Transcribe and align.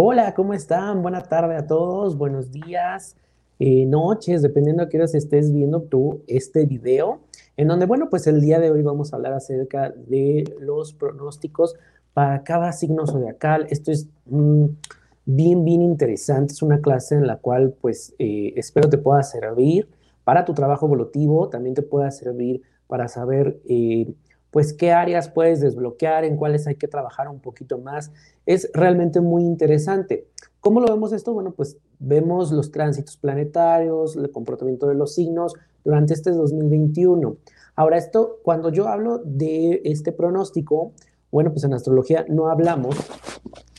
Hola, 0.00 0.32
¿cómo 0.32 0.54
están? 0.54 1.02
Buena 1.02 1.24
tarde 1.24 1.56
a 1.56 1.66
todos, 1.66 2.16
buenos 2.16 2.52
días, 2.52 3.16
eh, 3.58 3.84
noches, 3.84 4.42
dependiendo 4.42 4.84
a 4.84 4.88
qué 4.88 4.96
horas 4.96 5.12
estés 5.16 5.52
viendo 5.52 5.82
tú 5.82 6.22
este 6.28 6.66
video, 6.66 7.18
en 7.56 7.66
donde, 7.66 7.84
bueno, 7.84 8.08
pues 8.08 8.28
el 8.28 8.40
día 8.40 8.60
de 8.60 8.70
hoy 8.70 8.82
vamos 8.82 9.12
a 9.12 9.16
hablar 9.16 9.32
acerca 9.32 9.90
de 9.90 10.54
los 10.60 10.92
pronósticos 10.92 11.74
para 12.14 12.44
cada 12.44 12.70
signo 12.70 13.08
zodiacal. 13.08 13.66
Esto 13.70 13.90
es 13.90 14.06
mm, 14.26 14.66
bien, 15.24 15.64
bien 15.64 15.82
interesante, 15.82 16.52
es 16.52 16.62
una 16.62 16.80
clase 16.80 17.16
en 17.16 17.26
la 17.26 17.38
cual, 17.38 17.74
pues, 17.80 18.14
eh, 18.20 18.52
espero 18.54 18.88
te 18.88 18.98
pueda 18.98 19.24
servir 19.24 19.88
para 20.22 20.44
tu 20.44 20.54
trabajo 20.54 20.86
evolutivo, 20.86 21.48
también 21.48 21.74
te 21.74 21.82
pueda 21.82 22.12
servir 22.12 22.62
para 22.86 23.08
saber... 23.08 23.58
Eh, 23.68 24.14
pues 24.50 24.72
qué 24.72 24.92
áreas 24.92 25.28
puedes 25.28 25.60
desbloquear, 25.60 26.24
en 26.24 26.36
cuáles 26.36 26.66
hay 26.66 26.76
que 26.76 26.88
trabajar 26.88 27.28
un 27.28 27.40
poquito 27.40 27.78
más. 27.78 28.10
Es 28.46 28.70
realmente 28.72 29.20
muy 29.20 29.42
interesante. 29.42 30.26
¿Cómo 30.60 30.80
lo 30.80 30.88
vemos 30.88 31.12
esto? 31.12 31.32
Bueno, 31.32 31.52
pues 31.52 31.76
vemos 31.98 32.50
los 32.52 32.70
tránsitos 32.70 33.16
planetarios, 33.16 34.16
el 34.16 34.30
comportamiento 34.30 34.88
de 34.88 34.94
los 34.94 35.14
signos 35.14 35.54
durante 35.84 36.14
este 36.14 36.30
2021. 36.30 37.36
Ahora, 37.76 37.96
esto, 37.96 38.38
cuando 38.42 38.70
yo 38.70 38.88
hablo 38.88 39.18
de 39.24 39.82
este 39.84 40.12
pronóstico, 40.12 40.92
bueno, 41.30 41.52
pues 41.52 41.64
en 41.64 41.74
astrología 41.74 42.24
no 42.28 42.48
hablamos 42.48 42.96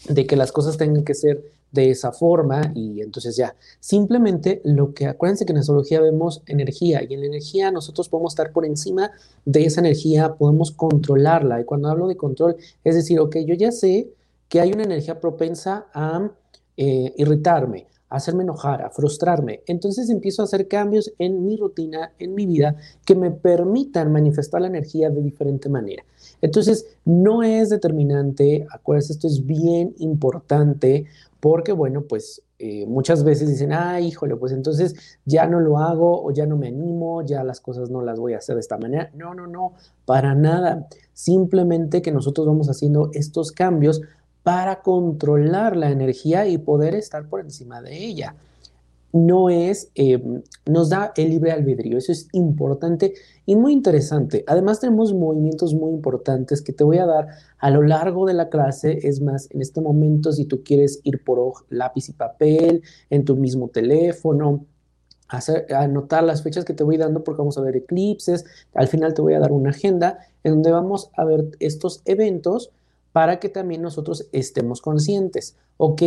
de 0.08 0.26
que 0.26 0.36
las 0.36 0.52
cosas 0.52 0.78
tengan 0.78 1.04
que 1.04 1.16
ser 1.16 1.44
de 1.72 1.92
esa 1.92 2.12
forma 2.12 2.72
y 2.74 3.02
entonces 3.02 3.36
ya, 3.36 3.56
simplemente 3.80 4.62
lo 4.64 4.94
que 4.94 5.08
acuérdense 5.08 5.46
que 5.46 5.52
en 5.52 5.60
astrología 5.60 6.02
vemos 6.02 6.42
energía 6.48 7.04
y 7.08 7.14
en 7.14 7.22
la 7.22 7.28
energía 7.28 7.72
nosotros 7.72 8.10
podemos 8.10 8.34
estar 8.34 8.52
por 8.52 8.66
encima 8.66 9.12
de 9.46 9.66
esa 9.66 9.82
energía, 9.82 10.36
podemos 10.36 10.72
controlarla 10.72 11.62
y 11.62 11.66
cuando 11.66 11.90
hablo 11.90 12.08
de 12.08 12.18
control 12.18 12.56
es 12.84 12.96
decir, 12.96 13.20
ok, 13.20 13.38
yo 13.46 13.54
ya 13.54 13.72
sé 13.72 14.10
que 14.48 14.60
hay 14.60 14.72
una 14.72 14.84
energía 14.84 15.20
propensa 15.20 15.86
a 15.94 16.32
eh, 16.76 17.14
irritarme, 17.18 17.88
a 18.10 18.16
hacerme 18.16 18.44
enojar, 18.44 18.82
a 18.82 18.90
frustrarme. 18.90 19.62
Entonces 19.68 20.10
empiezo 20.10 20.42
a 20.42 20.46
hacer 20.46 20.68
cambios 20.68 21.14
en 21.20 21.46
mi 21.46 21.56
rutina, 21.56 22.14
en 22.18 22.34
mi 22.34 22.46
vida, 22.46 22.76
que 23.06 23.16
me 23.16 23.32
permitan 23.32 24.12
manifestar 24.12 24.62
la 24.62 24.68
energía 24.68 25.10
de 25.10 25.22
diferente 25.22 25.70
manera. 25.70 26.04
Entonces, 26.42 26.86
no 27.06 27.44
es 27.44 27.70
determinante, 27.70 28.66
acuérdense, 28.72 29.14
esto 29.14 29.28
es 29.28 29.46
bien 29.46 29.94
importante 30.00 31.06
porque, 31.40 31.72
bueno, 31.72 32.04
pues 32.04 32.42
eh, 32.58 32.86
muchas 32.86 33.24
veces 33.24 33.50
dicen, 33.50 33.72
ah, 33.72 34.00
híjole, 34.00 34.36
pues 34.36 34.52
entonces 34.52 35.20
ya 35.26 35.48
no 35.48 35.60
lo 35.60 35.78
hago 35.78 36.24
o 36.24 36.32
ya 36.32 36.46
no 36.46 36.58
me 36.58 36.68
animo, 36.68 37.26
ya 37.26 37.44
las 37.44 37.62
cosas 37.62 37.90
no 37.90 38.02
las 38.02 38.20
voy 38.20 38.34
a 38.34 38.38
hacer 38.38 38.56
de 38.56 38.62
esta 38.62 38.78
manera. 38.78 39.12
No, 39.14 39.34
no, 39.34 39.48
no, 39.48 39.74
para 40.06 40.36
nada. 40.36 40.88
Simplemente 41.14 42.02
que 42.02 42.12
nosotros 42.12 42.46
vamos 42.46 42.70
haciendo 42.70 43.10
estos 43.14 43.52
cambios 43.52 44.02
para 44.44 44.82
controlar 44.82 45.76
la 45.76 45.90
energía 45.90 46.48
y 46.48 46.58
poder 46.58 46.96
estar 46.96 47.28
por 47.28 47.42
encima 47.42 47.82
de 47.82 47.98
ella 47.98 48.36
no 49.12 49.50
es, 49.50 49.92
eh, 49.96 50.22
nos 50.66 50.90
da 50.90 51.14
el 51.16 51.30
libre 51.30 51.52
albedrío. 51.52 51.98
Eso 51.98 52.12
es 52.12 52.28
importante 52.32 53.14
y 53.46 53.56
muy 53.56 53.74
interesante. 53.74 54.44
Además 54.48 54.80
tenemos 54.80 55.14
movimientos 55.14 55.74
muy 55.74 55.92
importantes 55.92 56.62
que 56.62 56.74
te 56.74 56.84
voy 56.84 57.00
a 57.00 57.06
dar 57.06 57.28
a 57.58 57.70
lo 57.72 57.82
largo 57.82 58.26
de 58.26 58.34
la 58.34 58.50
clase. 58.50 59.00
Es 59.08 59.22
más, 59.22 59.50
en 59.52 59.62
este 59.62 59.82
momento, 59.82 60.32
si 60.32 60.46
tú 60.46 60.64
quieres 60.64 61.00
ir 61.04 61.24
por 61.24 61.40
lápiz 61.70 62.10
y 62.10 62.14
papel, 62.14 62.84
en 63.10 63.26
tu 63.26 63.36
mismo 63.36 63.70
teléfono, 63.70 64.66
hacer, 65.28 65.74
anotar 65.74 66.24
las 66.24 66.44
fechas 66.44 66.66
que 66.66 66.74
te 66.74 66.84
voy 66.84 66.98
dando 66.98 67.24
porque 67.24 67.40
vamos 67.40 67.58
a 67.58 67.62
ver 67.62 67.76
eclipses. 67.78 68.46
Al 68.74 68.88
final 68.88 69.14
te 69.14 69.22
voy 69.22 69.34
a 69.34 69.40
dar 69.40 69.52
una 69.52 69.72
agenda 69.72 70.20
en 70.44 70.54
donde 70.54 70.72
vamos 70.72 71.10
a 71.16 71.26
ver 71.26 71.46
estos 71.60 72.02
eventos 72.06 72.72
para 73.12 73.40
que 73.40 73.50
también 73.50 73.82
nosotros 73.82 74.28
estemos 74.32 74.82
conscientes, 74.82 75.56
¿ok? 75.78 76.02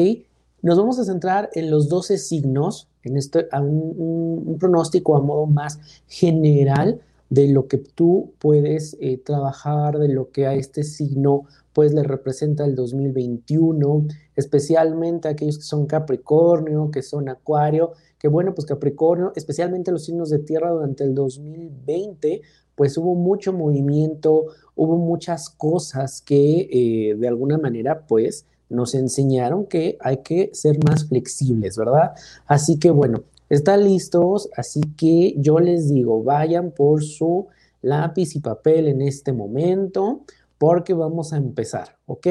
Nos 0.63 0.79
vamos 0.79 0.99
a 1.01 1.05
centrar 1.05 1.51
en 1.55 1.73
los 1.73 1.89
12 1.89 2.19
signos, 2.19 2.89
en 3.03 3.17
este, 3.17 3.49
un, 3.53 4.57
pronóstico 4.61 5.17
a 5.17 5.21
modo 5.21 5.47
más 5.47 5.81
general 6.07 7.01
de 7.31 7.49
lo 7.49 7.67
que 7.67 7.79
tú 7.79 8.35
puedes 8.39 8.97
eh, 9.01 9.19
trabajar, 9.19 9.99
de 9.99 10.09
lo 10.09 10.31
que 10.31 10.47
a 10.47 10.55
este 10.55 10.85
signo 10.85 11.47
pues 11.73 11.93
le 11.95 12.05
representa 12.05 12.65
el 12.65 12.77
2021, 12.77 14.07
especialmente 14.37 15.29
aquellos 15.29 15.59
que 15.59 15.65
son 15.65 15.87
Capricornio, 15.87 16.93
que 16.93 17.03
son 17.03 17.29
Acuario, 17.29 17.93
que 18.21 18.29
bueno, 18.29 18.55
pues 18.55 18.67
Capricornio, 18.67 19.33
especialmente 19.35 19.91
los 19.91 20.05
signos 20.05 20.31
de 20.31 20.39
tierra 20.39 20.71
durante 20.71 21.03
el 21.03 21.15
2020, 21.15 22.43
pues 22.77 22.97
hubo 22.99 23.17
mucho 23.17 23.53
movimiento, 23.53 24.47
hubo 24.77 24.97
muchas 24.97 25.51
cosas 25.51 26.23
que 26.23 26.69
eh, 26.71 27.17
de 27.17 27.29
alguna 27.29 27.59
manera 27.59 28.07
pues 28.07 28.47
nos 28.73 28.95
enseñaron 28.95 29.67
que 29.67 29.97
hay 30.01 30.19
que 30.19 30.51
ser 30.53 30.83
más 30.85 31.07
flexibles, 31.07 31.77
¿verdad? 31.77 32.13
Así 32.47 32.79
que 32.79 32.91
bueno, 32.91 33.25
están 33.49 33.85
listos, 33.85 34.49
así 34.57 34.81
que 34.97 35.35
yo 35.37 35.59
les 35.59 35.93
digo, 35.93 36.23
vayan 36.23 36.71
por 36.71 37.05
su 37.05 37.49
lápiz 37.83 38.35
y 38.35 38.41
papel 38.41 38.89
en 38.89 39.03
este 39.03 39.33
momento 39.33 40.25
porque 40.59 40.95
vamos 40.95 41.33
a 41.33 41.37
empezar, 41.37 41.99
¿ok? 42.07 42.27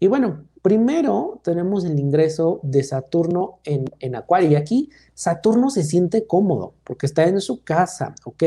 Y 0.00 0.06
bueno, 0.06 0.44
primero 0.62 1.40
tenemos 1.42 1.84
el 1.84 1.98
ingreso 1.98 2.60
de 2.62 2.82
Saturno 2.82 3.58
en, 3.64 3.84
en 4.00 4.14
Acuario 4.14 4.50
y 4.50 4.54
aquí 4.54 4.90
Saturno 5.12 5.70
se 5.70 5.82
siente 5.82 6.26
cómodo 6.26 6.74
porque 6.84 7.06
está 7.06 7.24
en 7.24 7.40
su 7.40 7.62
casa, 7.62 8.14
¿ok? 8.24 8.44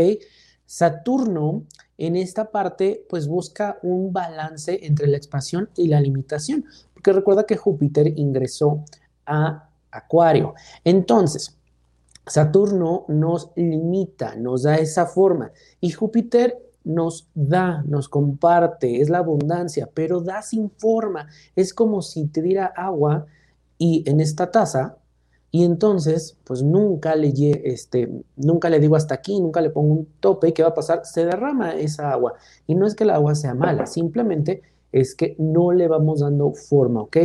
Saturno 0.65 1.63
en 1.97 2.15
esta 2.15 2.51
parte 2.51 3.05
pues 3.09 3.27
busca 3.27 3.79
un 3.81 4.13
balance 4.13 4.79
entre 4.83 5.07
la 5.07 5.17
expansión 5.17 5.69
y 5.75 5.87
la 5.87 5.99
limitación, 5.99 6.65
porque 7.07 7.19
recuerda 7.19 7.45
que 7.45 7.55
Júpiter 7.55 8.19
ingresó 8.19 8.83
a 9.25 9.69
Acuario. 9.91 10.55
Entonces, 10.83 11.57
Saturno 12.25 13.05
nos 13.07 13.51
limita, 13.55 14.35
nos 14.35 14.63
da 14.63 14.75
esa 14.75 15.05
forma 15.05 15.51
y 15.79 15.91
Júpiter 15.91 16.57
nos 16.83 17.29
da, 17.33 17.81
nos 17.87 18.09
comparte, 18.09 18.99
es 18.99 19.09
la 19.09 19.19
abundancia, 19.19 19.89
pero 19.93 20.19
da 20.19 20.41
sin 20.41 20.69
forma. 20.69 21.29
Es 21.55 21.73
como 21.73 22.01
si 22.01 22.27
te 22.27 22.41
diera 22.41 22.65
agua 22.75 23.25
y 23.77 24.03
en 24.09 24.19
esta 24.19 24.51
taza 24.51 24.97
y 25.49 25.63
entonces, 25.63 26.37
pues 26.43 26.61
nunca 26.61 27.15
le, 27.15 27.31
este, 27.63 28.11
nunca 28.35 28.69
le 28.69 28.81
digo 28.81 28.97
hasta 28.97 29.15
aquí, 29.15 29.39
nunca 29.39 29.61
le 29.61 29.69
pongo 29.69 29.93
un 29.93 30.07
tope, 30.19 30.53
¿qué 30.53 30.61
va 30.61 30.69
a 30.69 30.73
pasar? 30.73 31.05
Se 31.05 31.23
derrama 31.23 31.73
esa 31.73 32.11
agua. 32.11 32.33
Y 32.67 32.75
no 32.75 32.85
es 32.85 32.95
que 32.95 33.05
el 33.05 33.11
agua 33.11 33.33
sea 33.33 33.53
mala, 33.53 33.85
simplemente 33.85 34.61
es 34.91 35.15
que 35.15 35.35
no 35.37 35.71
le 35.71 35.87
vamos 35.87 36.21
dando 36.21 36.53
forma, 36.53 37.01
¿ok? 37.01 37.17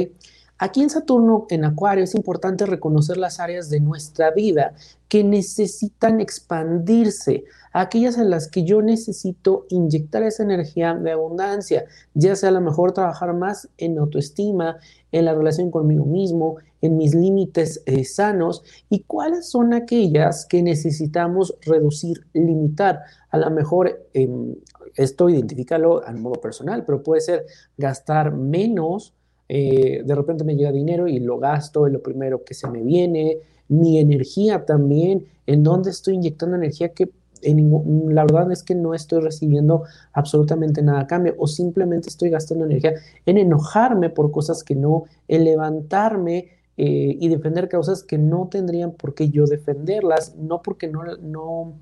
Aquí 0.62 0.80
en 0.80 0.90
Saturno, 0.90 1.46
en 1.50 1.64
Acuario, 1.64 2.04
es 2.04 2.14
importante 2.14 2.66
reconocer 2.66 3.16
las 3.16 3.40
áreas 3.40 3.68
de 3.68 3.80
nuestra 3.80 4.30
vida 4.30 4.74
que 5.08 5.24
necesitan 5.24 6.20
expandirse, 6.20 7.42
aquellas 7.72 8.16
en 8.16 8.30
las 8.30 8.46
que 8.46 8.62
yo 8.62 8.80
necesito 8.80 9.66
inyectar 9.70 10.22
esa 10.22 10.44
energía 10.44 10.94
de 10.94 11.10
abundancia, 11.10 11.86
ya 12.14 12.36
sea 12.36 12.50
a 12.50 12.52
lo 12.52 12.60
mejor 12.60 12.92
trabajar 12.92 13.34
más 13.34 13.68
en 13.76 13.98
autoestima, 13.98 14.76
en 15.10 15.24
la 15.24 15.34
relación 15.34 15.72
conmigo 15.72 16.04
mismo, 16.04 16.58
en 16.80 16.96
mis 16.96 17.12
límites 17.12 17.82
eh, 17.86 18.04
sanos 18.04 18.62
y 18.88 19.00
cuáles 19.00 19.50
son 19.50 19.74
aquellas 19.74 20.46
que 20.46 20.62
necesitamos 20.62 21.56
reducir, 21.62 22.24
limitar. 22.34 23.00
A 23.30 23.38
lo 23.38 23.50
mejor 23.50 24.06
em, 24.14 24.54
esto 24.96 25.28
identifícalo 25.28 26.06
a 26.06 26.12
modo 26.12 26.40
personal, 26.40 26.84
pero 26.84 27.02
puede 27.02 27.20
ser 27.20 27.46
gastar 27.76 28.32
menos. 28.32 29.14
Eh, 29.48 30.02
de 30.04 30.14
repente 30.14 30.44
me 30.44 30.56
llega 30.56 30.72
dinero 30.72 31.08
y 31.08 31.18
lo 31.18 31.38
gasto, 31.38 31.86
es 31.86 31.92
lo 31.92 32.02
primero 32.02 32.44
que 32.44 32.54
se 32.54 32.68
me 32.68 32.82
viene, 32.82 33.38
mi 33.68 33.98
energía 33.98 34.64
también, 34.64 35.26
en 35.46 35.62
dónde 35.62 35.90
estoy 35.90 36.14
inyectando 36.14 36.56
energía 36.56 36.90
que 36.90 37.10
la 37.42 38.22
verdad 38.22 38.52
es 38.52 38.62
que 38.62 38.74
no 38.74 38.94
estoy 38.94 39.20
recibiendo 39.20 39.82
absolutamente 40.12 40.82
nada 40.82 41.00
a 41.00 41.06
cambio 41.06 41.34
o 41.38 41.46
simplemente 41.46 42.08
estoy 42.08 42.30
gastando 42.30 42.64
energía 42.64 42.94
en 43.26 43.38
enojarme 43.38 44.10
por 44.10 44.30
cosas 44.30 44.62
que 44.62 44.76
no, 44.76 45.04
en 45.26 45.44
levantarme 45.44 46.50
eh, 46.76 47.16
y 47.20 47.28
defender 47.28 47.68
causas 47.68 48.02
que 48.02 48.16
no 48.16 48.48
tendrían 48.50 48.92
por 48.92 49.14
qué 49.14 49.28
yo 49.28 49.46
defenderlas, 49.46 50.36
no 50.36 50.62
porque 50.62 50.88
no, 50.88 51.74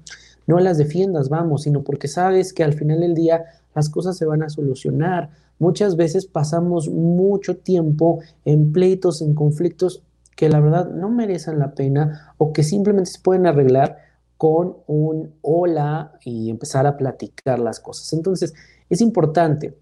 no 0.51 0.59
las 0.59 0.79
defiendas, 0.79 1.29
vamos, 1.29 1.63
sino 1.63 1.85
porque 1.85 2.09
sabes 2.09 2.53
que 2.53 2.65
al 2.65 2.73
final 2.73 3.01
del 3.01 3.15
día 3.15 3.45
las 3.73 3.89
cosas 3.89 4.17
se 4.17 4.27
van 4.27 4.43
a 4.43 4.51
solucionar. 4.51 5.31
Muchas 5.61 5.95
veces 5.97 6.27
pasamos 6.27 6.89
mucho 6.89 7.57
tiempo 7.59 8.19
en 8.45 8.73
pleitos, 8.73 9.23
en 9.23 9.35
conflictos 9.35 10.03
que 10.35 10.49
la 10.49 10.59
verdad 10.59 10.91
no 10.91 11.09
merecen 11.09 11.61
la 11.61 11.75
pena 11.75 12.35
o 12.37 12.53
que 12.53 12.65
simplemente 12.65 13.13
se 13.13 13.21
pueden 13.21 13.47
arreglar 13.47 13.99
con 14.37 14.79
un 14.89 15.35
hola 15.43 16.15
y 16.25 16.51
empezar 16.51 16.85
a 16.87 16.97
platicar 16.97 17.61
las 17.61 17.79
cosas. 17.79 18.13
Entonces, 18.13 18.53
es 18.89 19.01
importante 19.01 19.77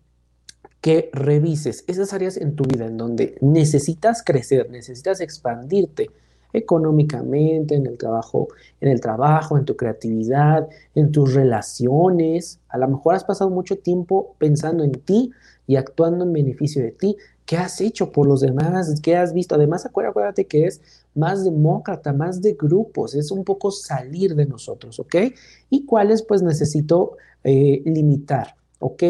que 0.82 1.08
revises 1.14 1.82
esas 1.86 2.12
áreas 2.12 2.36
en 2.36 2.56
tu 2.56 2.64
vida 2.64 2.86
en 2.86 2.98
donde 2.98 3.38
necesitas 3.40 4.22
crecer, 4.22 4.68
necesitas 4.70 5.20
expandirte 5.20 6.10
económicamente, 6.52 7.74
en 7.74 7.86
el 7.86 7.98
trabajo, 7.98 8.48
en 8.80 8.90
el 8.90 9.00
trabajo, 9.00 9.58
en 9.58 9.64
tu 9.64 9.76
creatividad, 9.76 10.68
en 10.94 11.12
tus 11.12 11.34
relaciones. 11.34 12.60
A 12.68 12.78
lo 12.78 12.88
mejor 12.88 13.14
has 13.14 13.24
pasado 13.24 13.50
mucho 13.50 13.78
tiempo 13.78 14.34
pensando 14.38 14.84
en 14.84 14.92
ti 14.92 15.30
y 15.66 15.76
actuando 15.76 16.24
en 16.24 16.32
beneficio 16.32 16.82
de 16.82 16.92
ti 16.92 17.16
¿Qué 17.48 17.56
has 17.56 17.80
hecho 17.80 18.12
por 18.12 18.26
los 18.26 18.40
demás? 18.42 19.00
¿Qué 19.00 19.16
has 19.16 19.32
visto? 19.32 19.54
Además, 19.54 19.86
acuérdate 19.86 20.44
que 20.46 20.66
es 20.66 20.82
más 21.14 21.44
demócrata, 21.44 22.12
más 22.12 22.42
de 22.42 22.52
grupos, 22.52 23.14
es 23.14 23.30
un 23.30 23.42
poco 23.42 23.70
salir 23.70 24.34
de 24.34 24.44
nosotros, 24.44 25.00
¿ok? 25.00 25.14
Y 25.70 25.86
cuáles 25.86 26.22
pues 26.22 26.42
necesito 26.42 27.16
eh, 27.44 27.80
limitar, 27.86 28.54
¿ok? 28.80 29.02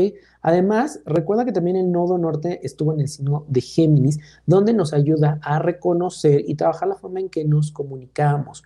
Además, 0.42 1.00
recuerda 1.04 1.44
que 1.44 1.52
también 1.52 1.76
el 1.76 1.90
nodo 1.90 2.18
norte 2.18 2.60
estuvo 2.62 2.92
en 2.92 3.00
el 3.00 3.08
signo 3.08 3.44
de 3.48 3.60
Géminis, 3.60 4.18
donde 4.46 4.72
nos 4.72 4.92
ayuda 4.92 5.40
a 5.42 5.58
reconocer 5.58 6.44
y 6.46 6.54
trabajar 6.54 6.88
la 6.88 6.96
forma 6.96 7.20
en 7.20 7.28
que 7.28 7.44
nos 7.44 7.72
comunicamos. 7.72 8.62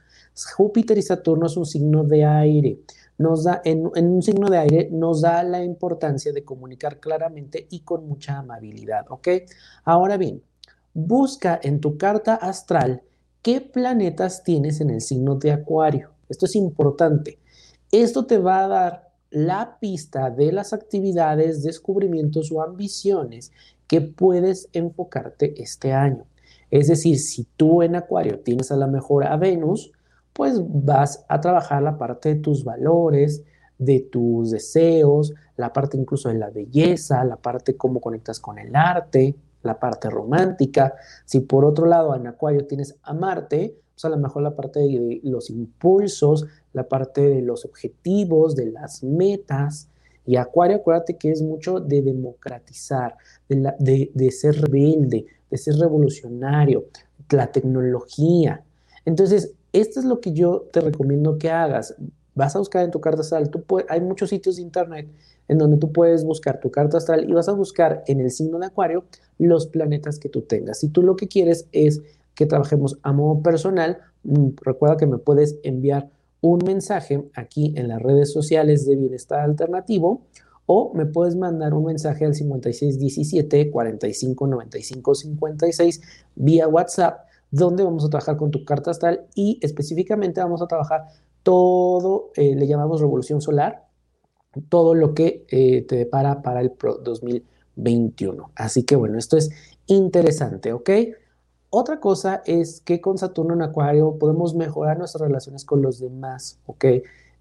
Júpiter 0.57 0.99
y 0.99 1.03
Saturno 1.03 1.47
es 1.47 1.57
un 1.57 1.67
signo 1.67 2.05
de 2.05 2.25
aire. 2.25 2.81
Nos 3.19 3.45
da, 3.45 3.61
en, 3.65 3.87
un 3.87 4.23
signo 4.23 4.49
de 4.49 4.59
aire 4.59 4.89
nos 4.91 5.21
da 5.21 5.43
la 5.45 5.63
importancia 5.63 6.33
de 6.33 6.45
comunicar 6.45 6.99
claramente 6.99 7.67
y 7.71 7.81
con 7.81 8.09
mucha 8.09 8.39
amabilidad. 8.39 9.07
Ahora 9.85 10.17
bien, 10.17 10.43
busca 10.95 11.61
en 11.63 11.81
tu 11.81 11.97
carta 11.99 12.35
astral 12.35 13.03
qué 13.43 13.61
planetas 13.61 14.43
tienes 14.43 14.81
en 14.81 14.91
el 14.91 15.01
signo 15.01 15.37
de 15.37 15.53
Acuario. 15.53 16.11
Esto 16.29 16.47
es 16.47 16.57
importante. 16.57 17.39
Esto 17.91 18.25
te 18.25 18.39
va 18.39 18.65
a 18.65 18.69
dar 18.69 19.12
la 19.33 19.79
pista 19.81 20.31
de 20.31 20.53
las 20.53 20.73
actividades, 20.73 21.63
descubrimientos 21.63 22.53
o 22.53 22.63
ambiciones 22.63 23.51
que 23.87 24.01
puedes 24.01 24.69
enfocarte 24.73 25.61
este 25.61 25.93
año. 25.93 26.25
Es 26.71 26.89
decir, 26.89 27.19
si 27.19 27.45
tú 27.57 27.83
en 27.83 27.97
Acuario 27.97 28.41
tienes 28.41 28.71
a 28.71 28.77
la 28.77 28.87
mejor 28.87 29.27
a 29.27 29.37
Venus, 29.37 29.93
pues 30.33 30.61
vas 30.67 31.25
a 31.29 31.41
trabajar 31.41 31.83
la 31.83 31.99
parte 31.99 32.31
de 32.31 32.41
tus 32.41 32.65
valores, 32.65 33.43
de 33.79 34.01
tus 34.01 34.51
deseos, 34.51 35.35
la 35.57 35.73
parte 35.73 35.97
incluso 35.97 36.29
de 36.29 36.37
la 36.37 36.51
belleza, 36.51 37.25
la 37.25 37.37
parte 37.37 37.77
cómo 37.77 38.01
conectas 38.01 38.41
con 38.41 38.59
el 38.59 38.75
arte, 38.77 39.35
la 39.63 39.79
parte 39.79 40.09
romántica. 40.11 40.95
Si 41.25 41.41
por 41.41 41.65
otro 41.65 41.87
lado 41.87 42.15
en 42.15 42.27
Acuario 42.27 42.67
tienes 42.67 42.97
a 43.03 43.13
Marte, 43.15 43.77
pues 43.95 44.05
a 44.05 44.09
lo 44.09 44.17
mejor 44.17 44.43
la 44.43 44.57
parte 44.57 44.81
de 44.81 45.21
los 45.23 45.51
impulsos, 45.51 46.47
la 46.73 46.89
parte 46.89 47.21
de 47.21 47.43
los 47.43 47.65
objetivos, 47.65 48.57
de 48.57 48.71
las 48.71 49.03
metas. 49.03 49.89
Y 50.25 50.37
Acuario, 50.37 50.77
acuérdate 50.77 51.17
que 51.17 51.31
es 51.31 51.43
mucho 51.43 51.81
de 51.81 52.03
democratizar, 52.03 53.17
de, 53.49 54.11
de 54.15 54.31
ser 54.31 54.61
rebelde, 54.61 55.27
de 55.51 55.59
ser 55.59 55.75
revolucionario, 55.77 56.87
la 57.31 57.51
tecnología. 57.51 58.65
Entonces, 59.05 59.55
esto 59.73 60.01
es 60.01 60.07
lo 60.07 60.21
que 60.21 60.33
yo 60.33 60.69
te 60.73 60.81
recomiendo 60.81 61.39
que 61.39 61.51
hagas. 61.51 61.95
Vas 62.35 62.57
a 62.57 62.59
buscar 62.59 62.85
en 62.85 62.91
tu 62.91 63.01
carta 63.01 63.21
astral, 63.21 63.51
tú 63.51 63.63
hay 63.89 64.01
muchos 64.01 64.31
sitios 64.31 64.57
de 64.57 64.63
internet 64.63 65.09
en 65.49 65.59
donde 65.59 65.77
tú 65.77 65.93
puedes 65.93 66.25
buscar 66.25 66.61
tu 66.61 66.71
carta 66.71 66.97
astral 66.97 67.29
y 67.29 67.33
vas 67.33 67.49
a 67.49 67.53
buscar 67.53 68.05
en 68.07 68.21
el 68.21 68.31
signo 68.31 68.59
de 68.59 68.67
Acuario 68.67 69.05
los 69.39 69.67
planetas 69.67 70.19
que 70.19 70.29
tú 70.29 70.43
tengas. 70.43 70.81
Si 70.81 70.89
tú 70.89 71.03
lo 71.03 71.17
que 71.17 71.29
quieres 71.29 71.67
es 71.73 72.01
que 72.35 72.47
trabajemos 72.47 72.99
a 73.03 73.13
modo 73.13 73.43
personal, 73.43 73.99
mm, 74.25 74.49
recuerda 74.63 74.97
que 74.97 75.07
me 75.07 75.19
puedes 75.19 75.59
enviar 75.63 76.11
un 76.41 76.61
mensaje 76.65 77.25
aquí 77.35 77.73
en 77.77 77.89
las 77.89 78.03
redes 78.03 78.33
sociales 78.33 78.85
de 78.87 78.97
Bienestar 78.97 79.41
Alternativo 79.41 80.23
o 80.67 80.93
me 80.95 81.07
puedes 81.07 81.37
mandar 81.37 81.75
un 81.75 81.85
mensaje 81.85 82.25
al 82.25 82.35
5617 82.35 83.71
45 83.71 84.47
95 84.47 85.15
56 85.15 86.01
vía 86.35 86.69
WhatsApp 86.69 87.27
donde 87.51 87.85
vamos 87.85 88.05
a 88.05 88.09
trabajar 88.09 88.37
con 88.37 88.51
tu 88.51 88.65
carta 88.65 88.91
astral 88.91 89.27
y 89.35 89.59
específicamente 89.63 90.41
vamos 90.41 90.63
a 90.63 90.67
trabajar 90.67 91.05
todo, 91.43 92.31
eh, 92.35 92.55
le 92.55 92.67
llamamos 92.67 93.01
revolución 93.01 93.41
solar, 93.41 93.85
todo 94.69 94.95
lo 94.95 95.15
que 95.15 95.45
eh, 95.49 95.83
te 95.83 95.97
depara 95.97 96.43
para 96.43 96.61
el 96.61 96.73
2021. 97.03 98.53
Así 98.55 98.85
que 98.85 98.97
bueno, 98.97 99.19
esto 99.19 99.37
es 99.37 99.51
interesante, 99.87 100.73
¿ok? 100.73 100.91
Otra 101.75 102.01
cosa 102.01 102.43
es 102.45 102.83
que 102.83 103.01
con 103.01 103.17
Saturno 103.17 103.55
en 103.55 103.63
Acuario 103.63 104.19
podemos 104.19 104.55
mejorar 104.55 104.99
nuestras 104.99 105.23
relaciones 105.23 105.65
con 105.65 105.81
los 105.81 106.01
demás, 106.01 106.59
¿ok? 106.67 106.85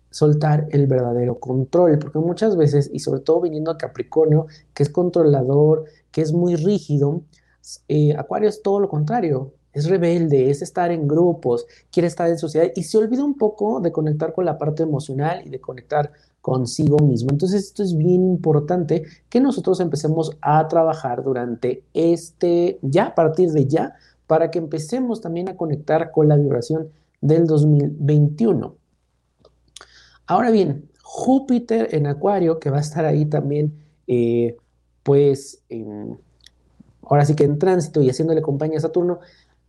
Soltar 0.10 0.68
el 0.70 0.88
verdadero 0.88 1.38
control, 1.38 2.00
porque 2.00 2.20
muchas 2.20 2.56
veces, 2.56 2.90
y 2.94 3.00
sobre 3.00 3.20
todo 3.20 3.42
viniendo 3.42 3.72
a 3.72 3.78
Capricornio, 3.78 4.48
que 4.74 4.84
es 4.84 4.90
controlador, 4.90 5.84
que 6.12 6.22
es 6.22 6.32
muy 6.32 6.56
rígido, 6.56 7.24
eh, 7.90 8.16
Acuario 8.16 8.48
es 8.48 8.62
todo 8.62 8.80
lo 8.80 8.88
contrario, 8.88 9.52
es 9.74 9.90
rebelde, 9.90 10.50
es 10.50 10.62
estar 10.62 10.92
en 10.92 11.10
grupos, 11.10 11.66
quiere 11.92 12.08
estar 12.08 12.30
en 12.30 12.38
sociedad 12.38 12.72
y 12.74 12.84
se 12.84 12.98
olvida 12.98 13.26
un 13.26 13.38
poco 13.38 13.82
de 13.82 13.92
conectar 13.92 14.32
con 14.32 14.46
la 14.46 14.58
parte 14.58 14.84
emocional 14.84 15.46
y 15.46 15.50
de 15.50 15.60
conectar 15.60 16.10
consigo 16.40 16.98
mismo. 17.00 17.32
Entonces 17.32 17.66
esto 17.66 17.84
es 17.84 17.98
bien 17.98 18.24
importante 18.24 19.04
que 19.30 19.42
nosotros 19.42 19.82
empecemos 19.82 20.38
a 20.42 20.68
trabajar 20.70 21.22
durante 21.22 21.84
este, 21.94 22.80
ya 22.82 23.08
a 23.08 23.16
partir 23.16 23.52
de 23.52 23.68
ya, 23.68 23.96
para 24.32 24.50
que 24.50 24.60
empecemos 24.60 25.20
también 25.20 25.50
a 25.50 25.58
conectar 25.58 26.10
con 26.10 26.30
la 26.30 26.38
vibración 26.38 26.88
del 27.20 27.46
2021. 27.48 28.78
Ahora 30.26 30.52
bien, 30.52 30.90
Júpiter 31.04 31.94
en 31.94 32.08
Acuario, 32.08 32.58
que 32.58 32.70
va 32.70 32.78
a 32.78 32.80
estar 32.80 33.04
ahí 33.04 33.26
también, 33.26 33.84
eh, 34.08 34.56
pues, 35.04 35.62
ahora 37.02 37.26
sí 37.26 37.36
que 37.36 37.44
en 37.44 37.60
tránsito 37.60 38.02
y 38.02 38.10
haciéndole 38.10 38.42
compañía 38.42 38.78
a 38.78 38.82
Saturno, 38.82 39.20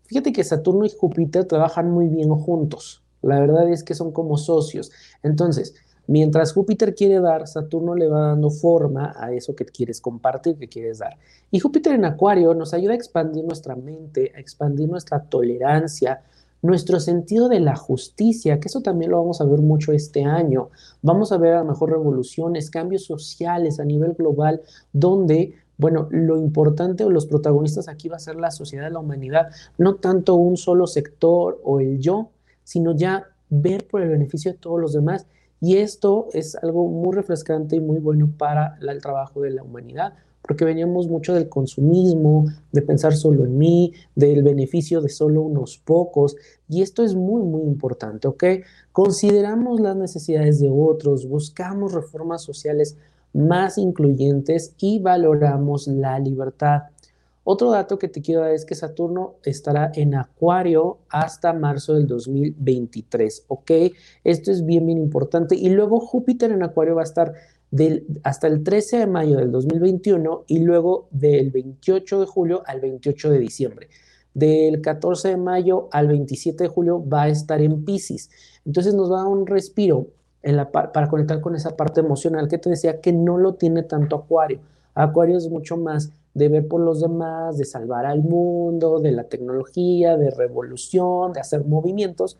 Fíjate 0.04 0.32
que 0.32 0.44
Saturno 0.44 0.84
y 0.84 0.90
Júpiter 0.96 1.44
trabajan 1.46 1.90
muy 1.90 2.06
bien 2.06 2.28
juntos. 2.28 3.02
La 3.20 3.40
verdad 3.40 3.68
es 3.68 3.82
que 3.82 3.96
son 3.96 4.12
como 4.12 4.38
socios. 4.38 4.92
Entonces, 5.24 5.74
mientras 6.06 6.52
Júpiter 6.52 6.94
quiere 6.94 7.20
dar, 7.20 7.46
Saturno 7.46 7.94
le 7.94 8.08
va 8.08 8.28
dando 8.28 8.50
forma 8.50 9.14
a 9.16 9.32
eso 9.32 9.54
que 9.54 9.64
quieres 9.64 10.00
compartir, 10.00 10.56
que 10.56 10.68
quieres 10.68 10.98
dar. 10.98 11.16
Y 11.50 11.60
Júpiter 11.60 11.94
en 11.94 12.04
Acuario 12.04 12.54
nos 12.54 12.74
ayuda 12.74 12.92
a 12.92 12.96
expandir 12.96 13.44
nuestra 13.44 13.76
mente, 13.76 14.32
a 14.34 14.40
expandir 14.40 14.88
nuestra 14.88 15.20
tolerancia, 15.20 16.22
nuestro 16.62 17.00
sentido 17.00 17.48
de 17.48 17.60
la 17.60 17.76
justicia, 17.76 18.60
que 18.60 18.68
eso 18.68 18.80
también 18.80 19.10
lo 19.10 19.18
vamos 19.18 19.40
a 19.40 19.44
ver 19.44 19.60
mucho 19.60 19.92
este 19.92 20.24
año. 20.24 20.70
Vamos 21.02 21.32
a 21.32 21.38
ver 21.38 21.54
a 21.54 21.58
lo 21.58 21.66
mejor 21.66 21.90
revoluciones, 21.90 22.70
cambios 22.70 23.04
sociales 23.04 23.80
a 23.80 23.84
nivel 23.84 24.14
global, 24.14 24.62
donde 24.92 25.54
bueno, 25.82 26.06
lo 26.10 26.38
importante 26.38 27.02
o 27.04 27.10
los 27.10 27.26
protagonistas 27.26 27.88
aquí 27.88 28.08
va 28.08 28.16
a 28.16 28.20
ser 28.20 28.36
la 28.36 28.52
sociedad, 28.52 28.92
la 28.92 29.00
humanidad, 29.00 29.48
no 29.78 29.96
tanto 29.96 30.36
un 30.36 30.56
solo 30.56 30.86
sector 30.86 31.60
o 31.64 31.80
el 31.80 31.98
yo, 31.98 32.30
sino 32.62 32.94
ya 32.94 33.26
ver 33.50 33.88
por 33.88 34.00
el 34.02 34.10
beneficio 34.10 34.52
de 34.52 34.58
todos 34.58 34.80
los 34.80 34.92
demás. 34.92 35.26
Y 35.62 35.76
esto 35.76 36.26
es 36.32 36.56
algo 36.56 36.88
muy 36.88 37.14
refrescante 37.14 37.76
y 37.76 37.80
muy 37.80 38.00
bueno 38.00 38.28
para 38.36 38.76
el 38.80 39.00
trabajo 39.00 39.42
de 39.42 39.52
la 39.52 39.62
humanidad, 39.62 40.14
porque 40.42 40.64
veníamos 40.64 41.06
mucho 41.06 41.34
del 41.34 41.48
consumismo, 41.48 42.46
de 42.72 42.82
pensar 42.82 43.14
solo 43.14 43.44
en 43.44 43.56
mí, 43.56 43.92
del 44.16 44.42
beneficio 44.42 45.00
de 45.00 45.08
solo 45.08 45.42
unos 45.42 45.78
pocos, 45.78 46.34
y 46.68 46.82
esto 46.82 47.04
es 47.04 47.14
muy, 47.14 47.44
muy 47.44 47.62
importante, 47.62 48.26
¿ok? 48.26 48.42
Consideramos 48.90 49.78
las 49.78 49.94
necesidades 49.94 50.58
de 50.58 50.68
otros, 50.68 51.28
buscamos 51.28 51.92
reformas 51.92 52.42
sociales 52.42 52.96
más 53.32 53.78
incluyentes 53.78 54.74
y 54.80 54.98
valoramos 54.98 55.86
la 55.86 56.18
libertad. 56.18 56.82
Otro 57.44 57.70
dato 57.70 57.98
que 57.98 58.08
te 58.08 58.22
quiero 58.22 58.42
dar 58.42 58.52
es 58.52 58.64
que 58.64 58.76
Saturno 58.76 59.34
estará 59.44 59.90
en 59.94 60.14
Acuario 60.14 60.98
hasta 61.08 61.52
marzo 61.52 61.94
del 61.94 62.06
2023, 62.06 63.46
¿ok? 63.48 63.70
Esto 64.22 64.52
es 64.52 64.64
bien, 64.64 64.86
bien 64.86 64.98
importante. 64.98 65.56
Y 65.56 65.70
luego 65.70 65.98
Júpiter 65.98 66.52
en 66.52 66.62
Acuario 66.62 66.94
va 66.94 67.02
a 67.02 67.04
estar 67.04 67.34
del, 67.72 68.06
hasta 68.22 68.46
el 68.46 68.62
13 68.62 68.98
de 68.98 69.06
mayo 69.08 69.38
del 69.38 69.50
2021 69.50 70.44
y 70.46 70.60
luego 70.60 71.08
del 71.10 71.50
28 71.50 72.20
de 72.20 72.26
julio 72.26 72.62
al 72.64 72.80
28 72.80 73.30
de 73.30 73.38
diciembre. 73.40 73.88
Del 74.34 74.80
14 74.80 75.30
de 75.30 75.36
mayo 75.36 75.88
al 75.90 76.06
27 76.08 76.64
de 76.64 76.68
julio 76.68 77.04
va 77.06 77.22
a 77.22 77.28
estar 77.28 77.60
en 77.60 77.84
Pisces. 77.84 78.30
Entonces 78.64 78.94
nos 78.94 79.10
va 79.10 79.16
a 79.16 79.24
dar 79.24 79.32
un 79.32 79.46
respiro 79.48 80.06
para 80.72 81.08
conectar 81.08 81.40
con 81.40 81.56
esa 81.56 81.76
parte 81.76 82.00
emocional 82.00 82.48
que 82.48 82.58
te 82.58 82.70
decía 82.70 83.00
que 83.00 83.12
no 83.12 83.38
lo 83.38 83.54
tiene 83.54 83.82
tanto 83.82 84.16
Acuario. 84.16 84.60
Acuario 84.94 85.38
es 85.38 85.48
mucho 85.48 85.76
más 85.76 86.10
de 86.34 86.48
ver 86.48 86.66
por 86.66 86.80
los 86.80 87.00
demás, 87.00 87.58
de 87.58 87.64
salvar 87.64 88.06
al 88.06 88.22
mundo, 88.22 89.00
de 89.00 89.12
la 89.12 89.24
tecnología, 89.24 90.16
de 90.16 90.30
revolución, 90.30 91.32
de 91.32 91.40
hacer 91.40 91.64
movimientos, 91.64 92.38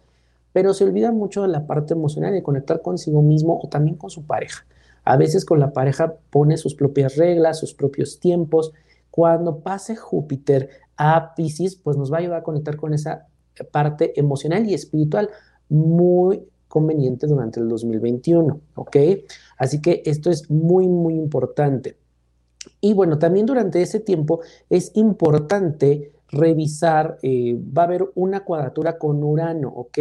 pero 0.53 0.75
se 0.75 0.85
olvida 0.85 1.13
mucho 1.13 1.43
de 1.43 1.49
la 1.49 1.67
parte 1.67 1.95
emocional, 1.95 2.33
de 2.33 2.43
conectar 2.43 2.83
consigo 2.83 3.23
mismo 3.23 3.61
o 3.63 3.69
también 3.69 3.97
con 3.97 4.11
su 4.11 4.25
pareja. 4.25 4.65
A 5.05 5.17
veces 5.17 5.45
con 5.45 5.61
la 5.61 5.73
pareja 5.73 6.15
pone 6.31 6.57
sus 6.57 6.75
propias 6.75 7.17
reglas, 7.17 7.59
sus 7.59 7.75
propios 7.75 8.21
tiempos. 8.21 8.73
Cuando 9.11 9.59
pase 9.59 9.97
Júpiter 9.97 10.71
a 10.97 11.35
Pisces, 11.35 11.77
pues 11.77 11.97
nos 11.97 12.13
va 12.13 12.17
a 12.17 12.21
ayudar 12.21 12.41
a 12.41 12.43
conectar 12.45 12.77
con 12.77 12.95
esa 12.95 13.27
parte 13.71 14.19
emocional 14.19 14.67
y 14.69 14.75
espiritual 14.75 15.31
muy 15.69 16.47
conveniente 16.69 17.27
durante 17.27 17.61
el 17.61 17.69
2021, 17.69 18.61
¿ok? 18.77 18.97
Así 19.59 19.83
que 19.83 20.03
esto 20.07 20.31
es 20.31 20.51
muy, 20.51 20.89
muy 20.89 21.15
importante. 21.15 21.99
Y 22.81 22.95
bueno, 22.95 23.19
también 23.19 23.47
durante 23.47 23.83
ese 23.83 24.01
tiempo 24.01 24.41
es 24.71 24.93
importante 24.95 26.13
revisar, 26.33 27.19
eh, 27.23 27.59
va 27.77 27.83
a 27.83 27.85
haber 27.87 28.11
una 28.15 28.41
cuadratura 28.41 28.99
con 28.99 29.23
Urano, 29.23 29.69
¿ok? 29.69 29.99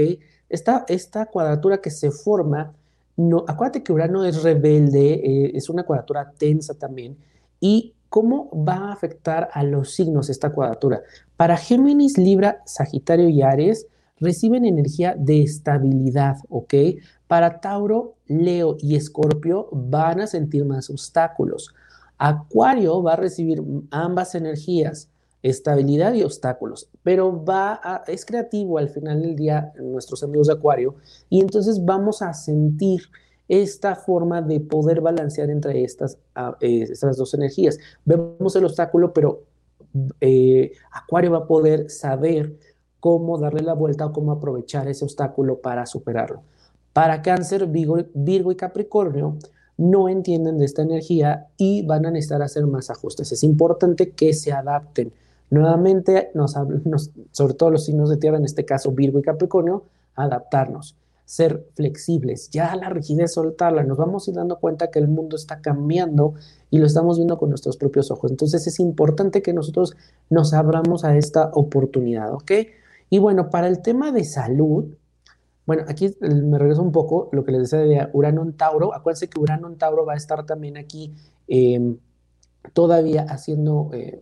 Esta, 0.50 0.86
esta 0.88 1.26
cuadratura 1.28 1.80
que 1.80 1.92
se 1.92 2.10
forma, 2.12 2.74
no, 3.18 3.44
acuérdate 3.48 3.84
que 3.84 3.94
Urano 3.94 4.26
es 4.26 4.42
rebelde, 4.42 5.14
eh, 5.14 5.52
es 5.54 5.70
una 5.70 5.84
cuadratura 5.84 6.32
tensa 6.38 6.74
también, 6.74 7.18
y 7.60 7.94
¿cómo 8.10 8.50
va 8.52 8.76
a 8.76 8.94
afectar 8.94 9.50
a 9.54 9.64
los 9.64 9.94
signos 9.94 10.30
esta 10.30 10.52
cuadratura? 10.52 11.02
Para 11.38 11.58
Géminis, 11.58 12.18
Libra, 12.18 12.62
Sagitario 12.66 13.30
y 13.30 13.42
Aries 13.42 13.88
reciben 14.20 14.66
energía 14.66 15.16
de 15.18 15.42
estabilidad, 15.42 16.38
¿ok? 16.50 16.74
Para 17.28 17.60
Tauro, 17.60 18.16
Leo 18.28 18.78
y 18.80 18.96
Escorpio 18.96 19.68
van 19.72 20.22
a 20.22 20.28
sentir 20.28 20.64
más 20.64 20.90
obstáculos. 20.90 21.74
Acuario 22.24 23.02
va 23.02 23.14
a 23.14 23.16
recibir 23.16 23.64
ambas 23.90 24.36
energías, 24.36 25.10
estabilidad 25.42 26.14
y 26.14 26.22
obstáculos, 26.22 26.88
pero 27.02 27.44
va 27.44 28.04
es 28.06 28.26
creativo 28.26 28.78
al 28.78 28.90
final 28.90 29.24
del 29.24 29.36
día 29.36 29.74
nuestros 29.80 30.22
amigos 30.22 30.46
de 30.46 30.54
Acuario 30.54 30.94
y 31.32 31.42
entonces 31.42 31.84
vamos 31.84 32.22
a 32.22 32.32
sentir 32.36 33.02
esta 33.48 33.96
forma 33.96 34.44
de 34.44 34.60
poder 34.60 35.02
balancear 35.02 35.50
entre 35.50 35.84
estas, 35.84 36.20
ah, 36.36 36.56
eh, 36.62 36.84
estas 36.84 37.18
dos 37.18 37.34
energías. 37.34 37.80
Vemos 38.06 38.56
el 38.56 38.66
obstáculo, 38.66 39.14
pero 39.14 39.42
eh, 40.22 40.74
Acuario 40.92 41.32
va 41.32 41.40
a 41.40 41.48
poder 41.48 41.90
saber 41.90 42.56
cómo 43.00 43.40
darle 43.40 43.64
la 43.64 43.74
vuelta 43.74 44.06
o 44.06 44.14
cómo 44.14 44.32
aprovechar 44.32 44.88
ese 44.88 45.04
obstáculo 45.04 45.60
para 45.60 45.88
superarlo. 45.88 46.44
Para 46.94 47.24
Cáncer, 47.24 47.66
Virgo, 47.66 48.52
y 48.52 48.56
Capricornio 48.56 49.38
no 49.82 50.10
entienden 50.10 50.60
de 50.60 50.66
esta 50.66 50.84
energía 50.84 51.48
y 51.58 51.84
van 51.84 52.06
a 52.06 52.12
necesitar 52.12 52.44
hacer 52.44 52.68
más 52.68 52.92
ajustes. 52.92 53.32
Es 53.32 53.44
importante 53.44 54.12
que 54.12 54.32
se 54.34 54.52
adapten. 54.52 55.12
Nuevamente, 55.50 56.30
nos, 56.36 56.56
sobre 57.32 57.56
todo 57.56 57.72
los 57.72 57.86
signos 57.86 58.10
de 58.12 58.18
tierra, 58.18 58.38
en 58.38 58.46
este 58.46 58.64
caso 58.64 58.92
Virgo 58.92 59.18
y 59.18 59.24
Capricornio, 59.24 59.84
adaptarnos, 60.16 60.96
ser 61.26 61.66
flexibles, 61.74 62.52
ya 62.52 62.76
la 62.76 62.90
rigidez 62.90 63.34
soltarla. 63.34 63.84
Nos 63.84 63.98
vamos 63.98 64.28
a 64.28 64.32
ir 64.32 64.38
dando 64.38 64.60
cuenta 64.60 64.92
que 64.92 65.00
el 65.00 65.08
mundo 65.08 65.36
está 65.36 65.62
cambiando 65.62 66.36
y 66.70 66.78
lo 66.78 66.86
estamos 66.86 67.18
viendo 67.18 67.40
con 67.40 67.50
nuestros 67.50 67.76
propios 67.76 68.12
ojos. 68.12 68.30
Entonces 68.30 68.68
es 68.68 68.80
importante 68.80 69.42
que 69.42 69.52
nosotros 69.52 69.96
nos 70.30 70.54
abramos 70.54 71.04
a 71.06 71.18
esta 71.18 71.50
oportunidad, 71.56 72.32
¿ok? 72.36 72.52
Y 73.10 73.18
bueno, 73.18 73.50
para 73.50 73.68
el 73.68 73.82
tema 73.82 74.12
de 74.12 74.26
salud, 74.26 74.86
bueno, 75.72 75.86
aquí 75.88 76.14
me 76.20 76.58
regreso 76.58 76.82
un 76.82 76.92
poco 76.92 77.30
lo 77.32 77.46
que 77.46 77.54
les 77.54 77.72
decía 77.72 77.80
de 77.80 78.10
Urano 78.12 78.46
Tauro. 78.58 78.94
Acuérdense 78.94 79.30
que 79.30 79.40
Urano 79.40 79.70
en 79.70 79.78
Tauro 79.78 80.06
va 80.06 80.16
a 80.16 80.18
estar 80.18 80.46
también 80.46 80.76
aquí 80.76 81.14
em, 81.48 81.96
todavía 82.74 83.26
haciendo 83.30 83.90
eh, 83.94 84.22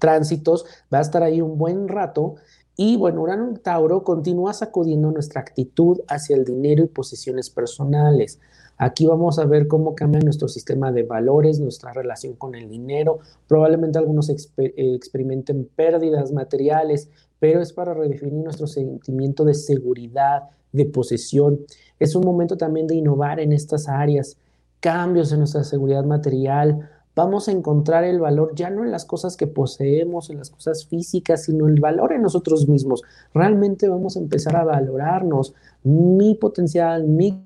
tránsitos, 0.00 0.66
va 0.92 0.98
a 0.98 1.02
estar 1.02 1.22
ahí 1.22 1.40
un 1.40 1.56
buen 1.56 1.86
rato. 1.86 2.34
Y 2.74 2.96
bueno, 2.96 3.22
Urano 3.22 3.54
Tauro 3.62 4.02
continúa 4.02 4.52
sacudiendo 4.54 5.12
nuestra 5.12 5.40
actitud 5.40 6.00
hacia 6.08 6.34
el 6.34 6.44
dinero 6.44 6.82
y 6.82 6.88
posiciones 6.88 7.48
personales. 7.48 8.40
Aquí 8.76 9.06
vamos 9.06 9.38
a 9.38 9.44
ver 9.44 9.68
cómo 9.68 9.94
cambia 9.94 10.20
nuestro 10.20 10.48
sistema 10.48 10.90
de 10.90 11.04
valores, 11.04 11.60
nuestra 11.60 11.92
relación 11.92 12.34
con 12.34 12.56
el 12.56 12.68
dinero. 12.68 13.20
Probablemente 13.46 14.00
algunos 14.00 14.28
experimenten 14.28 15.70
pérdidas 15.76 16.32
materiales, 16.32 17.08
pero 17.38 17.60
es 17.60 17.72
para 17.72 17.94
redefinir 17.94 18.42
nuestro 18.42 18.66
sentimiento 18.66 19.44
de 19.44 19.54
seguridad, 19.54 20.48
de 20.78 20.86
posesión. 20.86 21.60
Es 21.98 22.14
un 22.14 22.24
momento 22.24 22.56
también 22.56 22.86
de 22.86 22.94
innovar 22.94 23.40
en 23.40 23.52
estas 23.52 23.88
áreas, 23.88 24.38
cambios 24.80 25.32
en 25.32 25.40
nuestra 25.40 25.64
seguridad 25.64 26.04
material. 26.04 26.88
Vamos 27.14 27.48
a 27.48 27.52
encontrar 27.52 28.04
el 28.04 28.20
valor 28.20 28.54
ya 28.54 28.70
no 28.70 28.84
en 28.84 28.92
las 28.92 29.04
cosas 29.04 29.36
que 29.36 29.46
poseemos, 29.48 30.30
en 30.30 30.38
las 30.38 30.50
cosas 30.50 30.86
físicas, 30.86 31.44
sino 31.44 31.66
el 31.68 31.80
valor 31.80 32.12
en 32.12 32.22
nosotros 32.22 32.68
mismos. 32.68 33.02
Realmente 33.34 33.88
vamos 33.88 34.16
a 34.16 34.20
empezar 34.20 34.56
a 34.56 34.64
valorarnos, 34.64 35.54
mi 35.82 36.34
potencial, 36.36 37.04
mi 37.04 37.44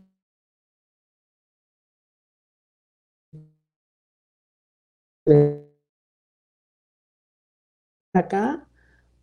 acá 8.14 8.66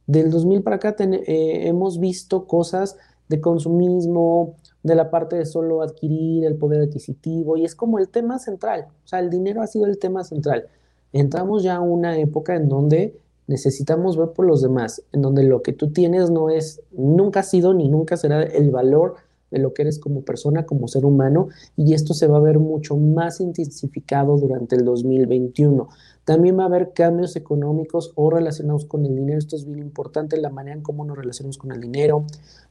del 0.08 0.32
2000 0.32 0.63
para 0.63 0.78
acá 0.78 0.96
eh, 1.00 1.68
hemos 1.68 2.00
visto 2.00 2.48
cosas 2.48 2.98
de 3.30 3.40
consumismo, 3.40 4.56
de 4.84 4.96
la 4.96 5.10
parte 5.10 5.38
de 5.38 5.46
solo 5.46 5.82
adquirir 5.82 6.46
el 6.46 6.56
poder 6.56 6.82
adquisitivo, 6.82 7.58
y 7.58 7.66
es 7.66 7.76
como 7.76 8.00
el 8.00 8.10
tema 8.10 8.40
central, 8.40 8.88
o 9.06 9.08
sea, 9.08 9.20
el 9.20 9.30
dinero 9.30 9.62
ha 9.62 9.68
sido 9.68 9.86
el 9.86 9.98
tema 10.00 10.24
central. 10.24 10.68
Entramos 11.14 11.64
ya 11.64 11.76
a 11.76 11.82
una 11.82 12.18
época 12.18 12.56
en 12.56 12.70
donde 12.70 13.18
necesitamos 13.48 14.16
ver 14.18 14.30
por 14.30 14.46
los 14.46 14.62
demás, 14.62 15.02
en 15.12 15.22
donde 15.22 15.44
lo 15.44 15.64
que 15.64 15.74
tú 15.74 15.92
tienes 15.92 16.30
no 16.30 16.50
es, 16.50 16.82
nunca 16.92 17.40
ha 17.40 17.44
sido 17.44 17.74
ni 17.74 17.88
nunca 17.90 18.16
será 18.16 18.44
el 18.44 18.70
valor 18.70 19.16
de 19.52 19.60
lo 19.60 19.74
que 19.74 19.82
eres 19.82 20.00
como 20.00 20.22
persona, 20.22 20.66
como 20.66 20.88
ser 20.88 21.06
humano, 21.06 21.48
y 21.76 21.94
esto 21.94 22.14
se 22.14 22.28
va 22.28 22.38
a 22.38 22.42
ver 22.42 22.60
mucho 22.60 22.96
más 22.98 23.42
intensificado 23.42 24.38
durante 24.38 24.76
el 24.76 24.86
2021. 24.86 25.90
También 26.30 26.60
va 26.60 26.62
a 26.62 26.68
haber 26.68 26.94
cambios 26.94 27.36
económicos 27.36 28.12
o 28.14 28.30
relacionados 28.30 28.86
con 28.86 29.04
el 29.04 29.16
dinero. 29.16 29.40
Esto 29.40 29.56
es 29.56 29.66
bien 29.66 29.80
importante, 29.80 30.38
la 30.38 30.52
manera 30.52 30.76
en 30.76 30.84
cómo 30.84 31.04
nos 31.04 31.18
relacionamos 31.18 31.58
con 31.58 31.72
el 31.72 31.82
dinero. 31.82 32.24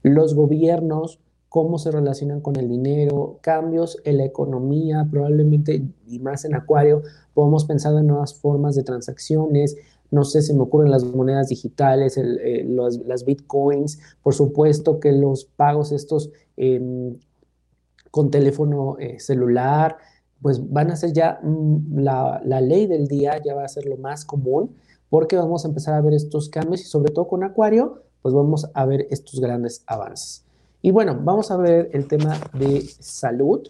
Los 0.05 0.37
gobiernos, 0.37 1.19
cómo 1.49 1.77
se 1.79 1.91
relacionan 1.91 2.41
con 2.41 2.55
el 2.55 2.69
dinero, 2.69 3.41
cambios 3.41 4.01
en 4.05 4.19
la 4.19 4.25
economía, 4.27 5.09
probablemente, 5.11 5.83
y 6.07 6.21
más 6.21 6.45
en 6.45 6.55
Acuario, 6.55 7.03
podemos 7.35 7.65
pensar 7.65 7.97
en 7.97 8.07
nuevas 8.07 8.33
formas 8.33 8.77
de 8.77 8.85
transacciones. 8.85 9.77
No 10.13 10.23
sé, 10.23 10.41
se 10.43 10.55
me 10.55 10.63
ocurren 10.63 10.93
las 10.93 11.03
monedas 11.03 11.49
digitales, 11.49 12.17
eh, 12.17 12.65
las 12.65 13.25
bitcoins, 13.25 13.99
por 14.23 14.35
supuesto 14.35 15.01
que 15.01 15.11
los 15.11 15.47
pagos 15.47 15.91
estos 15.91 16.31
em, 16.57 17.17
con 18.13 18.31
teléfono 18.31 18.99
eh, 19.01 19.19
celular, 19.19 19.97
pues 20.43 20.73
van 20.73 20.91
a 20.91 20.97
ser 20.97 21.13
ya 21.13 21.41
mm, 21.43 21.99
la, 21.99 22.41
ley 22.61 22.87
del 22.87 23.07
día, 23.09 23.41
ya 23.45 23.55
va 23.55 23.65
a 23.65 23.69
ser 23.69 23.87
lo 23.87 23.97
más 23.97 24.25
común, 24.25 24.75
porque 25.11 25.37
vamos 25.37 25.65
a 25.65 25.69
empezar 25.69 25.95
a 25.95 26.01
ver 26.01 26.15
estos 26.15 26.49
cambios 26.49 26.83
y 26.83 26.85
sobre 26.85 27.13
todo 27.13 27.29
con 27.29 27.45
Acuario, 27.45 28.03
pues 28.23 28.35
vamos 28.35 28.69
a 28.75 28.85
ver 28.85 29.07
estos 29.11 29.41
grandes 29.41 29.83
avances. 29.87 30.45
Y 30.83 30.91
bueno, 30.91 31.19
vamos 31.23 31.51
a 31.51 31.57
ver 31.57 31.91
el 31.93 32.07
tema 32.07 32.39
de 32.53 32.83
salud. 33.01 33.67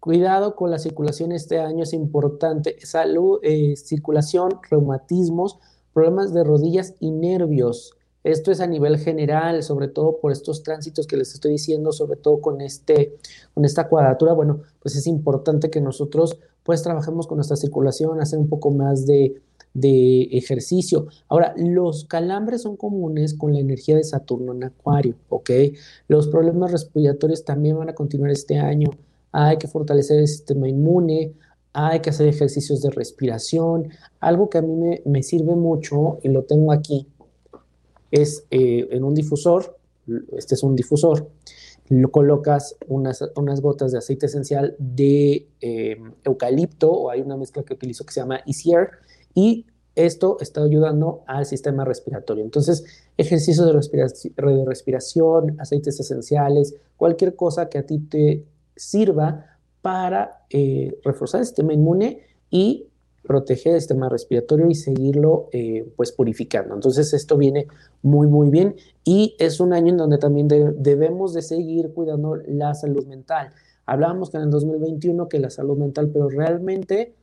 Cuidado 0.00 0.56
con 0.56 0.70
la 0.70 0.78
circulación 0.78 1.32
este 1.32 1.60
año, 1.60 1.82
es 1.82 1.92
importante. 1.92 2.76
Salud, 2.84 3.38
eh, 3.42 3.76
circulación, 3.76 4.58
reumatismos, 4.68 5.58
problemas 5.92 6.32
de 6.32 6.42
rodillas 6.42 6.94
y 6.98 7.10
nervios. 7.10 7.94
Esto 8.22 8.52
es 8.52 8.60
a 8.60 8.66
nivel 8.66 8.98
general, 8.98 9.62
sobre 9.62 9.88
todo 9.88 10.18
por 10.18 10.30
estos 10.32 10.62
tránsitos 10.62 11.06
que 11.06 11.16
les 11.16 11.32
estoy 11.32 11.52
diciendo, 11.52 11.92
sobre 11.92 12.16
todo 12.16 12.40
con, 12.40 12.60
este, 12.60 13.16
con 13.54 13.64
esta 13.64 13.88
cuadratura. 13.88 14.34
Bueno, 14.34 14.60
pues 14.82 14.94
es 14.96 15.06
importante 15.06 15.70
que 15.70 15.80
nosotros 15.80 16.38
pues 16.62 16.82
trabajemos 16.82 17.26
con 17.26 17.36
nuestra 17.36 17.56
circulación, 17.56 18.20
hacer 18.20 18.38
un 18.38 18.48
poco 18.48 18.70
más 18.70 19.06
de, 19.06 19.40
de 19.72 20.24
ejercicio. 20.32 21.06
Ahora, 21.28 21.54
los 21.56 22.04
calambres 22.04 22.62
son 22.62 22.76
comunes 22.76 23.34
con 23.34 23.52
la 23.54 23.60
energía 23.60 23.96
de 23.96 24.04
Saturno 24.04 24.52
en 24.52 24.64
Acuario, 24.64 25.14
¿ok? 25.28 25.50
Los 26.08 26.28
problemas 26.28 26.72
respiratorios 26.72 27.44
también 27.44 27.78
van 27.78 27.88
a 27.88 27.94
continuar 27.94 28.30
este 28.30 28.58
año. 28.58 28.90
Hay 29.32 29.56
que 29.56 29.68
fortalecer 29.68 30.18
el 30.18 30.28
sistema 30.28 30.68
inmune, 30.68 31.32
hay 31.72 32.00
que 32.00 32.10
hacer 32.10 32.26
ejercicios 32.26 32.82
de 32.82 32.90
respiración. 32.90 33.88
Algo 34.18 34.50
que 34.50 34.58
a 34.58 34.62
mí 34.62 34.74
me, 34.74 35.02
me 35.06 35.22
sirve 35.22 35.54
mucho, 35.54 36.18
y 36.22 36.28
lo 36.28 36.42
tengo 36.42 36.72
aquí, 36.72 37.06
es 38.10 38.44
eh, 38.50 38.88
en 38.90 39.04
un 39.04 39.14
difusor, 39.14 39.76
este 40.36 40.54
es 40.54 40.62
un 40.62 40.74
difusor, 40.74 41.28
lo 41.88 42.10
colocas 42.10 42.76
unas, 42.86 43.24
unas 43.34 43.60
gotas 43.60 43.92
de 43.92 43.98
aceite 43.98 44.26
esencial 44.26 44.76
de 44.78 45.48
eh, 45.60 46.00
eucalipto, 46.24 46.90
o 46.90 47.10
hay 47.10 47.20
una 47.20 47.36
mezcla 47.36 47.62
que 47.62 47.74
utilizo 47.74 48.04
que 48.04 48.12
se 48.12 48.20
llama 48.20 48.40
Easier, 48.46 48.90
y 49.34 49.66
esto 49.96 50.38
está 50.40 50.62
ayudando 50.62 51.22
al 51.26 51.46
sistema 51.46 51.84
respiratorio. 51.84 52.44
Entonces, 52.44 52.84
ejercicio 53.16 53.66
de, 53.66 53.72
de 53.72 54.64
respiración, 54.64 55.60
aceites 55.60 55.98
esenciales, 55.98 56.74
cualquier 56.96 57.34
cosa 57.34 57.68
que 57.68 57.78
a 57.78 57.86
ti 57.86 57.98
te 57.98 58.44
sirva 58.76 59.58
para 59.82 60.44
eh, 60.50 60.98
reforzar 61.04 61.40
el 61.40 61.46
sistema 61.46 61.72
inmune 61.72 62.22
y 62.50 62.86
proteger 63.22 63.74
el 63.74 63.80
sistema 63.80 64.08
respiratorio 64.08 64.68
y 64.68 64.74
seguirlo 64.74 65.48
eh, 65.52 65.86
pues 65.96 66.12
purificando. 66.12 66.74
Entonces 66.74 67.12
esto 67.12 67.36
viene 67.36 67.66
muy 68.02 68.26
muy 68.26 68.50
bien 68.50 68.76
y 69.04 69.36
es 69.38 69.60
un 69.60 69.72
año 69.72 69.88
en 69.88 69.96
donde 69.98 70.18
también 70.18 70.48
debemos 70.48 71.34
de 71.34 71.42
seguir 71.42 71.92
cuidando 71.92 72.36
la 72.36 72.74
salud 72.74 73.06
mental. 73.06 73.50
Hablábamos 73.86 74.30
que 74.30 74.36
en 74.36 74.44
el 74.44 74.50
2021 74.50 75.28
que 75.28 75.38
la 75.38 75.50
salud 75.50 75.76
mental, 75.76 76.10
pero 76.12 76.28
realmente 76.28 77.14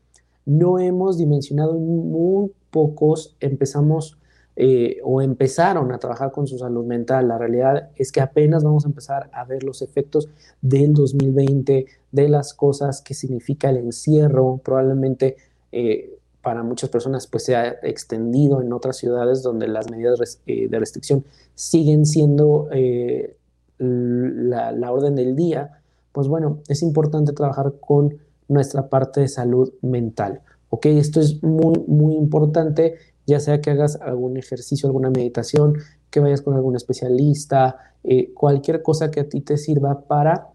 no 0.46 0.80
hemos 0.80 1.18
dimensionado, 1.18 1.74
muy 1.74 2.52
pocos 2.72 3.36
empezamos 3.40 4.18
eh, 4.60 4.98
o 5.04 5.22
empezaron 5.22 5.92
a 5.92 6.00
trabajar 6.00 6.32
con 6.32 6.48
su 6.48 6.58
salud 6.58 6.84
mental. 6.84 7.28
La 7.28 7.38
realidad 7.38 7.92
es 7.96 8.12
que 8.12 8.22
apenas 8.22 8.64
vamos 8.64 8.86
a 8.86 8.88
empezar 8.88 9.30
a 9.32 9.46
ver 9.46 9.64
los 9.64 9.84
efectos 9.84 10.30
del 10.62 10.94
2020, 10.94 11.86
de 12.12 12.30
las 12.30 12.56
cosas 12.56 13.02
que 13.02 13.14
significa 13.14 13.70
el 13.70 13.78
encierro, 13.78 14.60
probablemente 14.64 15.38
eh, 15.72 16.18
para 16.42 16.64
muchas 16.64 16.90
personas 16.90 17.28
pues 17.28 17.44
se 17.44 17.56
ha 17.56 17.68
extendido 17.84 18.62
en 18.62 18.72
otras 18.72 18.98
ciudades 18.98 19.44
donde 19.44 19.68
las 19.68 19.90
medidas 19.90 20.40
eh, 20.46 20.68
de 20.70 20.80
restricción 20.80 21.26
siguen 21.56 22.06
siendo 22.06 22.70
eh, 22.72 23.36
la, 23.80 24.92
orden 24.92 25.16
del 25.16 25.36
día, 25.36 25.82
pues 26.14 26.28
bueno, 26.28 26.60
es 26.68 26.82
importante 26.82 27.34
trabajar 27.34 27.74
con 27.80 28.18
nuestra 28.48 28.88
parte 28.88 29.22
de 29.22 29.28
salud 29.28 29.74
mental. 29.82 30.42
¿ok? 30.70 30.86
Esto 30.88 31.20
es 31.20 31.44
muy, 31.44 31.84
muy 31.86 32.16
importante, 32.16 32.96
ya 33.26 33.40
sea 33.40 33.62
que 33.62 33.72
hagas 33.72 33.98
algún 33.98 34.38
ejercicio, 34.38 34.88
alguna 34.88 35.10
meditación, 35.10 35.78
que 36.10 36.22
vayas 36.22 36.42
con 36.42 36.56
algún 36.56 36.76
especialista, 36.76 37.94
cualquier 38.34 38.82
cosa 38.82 39.12
que 39.12 39.20
a 39.20 39.28
ti 39.28 39.42
te 39.42 39.58
sirva 39.58 40.00
para 40.00 40.48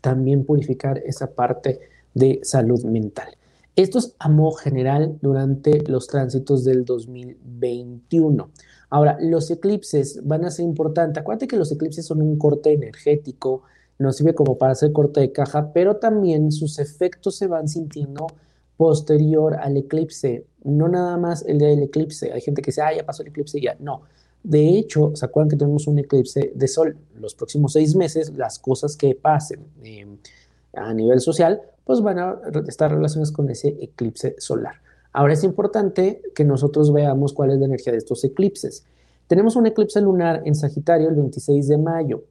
también 0.00 0.44
purificar 0.44 0.98
esa 0.98 1.32
parte 1.32 1.80
de 2.14 2.40
salud 2.42 2.82
mental. 2.84 3.36
Esto 3.74 3.98
es 3.98 4.14
a 4.18 4.28
modo 4.28 4.52
general 4.52 5.18
durante 5.22 5.82
los 5.88 6.06
tránsitos 6.06 6.62
del 6.64 6.84
2021. 6.84 8.50
Ahora, 8.90 9.16
los 9.18 9.50
eclipses 9.50 10.20
van 10.22 10.44
a 10.44 10.50
ser 10.50 10.66
importantes. 10.66 11.20
Acuérdate 11.20 11.48
que 11.48 11.56
los 11.56 11.72
eclipses 11.72 12.04
son 12.04 12.20
un 12.20 12.36
corte 12.36 12.72
energético, 12.72 13.62
nos 13.98 14.16
sirve 14.16 14.34
como 14.34 14.58
para 14.58 14.72
hacer 14.72 14.92
corte 14.92 15.20
de 15.20 15.32
caja, 15.32 15.72
pero 15.72 15.96
también 15.96 16.52
sus 16.52 16.78
efectos 16.78 17.36
se 17.36 17.46
van 17.46 17.68
sintiendo 17.68 18.26
posterior 18.76 19.54
al 19.54 19.78
eclipse, 19.78 20.44
no 20.64 20.88
nada 20.88 21.16
más 21.16 21.42
el 21.46 21.58
día 21.58 21.68
del 21.68 21.84
eclipse. 21.84 22.30
Hay 22.30 22.42
gente 22.42 22.60
que 22.60 22.72
dice, 22.72 22.82
ah, 22.82 22.94
ya 22.94 23.06
pasó 23.06 23.22
el 23.22 23.28
eclipse 23.28 23.58
ya. 23.58 23.74
No. 23.78 24.02
De 24.42 24.76
hecho, 24.76 25.12
¿se 25.14 25.24
acuerdan 25.24 25.48
que 25.48 25.56
tenemos 25.56 25.86
un 25.86 25.98
eclipse 25.98 26.52
de 26.54 26.68
sol? 26.68 26.98
Los 27.14 27.34
próximos 27.34 27.72
seis 27.72 27.94
meses, 27.94 28.30
las 28.36 28.58
cosas 28.58 28.96
que 28.96 29.14
pasen 29.14 29.64
eh, 29.82 30.06
a 30.74 30.92
nivel 30.92 31.20
social, 31.20 31.62
pues 31.84 32.00
van 32.00 32.18
a 32.18 32.38
estar 32.66 32.92
relacionadas 32.92 33.32
con 33.32 33.48
ese 33.50 33.76
eclipse 33.80 34.36
solar. 34.38 34.76
Ahora 35.12 35.34
es 35.34 35.44
importante 35.44 36.22
que 36.34 36.44
nosotros 36.44 36.92
veamos 36.92 37.32
cuál 37.32 37.50
es 37.50 37.58
la 37.58 37.66
energía 37.66 37.92
de 37.92 37.98
estos 37.98 38.24
eclipses. 38.24 38.84
Tenemos 39.26 39.56
un 39.56 39.66
eclipse 39.66 40.00
lunar 40.00 40.42
en 40.44 40.54
Sagitario 40.54 41.08
el 41.08 41.16
26 41.16 41.68
de 41.68 41.78
mayo. 41.78 42.24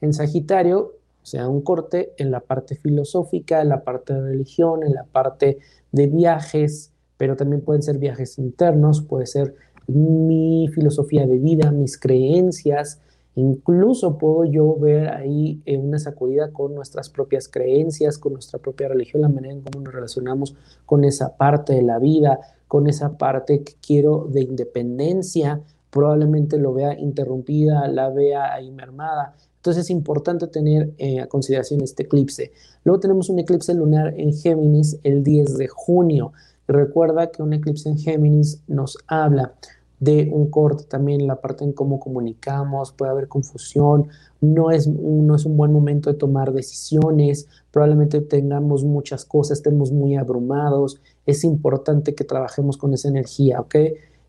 En 0.00 0.12
Sagitario, 0.12 0.94
o 1.22 1.26
sea, 1.26 1.48
un 1.48 1.62
corte 1.62 2.12
en 2.16 2.30
la 2.30 2.40
parte 2.40 2.76
filosófica, 2.76 3.60
en 3.60 3.68
la 3.68 3.82
parte 3.82 4.14
de 4.14 4.20
religión, 4.20 4.82
en 4.84 4.94
la 4.94 5.04
parte 5.04 5.58
de 5.90 6.06
viajes, 6.06 6.92
pero 7.16 7.36
también 7.36 7.62
pueden 7.62 7.82
ser 7.82 7.98
viajes 7.98 8.38
internos, 8.38 9.02
puede 9.02 9.26
ser 9.26 9.54
mi 9.88 10.68
filosofía 10.72 11.26
de 11.26 11.38
vida, 11.38 11.70
mis 11.70 11.98
creencias, 11.98 13.00
Incluso 13.38 14.18
puedo 14.18 14.44
yo 14.44 14.74
ver 14.74 15.10
ahí 15.10 15.62
eh, 15.64 15.76
una 15.76 16.00
sacudida 16.00 16.50
con 16.50 16.74
nuestras 16.74 17.08
propias 17.08 17.48
creencias, 17.48 18.18
con 18.18 18.32
nuestra 18.32 18.58
propia 18.58 18.88
religión, 18.88 19.22
la 19.22 19.28
manera 19.28 19.54
en 19.54 19.60
cómo 19.60 19.84
nos 19.84 19.94
relacionamos 19.94 20.56
con 20.84 21.04
esa 21.04 21.36
parte 21.36 21.72
de 21.72 21.82
la 21.82 22.00
vida, 22.00 22.40
con 22.66 22.88
esa 22.88 23.16
parte 23.16 23.62
que 23.62 23.74
quiero 23.80 24.26
de 24.28 24.40
independencia, 24.40 25.60
probablemente 25.90 26.58
lo 26.58 26.74
vea 26.74 26.98
interrumpida, 26.98 27.86
la 27.86 28.10
vea 28.10 28.52
ahí 28.52 28.72
mermada. 28.72 29.36
Entonces 29.58 29.84
es 29.84 29.90
importante 29.90 30.48
tener 30.48 30.92
eh, 30.98 31.20
a 31.20 31.28
consideración 31.28 31.80
este 31.82 32.02
eclipse. 32.02 32.50
Luego 32.82 32.98
tenemos 32.98 33.30
un 33.30 33.38
eclipse 33.38 33.72
lunar 33.72 34.14
en 34.18 34.34
Géminis 34.34 34.98
el 35.04 35.22
10 35.22 35.58
de 35.58 35.68
junio. 35.68 36.32
Recuerda 36.66 37.30
que 37.30 37.44
un 37.44 37.52
eclipse 37.52 37.88
en 37.88 37.98
Géminis 37.98 38.64
nos 38.66 38.98
habla 39.06 39.54
de 40.00 40.30
un 40.32 40.50
corte 40.50 40.84
también 40.84 41.26
la 41.26 41.40
parte 41.40 41.64
en 41.64 41.72
cómo 41.72 41.98
comunicamos, 41.98 42.92
puede 42.92 43.10
haber 43.10 43.28
confusión, 43.28 44.08
no 44.40 44.70
es, 44.70 44.86
no 44.86 45.34
es 45.34 45.44
un 45.44 45.56
buen 45.56 45.72
momento 45.72 46.12
de 46.12 46.18
tomar 46.18 46.52
decisiones, 46.52 47.48
probablemente 47.72 48.20
tengamos 48.20 48.84
muchas 48.84 49.24
cosas, 49.24 49.58
estemos 49.58 49.90
muy 49.90 50.16
abrumados, 50.16 51.00
es 51.26 51.44
importante 51.44 52.14
que 52.14 52.24
trabajemos 52.24 52.76
con 52.76 52.94
esa 52.94 53.08
energía, 53.08 53.60
¿ok? 53.60 53.74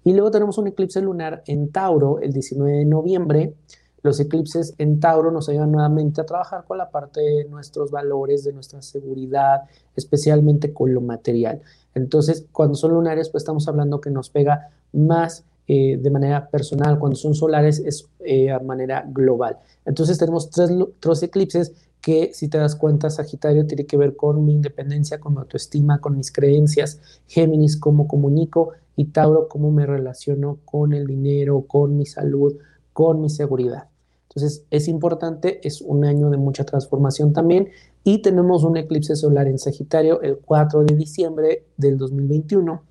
Y 0.03 0.13
luego 0.13 0.31
tenemos 0.31 0.57
un 0.57 0.67
eclipse 0.67 1.01
lunar 1.01 1.43
en 1.45 1.71
Tauro 1.71 2.19
el 2.19 2.33
19 2.33 2.77
de 2.79 2.85
noviembre. 2.85 3.53
Los 4.01 4.19
eclipses 4.19 4.73
en 4.77 4.99
Tauro 4.99 5.29
nos 5.29 5.49
ayudan 5.49 5.73
nuevamente 5.73 6.21
a 6.21 6.25
trabajar 6.25 6.63
con 6.65 6.77
la 6.77 6.89
parte 6.89 7.19
de 7.19 7.45
nuestros 7.45 7.91
valores, 7.91 8.45
de 8.45 8.53
nuestra 8.53 8.81
seguridad, 8.81 9.63
especialmente 9.95 10.73
con 10.73 10.93
lo 10.93 11.01
material. 11.01 11.61
Entonces, 11.93 12.45
cuando 12.51 12.75
son 12.75 12.93
lunares, 12.93 13.29
pues 13.29 13.43
estamos 13.43 13.67
hablando 13.67 13.99
que 13.99 14.09
nos 14.09 14.29
pega 14.29 14.69
más 14.93 15.43
eh, 15.71 15.99
de 16.01 16.09
manera 16.09 16.49
personal, 16.49 16.97
cuando 16.97 17.15
son 17.15 17.35
solares 17.35 17.77
es 17.77 18.09
eh, 18.25 18.49
a 18.49 18.57
manera 18.57 19.05
global. 19.07 19.59
Entonces 19.85 20.17
tenemos 20.17 20.49
tres, 20.49 20.71
tres 20.99 21.21
eclipses 21.21 21.73
que 22.01 22.31
si 22.33 22.47
te 22.47 22.57
das 22.57 22.75
cuenta, 22.75 23.11
Sagitario 23.11 23.67
tiene 23.67 23.85
que 23.85 23.95
ver 23.95 24.15
con 24.15 24.43
mi 24.43 24.53
independencia, 24.53 25.19
con 25.19 25.35
mi 25.35 25.41
autoestima, 25.41 26.01
con 26.01 26.17
mis 26.17 26.31
creencias, 26.31 26.99
Géminis, 27.27 27.77
cómo 27.77 28.07
comunico 28.07 28.71
y 28.95 29.05
Tauro, 29.05 29.47
cómo 29.47 29.69
me 29.69 29.85
relaciono 29.85 30.57
con 30.65 30.91
el 30.91 31.05
dinero, 31.05 31.65
con 31.67 31.95
mi 31.95 32.07
salud, 32.07 32.57
con 32.91 33.21
mi 33.21 33.29
seguridad. 33.29 33.89
Entonces 34.27 34.65
es 34.71 34.87
importante, 34.87 35.59
es 35.67 35.81
un 35.81 36.03
año 36.03 36.31
de 36.31 36.37
mucha 36.37 36.63
transformación 36.63 37.31
también 37.31 37.69
y 38.03 38.23
tenemos 38.23 38.63
un 38.63 38.75
eclipse 38.75 39.15
solar 39.15 39.47
en 39.47 39.59
Sagitario 39.59 40.19
el 40.23 40.39
4 40.39 40.83
de 40.85 40.95
diciembre 40.95 41.65
del 41.77 41.99
2021 41.99 42.81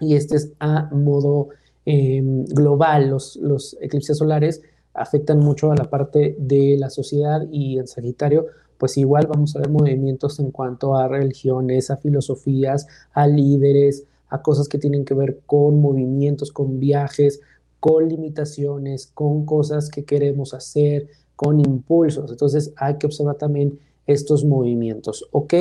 y 0.00 0.16
este 0.16 0.38
es 0.38 0.52
a 0.58 0.90
modo 0.92 1.50
Em, 1.86 2.44
global, 2.44 3.08
los, 3.08 3.36
los 3.36 3.76
eclipses 3.80 4.18
solares 4.18 4.62
afectan 4.94 5.38
mucho 5.38 5.72
a 5.72 5.76
la 5.76 5.88
parte 5.88 6.36
de 6.38 6.76
la 6.78 6.90
sociedad 6.90 7.46
y 7.50 7.78
en 7.78 7.86
Sagitario, 7.86 8.46
pues 8.76 8.96
igual 8.96 9.26
vamos 9.26 9.54
a 9.54 9.60
ver 9.60 9.70
movimientos 9.70 10.40
en 10.40 10.50
cuanto 10.50 10.96
a 10.96 11.08
religiones, 11.08 11.90
a 11.90 11.96
filosofías, 11.96 12.86
a 13.12 13.26
líderes, 13.26 14.04
a 14.28 14.42
cosas 14.42 14.68
que 14.68 14.78
tienen 14.78 15.04
que 15.04 15.14
ver 15.14 15.40
con 15.46 15.80
movimientos, 15.80 16.52
con 16.52 16.80
viajes, 16.80 17.40
con 17.78 18.08
limitaciones, 18.08 19.10
con 19.12 19.44
cosas 19.44 19.90
que 19.90 20.04
queremos 20.04 20.54
hacer, 20.54 21.08
con 21.36 21.60
impulsos. 21.60 22.30
Entonces 22.30 22.72
hay 22.76 22.96
que 22.96 23.06
observar 23.06 23.36
también 23.36 23.78
estos 24.06 24.44
movimientos, 24.44 25.28
¿ok? 25.32 25.54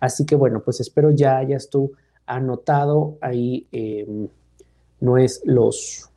Así 0.00 0.26
que 0.26 0.34
bueno, 0.34 0.62
pues 0.64 0.80
espero 0.80 1.10
ya 1.10 1.38
hayas 1.38 1.68
tú 1.68 1.92
anotado 2.26 3.16
ahí. 3.20 3.66
Em, 3.72 4.28
no 5.02 5.18
es 5.18 5.42
los, 5.44 6.08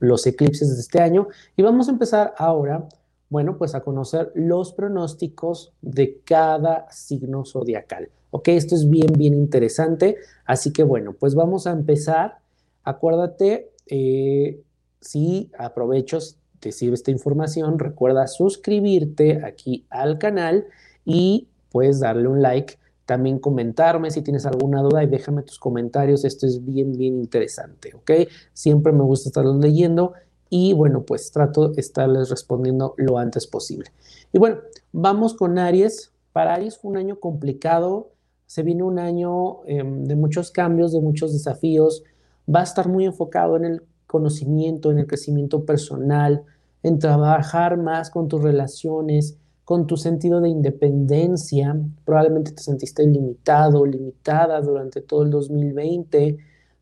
los 0.00 0.26
eclipses 0.26 0.74
de 0.74 0.80
este 0.80 1.00
año. 1.00 1.28
Y 1.56 1.62
vamos 1.62 1.88
a 1.88 1.92
empezar 1.92 2.34
ahora, 2.38 2.88
bueno, 3.28 3.58
pues 3.58 3.74
a 3.74 3.82
conocer 3.82 4.32
los 4.34 4.72
pronósticos 4.72 5.72
de 5.82 6.20
cada 6.24 6.90
signo 6.90 7.44
zodiacal. 7.44 8.08
Ok, 8.30 8.48
esto 8.48 8.74
es 8.74 8.88
bien, 8.88 9.12
bien 9.16 9.34
interesante. 9.34 10.16
Así 10.46 10.72
que 10.72 10.82
bueno, 10.82 11.12
pues 11.12 11.34
vamos 11.34 11.66
a 11.66 11.72
empezar. 11.72 12.38
Acuérdate, 12.82 13.70
eh, 13.86 14.62
si 15.00 15.50
aprovechos, 15.58 16.38
te 16.60 16.72
sirve 16.72 16.94
esta 16.94 17.10
información, 17.10 17.78
recuerda 17.78 18.26
suscribirte 18.26 19.44
aquí 19.44 19.86
al 19.90 20.18
canal 20.18 20.66
y 21.04 21.48
puedes 21.70 22.00
darle 22.00 22.28
un 22.28 22.42
like 22.42 22.78
también 23.10 23.40
comentarme 23.40 24.12
si 24.12 24.22
tienes 24.22 24.46
alguna 24.46 24.82
duda 24.82 25.02
y 25.02 25.08
déjame 25.08 25.42
tus 25.42 25.58
comentarios. 25.58 26.24
Esto 26.24 26.46
es 26.46 26.64
bien, 26.64 26.92
bien 26.92 27.18
interesante, 27.18 27.92
¿ok? 27.92 28.30
Siempre 28.52 28.92
me 28.92 29.02
gusta 29.02 29.30
estarlos 29.30 29.56
leyendo 29.56 30.12
y 30.48 30.74
bueno, 30.74 31.02
pues 31.02 31.32
trato 31.32 31.70
de 31.70 31.80
estarles 31.80 32.30
respondiendo 32.30 32.94
lo 32.98 33.18
antes 33.18 33.48
posible. 33.48 33.90
Y 34.32 34.38
bueno, 34.38 34.58
vamos 34.92 35.34
con 35.34 35.58
Aries. 35.58 36.12
Para 36.32 36.54
Aries 36.54 36.78
fue 36.78 36.92
un 36.92 36.98
año 36.98 37.18
complicado, 37.18 38.12
se 38.46 38.62
viene 38.62 38.84
un 38.84 39.00
año 39.00 39.64
em, 39.66 40.04
de 40.04 40.14
muchos 40.14 40.52
cambios, 40.52 40.92
de 40.92 41.00
muchos 41.00 41.32
desafíos. 41.32 42.04
Va 42.48 42.60
a 42.60 42.62
estar 42.62 42.88
muy 42.88 43.06
enfocado 43.06 43.56
en 43.56 43.64
el 43.64 43.82
conocimiento, 44.06 44.92
en 44.92 45.00
el 45.00 45.08
crecimiento 45.08 45.64
personal, 45.64 46.44
en 46.84 47.00
trabajar 47.00 47.76
más 47.76 48.08
con 48.08 48.28
tus 48.28 48.40
relaciones, 48.40 49.36
con 49.70 49.86
tu 49.86 49.96
sentido 49.96 50.40
de 50.40 50.48
independencia. 50.48 51.78
Probablemente 52.04 52.50
te 52.50 52.60
sentiste 52.60 53.06
limitado, 53.06 53.86
limitada 53.86 54.60
durante 54.60 55.00
todo 55.00 55.22
el 55.22 55.30
2020. 55.30 56.38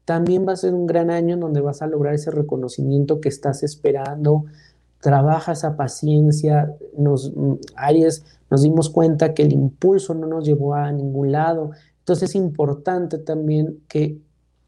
También 0.07 0.49
va 0.49 0.55
a 0.55 0.57
ser 0.57 0.73
un 0.73 0.87
gran 0.87 1.11
año 1.11 1.35
en 1.35 1.41
donde 1.41 1.61
vas 1.61 1.83
a 1.83 1.87
lograr 1.87 2.15
ese 2.15 2.31
reconocimiento 2.31 3.21
que 3.21 3.29
estás 3.29 3.63
esperando. 3.63 4.47
Trabaja 5.03 5.53
esa 5.53 5.77
paciencia. 5.77 6.75
Nos, 6.97 7.31
mm, 7.37 7.57
Aries, 7.77 8.25
nos 8.51 8.63
dimos 8.63 8.89
cuenta 8.89 9.35
que 9.35 9.43
el 9.43 9.53
impulso 9.53 10.15
no 10.15 10.27
nos 10.27 10.47
llevó 10.47 10.73
a 10.73 10.91
ningún 10.91 11.31
lado. 11.31 11.73
Entonces 11.99 12.31
es 12.31 12.37
importante 12.37 13.19
también 13.19 13.83
que 13.87 14.19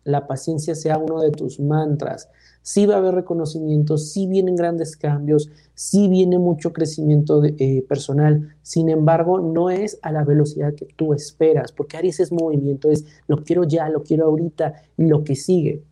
la 0.05 0.27
paciencia 0.27 0.75
sea 0.75 0.99
uno 0.99 1.23
de 1.23 1.31
tus 1.31 1.59
mantras 1.59 2.29
sí 2.63 2.87
va 2.87 2.95
a 2.95 2.99
haber 2.99 3.15
reconocimiento, 3.15 3.99
sí 3.99 4.27
vienen 4.27 4.57
grandes 4.57 4.97
cambios, 4.97 5.51
sí 5.75 6.09
viene 6.09 6.39
mucho 6.39 6.73
crecimiento 6.73 7.43
eh, 7.45 7.85
personal, 7.89 8.55
sin 8.63 8.89
embargo, 8.89 9.41
no 9.41 9.71
es 9.71 9.99
a 10.03 10.13
la 10.13 10.25
velocidad 10.25 10.75
que 10.75 10.87
tú 10.97 11.15
esperas, 11.15 11.73
porque 11.73 11.97
Aries 11.97 12.21
es 12.21 12.33
movimiento, 12.33 12.91
es 12.91 13.05
lo 13.27 13.43
quiero 13.43 13.65
ya, 13.65 13.89
lo 13.89 14.03
quiero 14.03 14.27
ahorita 14.27 14.75
lo 14.97 15.25
que 15.25 15.37
sigue. 15.37 15.83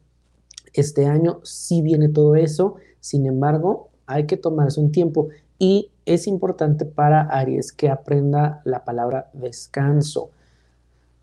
Este 0.72 1.06
año 1.06 1.40
sí 1.42 1.82
viene 1.82 2.08
todo 2.08 2.36
eso, 2.36 2.76
sin 3.00 3.26
embargo, 3.26 3.88
hay 4.06 4.26
que 4.26 4.36
tomarse 4.36 4.80
un 4.80 4.92
tiempo 4.92 5.28
y 5.58 5.90
es 6.06 6.26
importante 6.26 6.84
para 6.84 7.22
Aries 7.22 7.72
que 7.72 7.90
aprenda 7.90 8.62
la 8.64 8.84
palabra 8.84 9.30
descanso. 9.32 10.30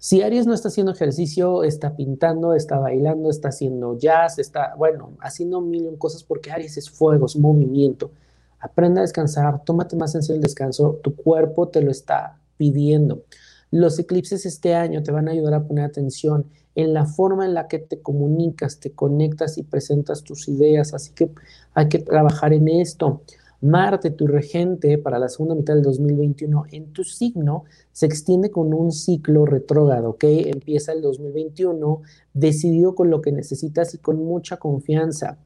Si 0.05 0.21
Aries 0.21 0.45
no 0.45 0.53
está 0.53 0.67
haciendo 0.67 0.91
ejercicio, 0.91 1.63
está 1.63 1.95
pintando, 1.95 2.53
está 2.53 2.77
bailando, 2.77 3.31
está 3.31 3.47
haciendo 3.47 3.97
jazz, 3.97 4.37
está, 4.37 4.75
bueno, 4.77 5.13
haciendo 5.19 5.61
mil 5.61 5.97
cosas 5.97 6.23
porque 6.23 6.51
Aries 6.51 6.77
es 6.77 6.91
fuego, 6.91 7.25
es 7.25 7.35
movimiento. 7.35 8.11
Aprenda 8.59 9.01
a 9.01 9.01
descansar, 9.01 9.63
tómate 9.65 9.95
más 9.95 10.13
en 10.13 10.21
serio 10.21 10.35
el 10.35 10.43
descanso, 10.43 10.99
tu 11.01 11.15
cuerpo 11.15 11.69
te 11.69 11.81
lo 11.81 11.89
está 11.89 12.37
pidiendo. 12.55 13.23
Los 13.71 13.97
eclipses 13.97 14.45
este 14.45 14.75
año 14.75 15.01
te 15.01 15.11
van 15.11 15.27
a 15.27 15.31
ayudar 15.31 15.55
a 15.55 15.63
poner 15.63 15.85
atención 15.85 16.45
en 16.75 16.93
la 16.93 17.07
forma 17.07 17.43
en 17.43 17.55
la 17.55 17.67
que 17.67 17.79
te 17.79 17.99
comunicas, 17.99 18.79
te 18.79 18.91
conectas 18.91 19.57
y 19.57 19.63
presentas 19.63 20.21
tus 20.21 20.47
ideas, 20.47 20.93
así 20.93 21.13
que 21.15 21.31
hay 21.73 21.89
que 21.89 21.97
trabajar 21.97 22.53
en 22.53 22.67
esto. 22.67 23.23
Marte, 23.65 24.11
tu 24.11 24.27
regente, 24.27 24.97
para 24.97 25.19
la 25.19 25.27
segunda 25.27 25.55
mitad 25.55 25.73
del 25.73 25.83
2021 25.83 26.65
en 26.71 26.93
tu 26.93 27.03
signo, 27.03 27.65
se 27.91 28.05
extiende 28.05 28.51
con 28.51 28.73
un 28.73 28.91
ciclo 28.91 29.45
retrógrado, 29.45 30.11
¿ok? 30.11 30.23
Empieza 30.23 30.93
el 30.93 31.01
2021 31.01 32.01
decidido 32.33 32.95
con 32.95 33.09
lo 33.09 33.21
que 33.21 33.31
necesitas 33.31 33.93
y 33.93 33.97
con 33.97 34.23
mucha 34.23 34.57
confianza. 34.57 35.37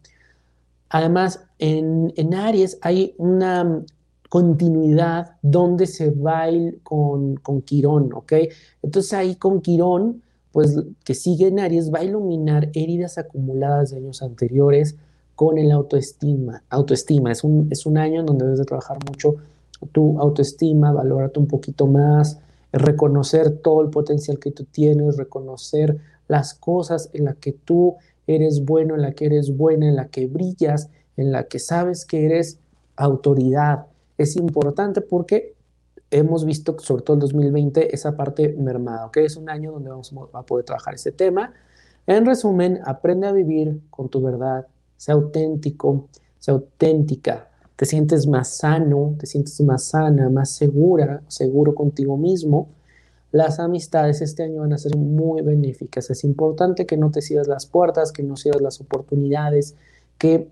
Además, 0.90 1.46
en, 1.60 2.14
en 2.16 2.34
Aries 2.34 2.78
hay 2.82 3.16
una 3.18 3.84
continuidad 4.30 5.38
donde 5.42 5.88
se 5.88 6.12
va 6.12 6.46
con, 6.84 7.38
con 7.38 7.62
Quirón, 7.62 8.14
¿ok? 8.14 8.34
Entonces 8.84 9.14
ahí 9.14 9.36
con 9.36 9.62
Quirón, 9.62 10.22
pues 10.52 10.78
que 11.04 11.16
sigue 11.16 11.48
en 11.48 11.60
Aries, 11.60 11.94
va 11.94 12.00
a 12.00 12.04
iluminar 12.04 12.70
heridas 12.74 13.18
acumuladas 13.18 13.92
de 13.92 13.98
años 13.98 14.22
anteriores 14.22 14.96
con 15.40 15.58
el 15.58 15.72
autoestima. 15.72 16.64
Autoestima 16.70 17.32
es 17.32 17.46
un, 17.46 17.70
es 17.72 17.86
un 17.86 17.98
año 17.98 18.20
en 18.20 18.26
donde 18.26 18.44
debes 18.44 18.60
de 18.60 18.66
trabajar 18.66 18.98
mucho 19.08 19.38
tu 19.94 20.20
autoestima, 20.20 20.92
valorarte 20.92 21.40
un 21.40 21.48
poquito 21.48 21.88
más, 21.88 22.42
reconocer 22.74 23.60
todo 23.60 23.82
el 23.82 23.90
potencial 23.90 24.38
que 24.38 24.52
tú 24.52 24.66
tienes, 24.66 25.16
reconocer 25.16 25.98
las 26.28 26.56
cosas 26.56 27.10
en 27.14 27.24
las 27.24 27.38
que 27.38 27.54
tú 27.54 27.96
eres 28.28 28.66
bueno, 28.66 28.96
en 28.96 29.02
la 29.02 29.14
que 29.14 29.28
eres 29.28 29.56
buena, 29.56 29.88
en 29.88 29.96
la 29.96 30.10
que 30.10 30.28
brillas, 30.28 30.90
en 31.16 31.32
la 31.32 31.46
que 31.46 31.60
sabes 31.60 32.04
que 32.04 32.26
eres 32.26 32.60
autoridad, 32.98 33.86
es 34.18 34.36
importante 34.36 35.00
porque 35.00 35.54
hemos 36.12 36.44
visto, 36.44 36.78
sobre 36.80 37.04
todo 37.04 37.14
el 37.14 37.22
2020, 37.22 37.96
esa 37.96 38.18
parte 38.18 38.58
mermada, 38.60 39.10
que 39.14 39.24
Es 39.24 39.38
un 39.38 39.50
año 39.50 39.72
donde 39.72 39.90
vamos 39.90 40.14
a 40.34 40.42
poder 40.44 40.66
trabajar 40.66 40.96
ese 40.96 41.14
tema. 41.14 41.54
En 42.08 42.26
resumen, 42.26 42.82
aprende 42.84 43.26
a 43.26 43.32
vivir 43.32 43.80
con 43.90 44.10
tu 44.10 44.22
verdad, 44.22 44.68
sea 45.00 45.16
auténtico, 45.16 46.10
sea 46.40 46.56
auténtica, 46.56 47.48
te 47.78 47.86
sientes 47.86 48.28
más 48.28 48.58
sano, 48.58 49.16
te 49.18 49.26
sientes 49.26 49.62
más 49.62 49.86
sana, 49.86 50.30
más 50.30 50.50
segura, 50.50 51.24
seguro 51.30 51.74
contigo 51.74 52.18
mismo. 52.18 52.68
Las 53.32 53.62
amistades 53.62 54.22
este 54.22 54.44
año 54.44 54.60
van 54.60 54.74
a 54.74 54.78
ser 54.78 54.98
muy 54.98 55.42
benéficas. 55.42 56.10
Es 56.10 56.26
importante 56.26 56.86
que 56.86 56.98
no 56.98 57.10
te 57.10 57.22
cierres 57.22 57.48
las 57.48 57.66
puertas, 57.66 58.12
que 58.12 58.22
no 58.22 58.36
cierres 58.36 58.62
las 58.62 58.82
oportunidades, 58.82 59.78
que 60.18 60.50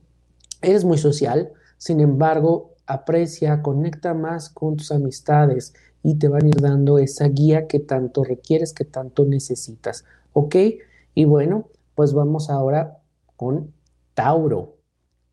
eres 0.62 0.86
muy 0.86 0.98
social. 0.98 1.52
Sin 1.78 2.00
embargo, 2.00 2.76
aprecia, 2.86 3.62
conecta 3.62 4.14
más 4.14 4.50
con 4.50 4.78
tus 4.78 4.94
amistades 4.94 5.74
y 6.04 6.16
te 6.16 6.30
van 6.30 6.46
a 6.46 6.48
ir 6.48 6.62
dando 6.62 6.98
esa 6.98 7.28
guía 7.28 7.68
que 7.68 7.80
tanto 7.80 8.24
requieres, 8.24 8.72
que 8.72 8.86
tanto 8.86 9.26
necesitas. 9.26 10.06
¿Ok? 10.32 10.56
Y 11.14 11.26
bueno, 11.26 11.68
pues 11.94 12.14
vamos 12.14 12.50
ahora 12.50 13.00
con 13.36 13.74
Tauro. 14.18 14.78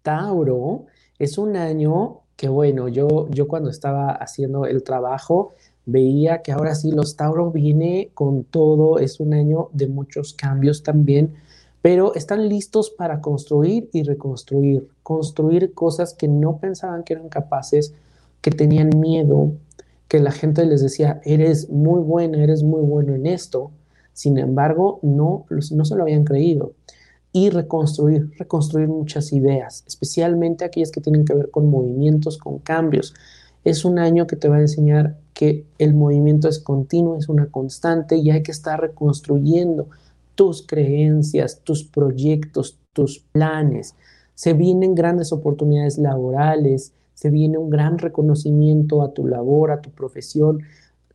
Tauro 0.02 0.84
es 1.18 1.38
un 1.38 1.56
año 1.56 2.20
que, 2.36 2.50
bueno, 2.50 2.88
yo, 2.88 3.30
yo 3.30 3.48
cuando 3.48 3.70
estaba 3.70 4.10
haciendo 4.10 4.66
el 4.66 4.82
trabajo 4.82 5.54
veía 5.86 6.42
que 6.42 6.52
ahora 6.52 6.74
sí 6.74 6.90
los 6.90 7.16
Tauro 7.16 7.50
viene 7.50 8.10
con 8.12 8.44
todo, 8.44 8.98
es 8.98 9.20
un 9.20 9.32
año 9.32 9.70
de 9.72 9.88
muchos 9.88 10.34
cambios 10.34 10.82
también 10.82 11.34
pero 11.84 12.14
están 12.14 12.48
listos 12.48 12.88
para 12.88 13.20
construir 13.20 13.90
y 13.92 14.04
reconstruir, 14.04 14.88
construir 15.02 15.74
cosas 15.74 16.14
que 16.14 16.28
no 16.28 16.56
pensaban 16.56 17.04
que 17.04 17.12
eran 17.12 17.28
capaces, 17.28 17.92
que 18.40 18.50
tenían 18.50 18.88
miedo, 18.98 19.52
que 20.08 20.18
la 20.18 20.32
gente 20.32 20.64
les 20.64 20.80
decía, 20.80 21.20
eres 21.26 21.68
muy 21.68 22.00
buena, 22.00 22.42
eres 22.42 22.62
muy 22.62 22.80
bueno 22.80 23.14
en 23.14 23.26
esto, 23.26 23.70
sin 24.14 24.38
embargo, 24.38 24.98
no, 25.02 25.44
no 25.50 25.84
se 25.84 25.94
lo 25.94 26.04
habían 26.04 26.24
creído. 26.24 26.72
Y 27.36 27.50
reconstruir, 27.50 28.30
reconstruir 28.38 28.86
muchas 28.86 29.32
ideas, 29.32 29.82
especialmente 29.88 30.64
aquellas 30.64 30.92
que 30.92 31.00
tienen 31.00 31.24
que 31.24 31.34
ver 31.34 31.50
con 31.50 31.68
movimientos, 31.68 32.38
con 32.38 32.60
cambios. 32.60 33.12
Es 33.64 33.84
un 33.84 33.98
año 33.98 34.28
que 34.28 34.36
te 34.36 34.48
va 34.48 34.58
a 34.58 34.60
enseñar 34.60 35.18
que 35.34 35.66
el 35.78 35.94
movimiento 35.94 36.48
es 36.48 36.60
continuo, 36.60 37.16
es 37.16 37.28
una 37.28 37.50
constante 37.50 38.16
y 38.18 38.30
hay 38.30 38.44
que 38.44 38.52
estar 38.52 38.80
reconstruyendo 38.80 39.88
tus 40.36 40.64
creencias, 40.64 41.60
tus 41.64 41.82
proyectos, 41.82 42.78
tus 42.92 43.18
planes. 43.18 43.96
Se 44.36 44.52
vienen 44.52 44.94
grandes 44.94 45.32
oportunidades 45.32 45.98
laborales, 45.98 46.92
se 47.14 47.30
viene 47.30 47.58
un 47.58 47.68
gran 47.68 47.98
reconocimiento 47.98 49.02
a 49.02 49.12
tu 49.12 49.26
labor, 49.26 49.72
a 49.72 49.80
tu 49.80 49.90
profesión. 49.90 50.60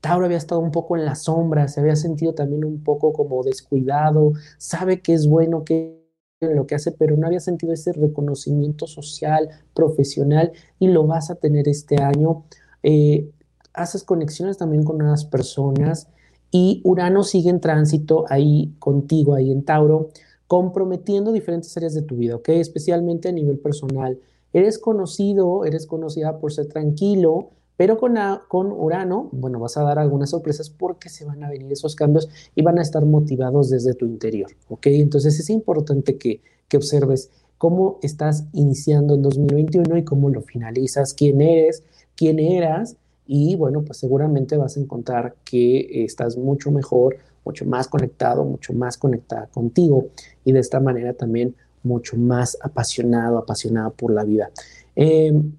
Tauro 0.01 0.25
había 0.25 0.37
estado 0.37 0.59
un 0.59 0.71
poco 0.71 0.97
en 0.97 1.05
la 1.05 1.15
sombra, 1.15 1.69
se 1.69 1.79
había 1.79 1.95
sentido 1.95 2.33
también 2.33 2.65
un 2.65 2.83
poco 2.83 3.13
como 3.13 3.43
descuidado, 3.43 4.33
sabe 4.57 5.01
que 5.01 5.13
es 5.13 5.27
bueno 5.27 5.63
que 5.63 5.98
lo 6.47 6.67
que 6.67 6.75
hace, 6.75 6.91
pero 6.91 7.17
no 7.17 7.27
había 7.27 7.39
sentido 7.39 7.73
ese 7.73 7.91
reconocimiento 7.93 8.87
social, 8.87 9.49
profesional, 9.73 10.51
y 10.79 10.87
lo 10.87 11.05
vas 11.05 11.29
a 11.29 11.35
tener 11.35 11.67
este 11.67 12.01
año. 12.01 12.45
Eh, 12.83 13.29
haces 13.73 14.03
conexiones 14.03 14.57
también 14.57 14.83
con 14.83 14.97
nuevas 14.97 15.25
personas, 15.25 16.07
y 16.51 16.81
Urano 16.83 17.23
sigue 17.23 17.49
en 17.49 17.59
tránsito 17.59 18.25
ahí 18.29 18.73
contigo, 18.79 19.35
ahí 19.35 19.51
en 19.51 19.63
Tauro, 19.63 20.09
comprometiendo 20.47 21.31
diferentes 21.31 21.75
áreas 21.77 21.93
de 21.93 22.01
tu 22.01 22.15
vida, 22.15 22.37
¿ok? 22.37 22.49
Especialmente 22.49 23.29
a 23.29 23.31
nivel 23.31 23.59
personal. 23.59 24.17
Eres 24.51 24.79
conocido, 24.79 25.63
eres 25.65 25.85
conocida 25.85 26.39
por 26.39 26.51
ser 26.51 26.67
tranquilo, 26.67 27.51
pero 27.79 27.97
con, 27.97 28.17
con 28.49 28.73
Urano, 28.73 29.29
bueno, 29.31 29.57
vas 29.57 29.77
a 29.77 29.83
dar 29.83 29.99
algunas 29.99 30.31
sorpresas 30.31 30.69
porque 30.69 31.07
se 31.07 31.23
van 31.23 31.45
a 31.45 31.49
venir 31.49 31.71
esos 31.71 31.95
cambios 31.95 32.27
y 32.53 32.61
van 32.61 32.77
a 32.77 32.81
estar 32.81 33.05
motivados 33.05 33.69
desde 33.69 33.93
tu 33.93 34.05
interior, 34.05 34.51
¿ok? 34.67 34.87
Entonces 34.87 35.39
es 35.39 35.49
importante 35.49 36.17
que, 36.17 36.41
que 36.67 36.75
observes 36.75 37.29
cómo 37.57 37.97
estás 38.01 38.43
iniciando 38.51 39.15
en 39.15 39.21
2021 39.21 39.95
y 39.95 40.03
cómo 40.03 40.29
lo 40.29 40.41
finalizas, 40.41 41.13
quién 41.13 41.39
eres, 41.39 41.83
quién 42.17 42.39
eras 42.39 42.97
y 43.25 43.55
bueno, 43.55 43.81
pues 43.83 43.97
seguramente 43.97 44.57
vas 44.57 44.75
a 44.75 44.81
encontrar 44.81 45.35
que 45.45 46.03
estás 46.03 46.35
mucho 46.35 46.71
mejor, 46.71 47.15
mucho 47.45 47.63
más 47.63 47.87
conectado, 47.87 48.43
mucho 48.43 48.73
más 48.73 48.97
conectada 48.97 49.47
contigo 49.47 50.09
y 50.43 50.51
de 50.51 50.59
esta 50.59 50.81
manera 50.81 51.13
también 51.13 51.55
mucho 51.83 52.17
más 52.17 52.57
apasionado, 52.61 53.37
apasionada 53.37 53.89
por 53.91 54.11
la 54.11 54.25
vida. 54.25 54.51
Em, 54.97 55.53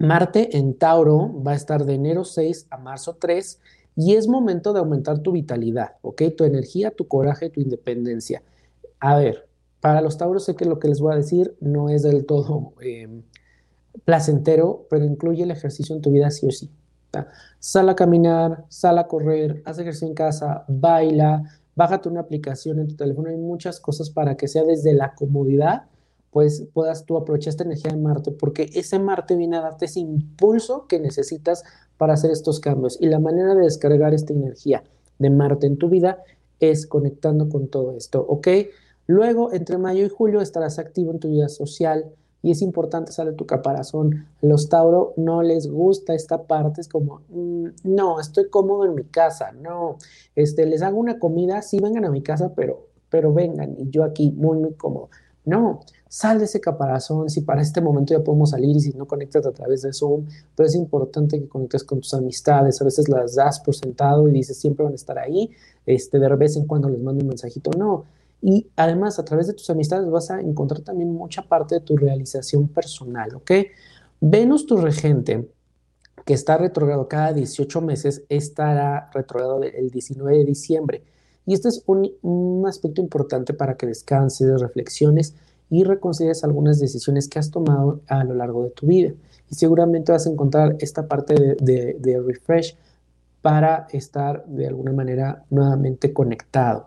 Marte 0.00 0.56
en 0.56 0.72
Tauro 0.72 1.42
va 1.42 1.52
a 1.52 1.56
estar 1.56 1.84
de 1.84 1.92
enero 1.92 2.24
6 2.24 2.68
a 2.70 2.78
marzo 2.78 3.18
3 3.20 3.60
y 3.96 4.14
es 4.14 4.28
momento 4.28 4.72
de 4.72 4.78
aumentar 4.78 5.18
tu 5.18 5.32
vitalidad, 5.32 5.96
¿ok? 6.00 6.22
Tu 6.34 6.44
energía, 6.44 6.90
tu 6.90 7.06
coraje, 7.06 7.50
tu 7.50 7.60
independencia. 7.60 8.42
A 8.98 9.16
ver, 9.16 9.46
para 9.80 10.00
los 10.00 10.16
Tauros 10.16 10.46
sé 10.46 10.56
que 10.56 10.64
lo 10.64 10.78
que 10.78 10.88
les 10.88 11.00
voy 11.00 11.12
a 11.12 11.16
decir 11.16 11.54
no 11.60 11.90
es 11.90 12.02
del 12.02 12.24
todo 12.24 12.72
em, 12.80 13.24
placentero, 14.06 14.86
pero 14.88 15.04
incluye 15.04 15.42
el 15.42 15.50
ejercicio 15.50 15.94
en 15.94 16.00
tu 16.00 16.10
vida 16.10 16.30
sí 16.30 16.46
o 16.46 16.50
sí. 16.50 16.70
Sal 17.58 17.90
a 17.90 17.94
caminar, 17.94 18.64
sal 18.70 18.98
a 18.98 19.06
correr, 19.06 19.62
haz 19.66 19.80
ejercicio 19.80 20.08
en 20.08 20.14
casa, 20.14 20.64
baila, 20.66 21.42
bájate 21.74 22.08
una 22.08 22.20
aplicación 22.20 22.78
en 22.78 22.88
tu 22.88 22.96
teléfono. 22.96 23.28
Hay 23.28 23.36
muchas 23.36 23.80
cosas 23.80 24.08
para 24.08 24.38
que 24.38 24.48
sea 24.48 24.64
desde 24.64 24.94
la 24.94 25.14
comodidad, 25.14 25.89
pues 26.30 26.64
puedas 26.72 27.04
tú 27.04 27.16
aprovechar 27.16 27.50
esta 27.50 27.64
energía 27.64 27.92
de 27.92 27.98
Marte, 28.00 28.30
porque 28.30 28.70
ese 28.74 28.98
Marte 28.98 29.36
viene 29.36 29.56
a 29.56 29.62
darte 29.62 29.86
ese 29.86 30.00
impulso 30.00 30.86
que 30.86 31.00
necesitas 31.00 31.64
para 31.96 32.14
hacer 32.14 32.30
estos 32.30 32.60
cambios. 32.60 32.96
Y 33.00 33.06
la 33.06 33.18
manera 33.18 33.54
de 33.54 33.62
descargar 33.62 34.14
esta 34.14 34.32
energía 34.32 34.84
de 35.18 35.30
Marte 35.30 35.66
en 35.66 35.76
tu 35.76 35.88
vida 35.88 36.22
es 36.60 36.86
conectando 36.86 37.48
con 37.48 37.68
todo 37.68 37.96
esto, 37.96 38.24
¿ok? 38.26 38.48
Luego, 39.06 39.52
entre 39.52 39.76
mayo 39.76 40.04
y 40.04 40.08
julio 40.08 40.40
estarás 40.40 40.78
activo 40.78 41.10
en 41.10 41.18
tu 41.18 41.30
vida 41.30 41.48
social, 41.48 42.12
y 42.42 42.52
es 42.52 42.62
importante 42.62 43.12
sale 43.12 43.32
tu 43.32 43.46
caparazón. 43.46 44.26
Los 44.40 44.68
Tauro 44.68 45.12
no 45.16 45.42
les 45.42 45.68
gusta 45.68 46.14
esta 46.14 46.44
parte, 46.44 46.80
es 46.80 46.88
como, 46.88 47.20
mm, 47.28 47.66
no, 47.84 48.20
estoy 48.20 48.48
cómodo 48.48 48.86
en 48.86 48.94
mi 48.94 49.04
casa, 49.04 49.52
no, 49.52 49.98
este, 50.36 50.66
les 50.66 50.82
hago 50.82 50.98
una 50.98 51.18
comida, 51.18 51.62
sí 51.62 51.78
vengan 51.80 52.04
a 52.04 52.10
mi 52.10 52.22
casa, 52.22 52.52
pero, 52.54 52.86
pero 53.10 53.32
vengan, 53.32 53.76
y 53.78 53.90
yo 53.90 54.04
aquí 54.04 54.30
muy, 54.32 54.58
muy 54.58 54.74
cómodo. 54.74 55.10
No, 55.44 55.80
sal 56.10 56.40
de 56.40 56.46
ese 56.46 56.60
caparazón, 56.60 57.30
si 57.30 57.42
para 57.42 57.62
este 57.62 57.80
momento 57.80 58.12
ya 58.12 58.24
podemos 58.24 58.50
salir 58.50 58.76
y 58.76 58.80
si 58.80 58.92
no 58.94 59.06
conectas 59.06 59.46
a 59.46 59.52
través 59.52 59.82
de 59.82 59.92
Zoom, 59.92 60.26
pero 60.56 60.66
es 60.66 60.74
importante 60.74 61.38
que 61.38 61.48
conectes 61.48 61.84
con 61.84 62.00
tus 62.00 62.12
amistades, 62.14 62.80
a 62.80 62.84
veces 62.84 63.08
las 63.08 63.36
das 63.36 63.60
por 63.60 63.76
sentado 63.76 64.28
y 64.28 64.32
dices 64.32 64.58
siempre 64.58 64.82
van 64.82 64.92
a 64.92 64.96
estar 64.96 65.16
ahí, 65.20 65.50
este, 65.86 66.18
de 66.18 66.28
vez 66.34 66.56
en 66.56 66.66
cuando 66.66 66.88
les 66.88 67.00
mando 67.00 67.22
un 67.22 67.28
mensajito, 67.28 67.70
no, 67.78 68.06
y 68.42 68.66
además, 68.74 69.20
a 69.20 69.24
través 69.24 69.46
de 69.46 69.52
tus 69.52 69.70
amistades 69.70 70.10
vas 70.10 70.32
a 70.32 70.40
encontrar 70.40 70.80
también 70.80 71.12
mucha 71.12 71.42
parte 71.42 71.76
de 71.76 71.80
tu 71.82 71.96
realización 71.96 72.66
personal, 72.66 73.36
¿ok? 73.36 73.52
Venus, 74.20 74.66
tu 74.66 74.78
regente, 74.78 75.48
que 76.24 76.34
está 76.34 76.56
retrogrado 76.56 77.06
cada 77.06 77.32
18 77.32 77.80
meses, 77.82 78.24
estará 78.28 79.10
retrogrado 79.14 79.62
el 79.62 79.90
19 79.90 80.38
de 80.38 80.44
diciembre. 80.44 81.04
Y 81.46 81.54
este 81.54 81.68
es 81.68 81.82
un, 81.86 82.10
un, 82.22 82.66
aspecto 82.66 83.00
importante 83.00 83.54
para 83.54 83.76
que 83.76 83.86
descanses, 83.86 84.60
reflexiones 84.60 85.34
y 85.70 85.84
reconsideres 85.84 86.42
algunas 86.42 86.80
decisiones 86.80 87.28
que 87.28 87.38
has 87.38 87.50
tomado 87.50 88.00
a 88.08 88.24
lo 88.24 88.34
largo 88.34 88.64
de 88.64 88.70
tu 88.70 88.86
vida. 88.86 89.12
Y 89.48 89.54
seguramente 89.54 90.12
vas 90.12 90.26
a 90.26 90.30
encontrar 90.30 90.76
esta 90.80 91.06
parte 91.06 91.34
de, 91.34 91.96
de, 91.98 92.20
refresh 92.20 92.76
para 93.40 93.86
estar 93.92 94.44
de 94.46 94.66
alguna 94.66 94.92
manera 94.92 95.44
nuevamente 95.48 96.12
conectado. 96.12 96.86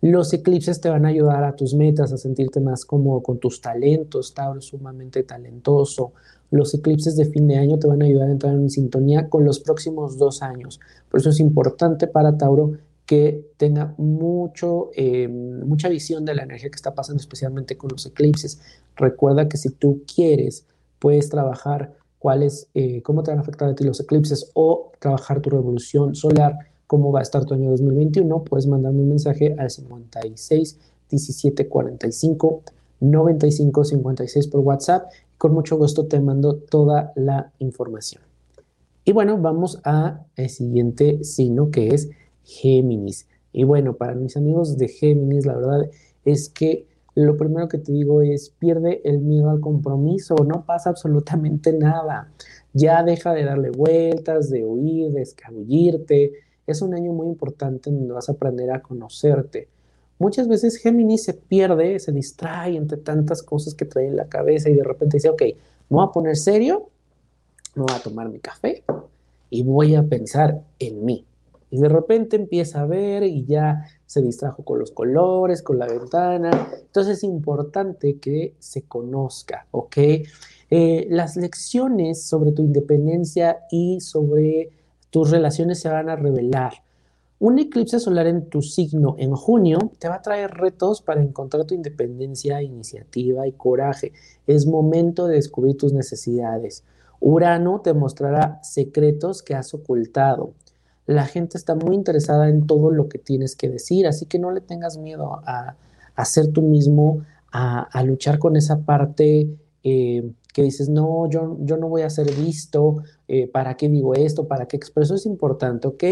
Los 0.00 0.32
eclipses 0.32 0.80
te 0.80 0.88
van 0.88 1.04
a 1.04 1.10
ayudar 1.10 1.44
a 1.44 1.54
tus 1.54 1.74
metas, 1.74 2.12
a 2.12 2.16
sentirte 2.16 2.58
más 2.58 2.84
cómodo 2.84 3.20
con 3.20 3.38
tus 3.38 3.60
talentos, 3.60 4.34
Tauro 4.34 4.60
sumamente 4.60 5.22
talentoso. 5.22 6.12
Los 6.50 6.74
eclipses 6.74 7.16
de 7.16 7.26
fin 7.26 7.46
de 7.46 7.56
año 7.56 7.78
te 7.78 7.86
van 7.86 8.02
a 8.02 8.06
ayudar 8.06 8.28
a 8.28 8.32
entrar 8.32 8.54
en 8.54 8.68
sintonía 8.68 9.28
con 9.28 9.44
los 9.44 9.60
próximos 9.60 10.18
dos 10.18 10.42
años. 10.42 10.80
Por 11.08 11.20
eso 11.20 11.30
es 11.30 11.38
importante 11.38 12.08
para 12.08 12.36
Tauro 12.36 12.72
que 13.12 13.44
tenga 13.58 13.94
mucho, 13.98 14.88
eh, 14.96 15.28
mucha 15.28 15.90
visión 15.90 16.24
de 16.24 16.34
la 16.34 16.44
energía 16.44 16.70
que 16.70 16.76
está 16.76 16.94
pasando, 16.94 17.20
especialmente 17.20 17.76
con 17.76 17.90
los 17.90 18.06
eclipses. 18.06 18.58
Recuerda 18.96 19.50
que 19.50 19.58
si 19.58 19.68
tú 19.68 20.00
quieres, 20.06 20.64
puedes 20.98 21.28
trabajar 21.28 21.92
cuáles, 22.18 22.68
eh, 22.72 23.02
cómo 23.02 23.22
te 23.22 23.30
van 23.30 23.36
a 23.36 23.42
afectar 23.42 23.68
a 23.68 23.74
ti 23.74 23.84
los 23.84 24.00
eclipses 24.00 24.50
o 24.54 24.92
trabajar 24.98 25.42
tu 25.42 25.50
revolución 25.50 26.14
solar 26.14 26.56
cómo 26.86 27.12
va 27.12 27.18
a 27.18 27.22
estar 27.22 27.44
tu 27.44 27.52
año 27.52 27.68
2021, 27.72 28.44
puedes 28.44 28.66
mandarme 28.66 29.02
un 29.02 29.10
mensaje 29.10 29.54
al 29.58 29.68
56 29.70 30.78
17 31.10 31.68
45 31.68 32.62
95 33.00 33.84
56 33.84 34.48
por 34.48 34.60
WhatsApp 34.60 35.12
con 35.36 35.52
mucho 35.52 35.76
gusto 35.76 36.06
te 36.06 36.18
mando 36.18 36.54
toda 36.56 37.12
la 37.14 37.52
información. 37.58 38.22
Y 39.04 39.12
bueno, 39.12 39.36
vamos 39.36 39.80
a 39.84 40.24
el 40.34 40.48
siguiente 40.48 41.24
signo 41.24 41.70
que 41.70 41.88
es 41.88 42.08
Géminis. 42.44 43.26
Y 43.52 43.64
bueno, 43.64 43.94
para 43.94 44.14
mis 44.14 44.36
amigos 44.36 44.78
de 44.78 44.88
Géminis, 44.88 45.46
la 45.46 45.56
verdad 45.56 45.90
es 46.24 46.48
que 46.48 46.86
lo 47.14 47.36
primero 47.36 47.68
que 47.68 47.78
te 47.78 47.92
digo 47.92 48.22
es 48.22 48.50
pierde 48.50 49.02
el 49.04 49.18
miedo 49.18 49.50
al 49.50 49.60
compromiso, 49.60 50.34
no 50.46 50.64
pasa 50.64 50.90
absolutamente 50.90 51.72
nada. 51.72 52.32
Ya 52.72 53.02
deja 53.02 53.34
de 53.34 53.44
darle 53.44 53.70
vueltas, 53.70 54.48
de 54.48 54.64
huir, 54.64 55.12
de 55.12 55.22
escabullirte, 55.22 56.32
es 56.66 56.80
un 56.80 56.94
año 56.94 57.12
muy 57.12 57.26
importante 57.26 57.90
donde 57.90 58.14
vas 58.14 58.28
a 58.28 58.32
aprender 58.32 58.70
a 58.70 58.80
conocerte. 58.80 59.68
Muchas 60.18 60.48
veces 60.48 60.76
Géminis 60.76 61.24
se 61.24 61.34
pierde, 61.34 61.98
se 61.98 62.12
distrae 62.12 62.76
entre 62.76 62.96
tantas 62.98 63.42
cosas 63.42 63.74
que 63.74 63.84
trae 63.84 64.06
en 64.06 64.16
la 64.16 64.28
cabeza 64.28 64.70
y 64.70 64.74
de 64.74 64.84
repente 64.84 65.16
dice, 65.16 65.28
ok, 65.28 65.42
me 65.42 65.56
voy 65.88 66.06
a 66.06 66.12
poner 66.12 66.36
serio, 66.36 66.88
me 67.74 67.82
voy 67.82 67.94
a 67.94 68.02
tomar 68.02 68.28
mi 68.28 68.38
café 68.38 68.84
y 69.50 69.64
voy 69.64 69.96
a 69.96 70.04
pensar 70.04 70.62
en 70.78 71.04
mí. 71.04 71.26
Y 71.72 71.78
de 71.78 71.88
repente 71.88 72.36
empieza 72.36 72.82
a 72.82 72.86
ver 72.86 73.22
y 73.22 73.46
ya 73.46 73.86
se 74.04 74.20
distrajo 74.20 74.62
con 74.62 74.78
los 74.78 74.90
colores, 74.90 75.62
con 75.62 75.78
la 75.78 75.86
ventana. 75.86 76.68
Entonces 76.82 77.16
es 77.16 77.24
importante 77.24 78.18
que 78.18 78.54
se 78.58 78.82
conozca, 78.82 79.66
¿ok? 79.70 79.96
Eh, 80.70 81.06
las 81.08 81.36
lecciones 81.36 82.24
sobre 82.24 82.52
tu 82.52 82.60
independencia 82.60 83.60
y 83.70 84.02
sobre 84.02 84.68
tus 85.08 85.30
relaciones 85.30 85.80
se 85.80 85.88
van 85.88 86.10
a 86.10 86.16
revelar. 86.16 86.74
Un 87.38 87.58
eclipse 87.58 87.98
solar 88.00 88.26
en 88.26 88.50
tu 88.50 88.60
signo 88.60 89.16
en 89.16 89.34
junio 89.34 89.78
te 89.98 90.10
va 90.10 90.16
a 90.16 90.22
traer 90.22 90.50
retos 90.50 91.00
para 91.00 91.22
encontrar 91.22 91.64
tu 91.64 91.74
independencia, 91.74 92.60
iniciativa 92.60 93.46
y 93.46 93.52
coraje. 93.52 94.12
Es 94.46 94.66
momento 94.66 95.26
de 95.26 95.36
descubrir 95.36 95.78
tus 95.78 95.94
necesidades. 95.94 96.84
Urano 97.18 97.80
te 97.80 97.94
mostrará 97.94 98.60
secretos 98.62 99.42
que 99.42 99.54
has 99.54 99.72
ocultado. 99.72 100.52
La 101.06 101.26
gente 101.26 101.58
está 101.58 101.74
muy 101.74 101.94
interesada 101.94 102.48
en 102.48 102.66
todo 102.66 102.90
lo 102.90 103.08
que 103.08 103.18
tienes 103.18 103.56
que 103.56 103.68
decir, 103.68 104.06
así 104.06 104.26
que 104.26 104.38
no 104.38 104.50
le 104.50 104.60
tengas 104.60 104.98
miedo 104.98 105.40
a, 105.44 105.76
a 106.14 106.24
ser 106.24 106.52
tú 106.52 106.62
mismo, 106.62 107.22
a, 107.52 108.02
luchar 108.04 108.38
con 108.38 108.56
esa 108.56 108.80
parte 108.80 109.48
eh, 109.84 110.32
que 110.54 110.62
dices, 110.62 110.88
no, 110.88 111.28
yo, 111.28 111.56
no 111.58 111.88
voy 111.88 112.02
a 112.02 112.10
ser 112.10 112.34
visto, 112.34 113.02
eh, 113.28 113.46
¿para 113.46 113.76
qué 113.76 113.88
digo 113.88 114.14
esto? 114.14 114.46
¿Para 114.48 114.66
qué 114.66 114.76
expreso? 114.76 115.14
Es 115.14 115.26
importante, 115.26 115.88
¿ok? 115.88 116.04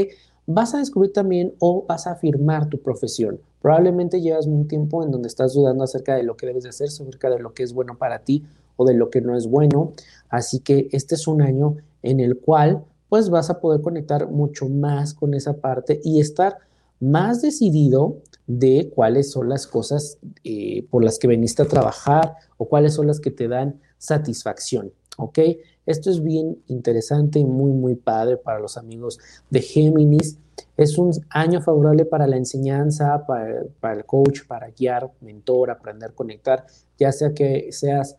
Vas 0.47 0.75
a 0.75 0.79
descubrir 0.79 1.13
también 1.13 1.55
o 1.59 1.85
vas 1.87 2.07
a 2.07 2.13
afirmar 2.13 2.69
tu 2.69 2.81
profesión. 2.81 3.41
Probablemente 3.63 4.21
llevas 4.21 4.47
un 4.47 4.67
tiempo 4.69 5.03
en 5.03 5.11
donde 5.11 5.29
estás 5.29 5.55
dudando 5.55 5.85
acerca 5.85 6.15
de 6.15 6.23
lo 6.23 6.37
que 6.37 6.47
debes 6.47 6.65
de 6.65 6.71
hacer, 6.71 6.89
acerca 6.89 7.31
de 7.31 7.39
lo 7.39 7.53
que 7.53 7.63
es 7.63 7.73
bueno 7.73 7.97
para 7.99 8.21
ti 8.21 8.45
o 8.77 8.85
de 8.85 8.95
lo 8.95 9.11
que 9.11 9.21
no 9.21 9.37
es 9.37 9.47
bueno. 9.47 9.93
Así 10.29 10.61
que 10.61 10.89
este 10.93 11.15
es 11.15 11.27
un 11.27 11.43
año 11.43 11.77
en 12.03 12.21
el 12.21 12.39
cual 12.39 12.85
pues 13.11 13.29
vas 13.29 13.51
a 13.51 13.61
poder 13.61 13.83
conectar 13.83 14.31
mucho 14.31 14.71
más 14.71 15.13
con 15.13 15.35
esa 15.35 15.59
parte 15.59 16.01
y 16.03 16.21
estar 16.21 16.57
más 17.01 17.43
decidido 17.43 18.19
de 18.47 18.91
cuáles 18.95 19.31
son 19.31 19.49
las 19.49 19.67
cosas 19.67 20.19
eh, 20.45 20.87
por 20.91 21.05
las 21.05 21.19
que 21.19 21.29
veniste 21.29 21.63
a 21.63 21.69
trabajar 21.69 22.37
o 22.57 22.67
cuáles 22.67 22.95
son 22.95 23.07
las 23.07 23.21
que 23.21 23.31
te 23.31 23.49
dan 23.49 23.81
satisfacción, 23.99 24.93
¿ok? 25.19 25.39
Esto 25.87 26.09
es 26.09 26.23
bien 26.23 26.63
interesante 26.69 27.41
y 27.41 27.45
muy, 27.45 27.73
muy 27.73 27.97
padre 27.97 28.37
para 28.37 28.61
los 28.61 28.77
amigos 28.77 29.19
de 29.51 29.61
Géminis. 29.61 30.39
Es 30.77 30.97
un 30.97 31.13
año 31.31 31.61
favorable 31.61 32.05
para 32.05 32.29
la 32.29 32.37
enseñanza, 32.37 33.27
para, 33.27 33.93
el 33.93 34.05
coach, 34.05 34.47
para 34.47 34.71
guiar, 34.71 35.11
mentor, 35.21 35.71
aprender, 35.71 36.15
conectar, 36.15 36.65
ya 36.99 37.11
sea 37.11 37.35
que 37.35 37.73
seas 37.73 38.17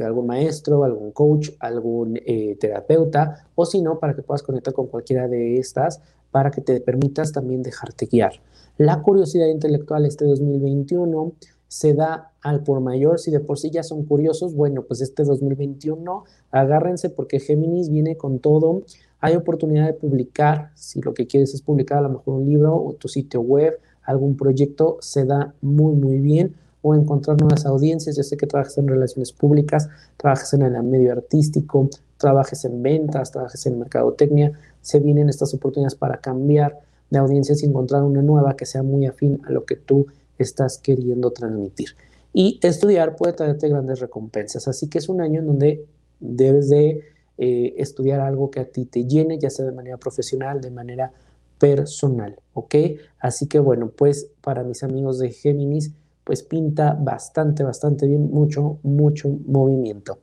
algún 0.00 0.26
maestro, 0.26 0.84
algún 0.84 1.12
coach, 1.12 1.50
algún 1.58 2.18
eh, 2.24 2.56
terapeuta, 2.60 3.46
o 3.54 3.66
si 3.66 3.82
no, 3.82 3.98
para 3.98 4.14
que 4.14 4.22
puedas 4.22 4.42
conectar 4.42 4.72
con 4.72 4.86
cualquiera 4.86 5.28
de 5.28 5.58
estas, 5.58 6.00
para 6.30 6.50
que 6.50 6.60
te 6.60 6.80
permitas 6.80 7.32
también 7.32 7.62
dejarte 7.62 8.06
guiar. 8.06 8.32
La 8.78 9.02
curiosidad 9.02 9.48
intelectual 9.48 10.06
este 10.06 10.24
2021 10.24 11.32
se 11.68 11.94
da 11.94 12.32
al 12.42 12.62
por 12.62 12.80
mayor, 12.80 13.18
si 13.18 13.30
de 13.30 13.40
por 13.40 13.58
sí 13.58 13.70
ya 13.70 13.82
son 13.82 14.04
curiosos, 14.04 14.54
bueno, 14.54 14.82
pues 14.82 15.00
este 15.00 15.24
2021 15.24 16.24
agárrense 16.50 17.08
porque 17.08 17.40
Géminis 17.40 17.88
viene 17.88 18.16
con 18.16 18.40
todo, 18.40 18.82
hay 19.20 19.36
oportunidad 19.36 19.86
de 19.86 19.94
publicar, 19.94 20.70
si 20.74 21.00
lo 21.00 21.14
que 21.14 21.26
quieres 21.26 21.54
es 21.54 21.62
publicar 21.62 21.98
a 21.98 22.02
lo 22.02 22.08
mejor 22.10 22.34
un 22.34 22.46
libro 22.46 22.74
o 22.74 22.92
tu 22.94 23.08
sitio 23.08 23.40
web, 23.40 23.78
algún 24.02 24.36
proyecto, 24.36 24.98
se 25.00 25.24
da 25.24 25.54
muy, 25.60 25.94
muy 25.94 26.18
bien, 26.18 26.56
o 26.82 26.94
encontrar 26.94 27.40
nuevas 27.40 27.64
audiencias, 27.64 28.16
yo 28.16 28.22
sé 28.22 28.36
que 28.36 28.46
trabajas 28.46 28.76
en 28.78 28.88
relaciones 28.88 29.32
públicas, 29.32 29.88
trabajas 30.16 30.52
en 30.52 30.62
el 30.62 30.82
medio 30.82 31.12
artístico, 31.12 31.88
trabajes 32.18 32.64
en 32.64 32.82
ventas, 32.82 33.30
trabajes 33.30 33.64
en 33.66 33.78
mercadotecnia, 33.78 34.52
se 34.80 34.98
vienen 34.98 35.28
estas 35.28 35.54
oportunidades 35.54 35.94
para 35.94 36.18
cambiar 36.18 36.80
de 37.08 37.18
audiencias 37.18 37.62
y 37.62 37.66
encontrar 37.66 38.02
una 38.02 38.22
nueva 38.22 38.56
que 38.56 38.66
sea 38.66 38.82
muy 38.82 39.06
afín 39.06 39.40
a 39.46 39.50
lo 39.50 39.64
que 39.64 39.76
tú 39.76 40.06
estás 40.38 40.78
queriendo 40.78 41.30
transmitir. 41.30 41.90
Y 42.32 42.58
estudiar 42.62 43.16
puede 43.16 43.34
traerte 43.34 43.68
grandes 43.68 44.00
recompensas, 44.00 44.66
así 44.66 44.88
que 44.88 44.98
es 44.98 45.08
un 45.08 45.20
año 45.20 45.40
en 45.40 45.46
donde 45.46 45.86
debes 46.18 46.68
de 46.68 47.02
eh, 47.38 47.74
estudiar 47.76 48.20
algo 48.20 48.50
que 48.50 48.60
a 48.60 48.64
ti 48.64 48.86
te 48.86 49.04
llene, 49.04 49.38
ya 49.38 49.50
sea 49.50 49.66
de 49.66 49.72
manera 49.72 49.98
profesional, 49.98 50.60
de 50.60 50.70
manera 50.70 51.12
personal, 51.58 52.36
¿ok? 52.54 52.74
Así 53.18 53.46
que 53.46 53.58
bueno, 53.58 53.90
pues 53.90 54.28
para 54.40 54.64
mis 54.64 54.82
amigos 54.82 55.18
de 55.18 55.30
Géminis, 55.30 55.92
pues 56.24 56.42
pinta 56.42 56.96
bastante, 56.98 57.62
bastante 57.62 58.06
bien, 58.06 58.30
mucho, 58.30 58.78
mucho 58.82 59.28
movimiento. 59.46 60.18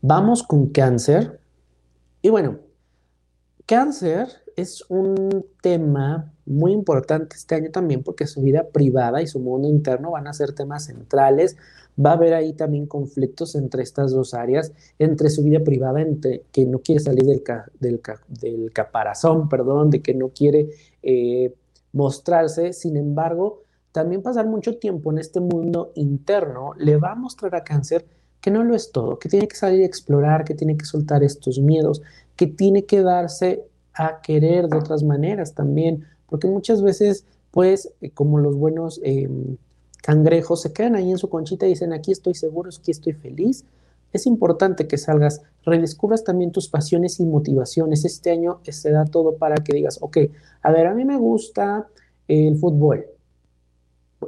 Vamos 0.00 0.42
con 0.42 0.68
cáncer. 0.68 1.40
Y 2.22 2.28
bueno, 2.28 2.58
cáncer 3.66 4.28
es 4.56 4.84
un 4.88 5.44
tema 5.60 6.32
muy 6.46 6.72
importante 6.72 7.36
este 7.36 7.54
año 7.56 7.70
también 7.70 8.02
porque 8.02 8.26
su 8.26 8.42
vida 8.42 8.68
privada 8.72 9.22
y 9.22 9.26
su 9.26 9.40
mundo 9.40 9.68
interno 9.68 10.12
van 10.12 10.26
a 10.26 10.32
ser 10.32 10.52
temas 10.52 10.86
centrales. 10.86 11.56
Va 12.02 12.10
a 12.10 12.14
haber 12.14 12.34
ahí 12.34 12.52
también 12.52 12.86
conflictos 12.86 13.56
entre 13.56 13.82
estas 13.82 14.12
dos 14.12 14.34
áreas, 14.34 14.72
entre 15.00 15.30
su 15.30 15.42
vida 15.42 15.60
privada, 15.64 16.00
entre 16.00 16.44
que 16.52 16.64
no 16.64 16.78
quiere 16.78 17.00
salir 17.00 17.24
del, 17.24 17.42
del, 17.80 18.72
caparazón, 18.72 19.48
perdón, 19.48 19.90
de 19.90 20.00
que 20.00 20.14
no 20.14 20.28
quiere 20.28 20.70
eh, 21.02 21.52
mostrarse. 21.92 22.72
Sin 22.72 22.96
embargo, 22.96 23.62
también 23.92 24.22
pasar 24.22 24.46
mucho 24.46 24.78
tiempo 24.78 25.10
en 25.10 25.18
este 25.18 25.40
mundo 25.40 25.92
interno 25.94 26.72
le 26.76 26.96
va 26.96 27.12
a 27.12 27.14
mostrar 27.14 27.54
a 27.54 27.64
cáncer 27.64 28.06
que 28.40 28.50
no 28.50 28.62
lo 28.62 28.74
es 28.74 28.92
todo, 28.92 29.18
que 29.18 29.28
tiene 29.28 29.48
que 29.48 29.56
salir 29.56 29.82
a 29.82 29.86
explorar, 29.86 30.44
que 30.44 30.54
tiene 30.54 30.76
que 30.76 30.84
soltar 30.84 31.22
estos 31.24 31.58
miedos, 31.58 32.02
que 32.36 32.46
tiene 32.46 32.84
que 32.84 33.02
darse 33.02 33.64
a 33.94 34.20
querer 34.20 34.68
de 34.68 34.78
otras 34.78 35.02
maneras 35.02 35.54
también, 35.54 36.04
porque 36.28 36.46
muchas 36.46 36.82
veces, 36.82 37.24
pues, 37.50 37.92
eh, 38.00 38.10
como 38.10 38.38
los 38.38 38.54
buenos 38.54 39.00
em, 39.02 39.56
cangrejos, 40.02 40.62
se 40.62 40.72
quedan 40.72 40.94
ahí 40.94 41.10
en 41.10 41.18
su 41.18 41.28
conchita 41.28 41.66
y 41.66 41.70
dicen, 41.70 41.92
aquí 41.92 42.12
estoy 42.12 42.34
seguro, 42.34 42.70
aquí 42.70 42.92
estoy 42.92 43.12
feliz. 43.12 43.64
Es 44.12 44.24
importante 44.26 44.86
que 44.86 44.96
salgas, 44.96 45.42
redescubras 45.64 46.24
también 46.24 46.52
tus 46.52 46.68
pasiones 46.68 47.20
y 47.20 47.24
motivaciones. 47.24 48.04
Este 48.04 48.30
año 48.30 48.60
se 48.62 48.90
da 48.90 49.04
todo 49.04 49.36
para 49.36 49.56
que 49.56 49.74
digas, 49.74 49.98
ok, 50.00 50.18
a 50.62 50.72
ver, 50.72 50.86
a 50.86 50.94
mí 50.94 51.04
me 51.04 51.18
gusta 51.18 51.88
el 52.28 52.56
fútbol, 52.56 53.04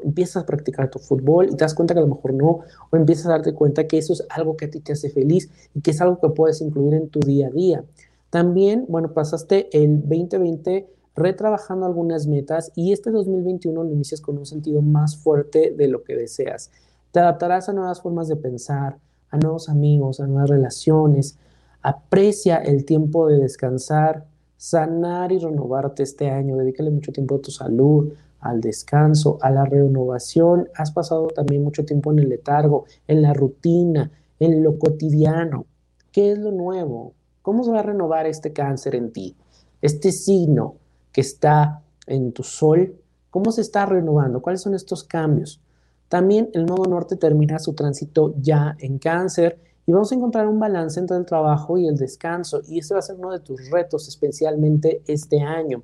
empiezas 0.03 0.43
a 0.43 0.47
practicar 0.47 0.91
tu 0.91 0.99
fútbol 0.99 1.47
y 1.47 1.51
te 1.51 1.65
das 1.65 1.75
cuenta 1.75 1.95
que 1.95 2.01
a 2.01 2.03
lo 2.03 2.15
mejor 2.15 2.35
no, 2.35 2.61
o 2.91 2.97
empiezas 2.97 3.27
a 3.27 3.31
darte 3.31 3.53
cuenta 3.55 3.87
que 3.87 3.99
eso 3.99 4.13
es 4.13 4.25
algo 4.31 4.57
que 4.57 4.67
a 4.67 4.71
ti 4.71 4.81
te 4.81 4.93
hace 4.93 5.11
feliz 5.11 5.51
y 5.75 5.81
que 5.81 5.91
es 5.91 6.01
algo 6.01 6.21
que 6.21 6.29
puedes 6.29 6.61
incluir 6.61 6.95
en 6.95 7.09
tu 7.09 7.21
día 7.21 7.49
a 7.49 7.51
día. 7.51 7.85
También, 8.31 8.87
bueno, 8.89 9.13
pasaste 9.13 9.69
el 9.73 10.01
2020 10.03 10.89
retrabajando 11.17 11.87
algunas 11.87 12.27
metas 12.27 12.73
y 12.77 12.93
este 12.93 13.11
2021 13.11 13.83
lo 13.83 13.91
inicias 13.91 14.21
con 14.21 14.39
un 14.39 14.47
sentido 14.47 14.81
más 14.81 15.17
fuerte 15.17 15.75
de 15.77 15.89
lo 15.89 16.03
que 16.05 16.17
deseas. 16.17 16.71
Te 17.13 17.19
adaptarás 17.19 17.69
a 17.69 17.73
nuevas 17.73 18.01
formas 18.01 18.29
de 18.29 18.37
pensar, 18.37 18.99
a 19.31 19.37
nuevos 19.37 19.69
amigos, 19.69 20.21
a 20.21 20.27
nuevas 20.27 20.51
relaciones. 20.51 21.37
Aprecia 21.83 22.59
el 22.59 22.85
tiempo 22.85 23.27
de 23.27 23.39
descansar, 23.39 24.27
sanar 24.57 25.33
y 25.33 25.39
renovarte 25.39 26.03
este 26.05 26.31
año. 26.31 26.57
Dedícale 26.57 26.91
mucho 26.91 27.13
tiempo 27.13 27.37
a 27.37 27.41
tu 27.41 27.51
salud, 27.51 28.13
al 28.41 28.61
descanso, 28.61 29.39
a 29.41 29.51
la 29.51 29.65
renovación. 29.65 30.69
Has 30.75 30.91
pasado 30.91 31.29
también 31.29 31.63
mucho 31.63 31.85
tiempo 31.85 32.13
en 32.13 32.21
el 32.21 32.29
letargo, 32.29 32.87
en 33.07 33.23
la 33.23 33.33
rutina, 33.33 34.11
en 34.39 34.63
lo 34.63 34.79
cotidiano. 34.79 35.67
¿Qué 36.13 36.33
es 36.33 36.39
lo 36.39 36.51
nuevo? 36.51 37.13
¿Cómo 37.43 37.65
se 37.65 37.71
va 37.71 37.81
a 37.81 37.85
renovar 37.85 38.27
este 38.27 38.53
cáncer 38.53 38.95
en 38.95 39.13
ti? 39.13 39.37
Este 39.83 40.13
signo 40.13 40.77
que 41.13 41.21
está 41.21 41.83
en 42.07 42.33
tu 42.33 42.43
sol, 42.43 42.97
¿cómo 43.31 43.53
se 43.53 43.61
está 43.61 43.87
renovando? 43.87 44.43
¿Cuáles 44.43 44.63
son 44.63 44.75
estos 44.75 45.05
cambios? 45.05 45.61
También 46.09 46.51
el 46.55 46.67
nodo 46.67 46.85
norte 46.85 47.17
termina 47.17 47.59
su 47.61 47.73
tránsito 47.73 48.35
ya 48.41 48.77
en 48.81 48.99
cáncer 48.99 49.59
y 49.87 49.93
vamos 49.93 50.11
a 50.11 50.17
encontrar 50.17 50.49
un 50.49 50.59
balance 50.59 50.99
entre 50.99 51.17
el 51.17 51.25
trabajo 51.25 51.79
y 51.79 51.87
el 51.87 51.97
descanso 51.97 52.63
y 52.67 52.79
este 52.79 52.95
va 52.95 53.01
a 53.01 53.03
ser 53.03 53.17
uno 53.17 53.31
de 53.31 53.41
tus 53.41 53.71
retos 53.71 54.09
especialmente 54.09 55.03
este 55.07 55.41
año. 55.41 55.83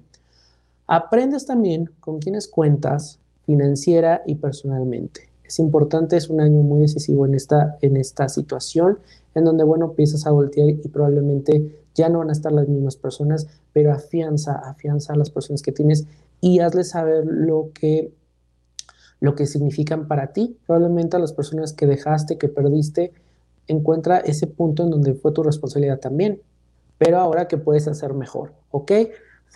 Aprendes 0.87 1.47
también 1.47 1.91
con 2.01 2.19
quienes 2.21 2.49
cuentas 2.49 3.19
financiera 3.45 4.23
y 4.27 4.37
personalmente. 4.37 5.29
Es 5.45 5.59
importante, 5.59 6.17
es 6.17 6.29
un 6.29 6.41
año 6.41 6.61
muy 6.61 6.81
decisivo 6.81 7.27
en 7.27 7.35
esta, 7.35 7.77
en 7.81 7.97
esta 7.97 8.29
situación, 8.29 8.99
en 9.35 9.45
donde, 9.45 9.65
bueno, 9.65 9.87
empiezas 9.87 10.27
a 10.27 10.33
voltear 10.33 10.69
y 10.69 10.89
probablemente 10.89 11.77
ya 11.95 12.09
no 12.09 12.19
van 12.19 12.31
a 12.31 12.33
estar 12.33 12.53
las 12.53 12.69
mismas 12.69 12.97
personas, 12.97 13.47
pero 13.73 13.93
afianza, 13.93 14.55
afianza 14.55 15.13
a 15.13 15.17
las 15.17 15.31
personas 15.31 15.63
que 15.63 15.73
tienes 15.73 16.07
y 16.41 16.61
hazles 16.61 16.91
saber 16.91 17.25
lo 17.27 17.71
que, 17.73 18.13
lo 19.21 19.35
que 19.35 19.47
significan 19.47 20.09
para 20.09 20.33
ti. 20.33 20.59
Probablemente 20.67 21.17
a 21.17 21.21
las 21.21 21.33
personas 21.33 21.73
que 21.73 21.87
dejaste, 21.87 22.39
que 22.39 22.49
perdiste, 22.49 23.13
encuentra 23.69 24.19
ese 24.19 24.47
punto 24.47 24.83
en 24.83 24.91
donde 24.91 25.15
fue 25.15 25.33
tu 25.33 25.43
responsabilidad 25.43 26.01
también, 26.01 26.41
pero 26.99 27.19
ahora 27.19 27.49
que 27.49 27.59
puedes 27.59 27.89
hacer 27.89 28.15
mejor, 28.15 28.53
¿ok? 28.71 28.93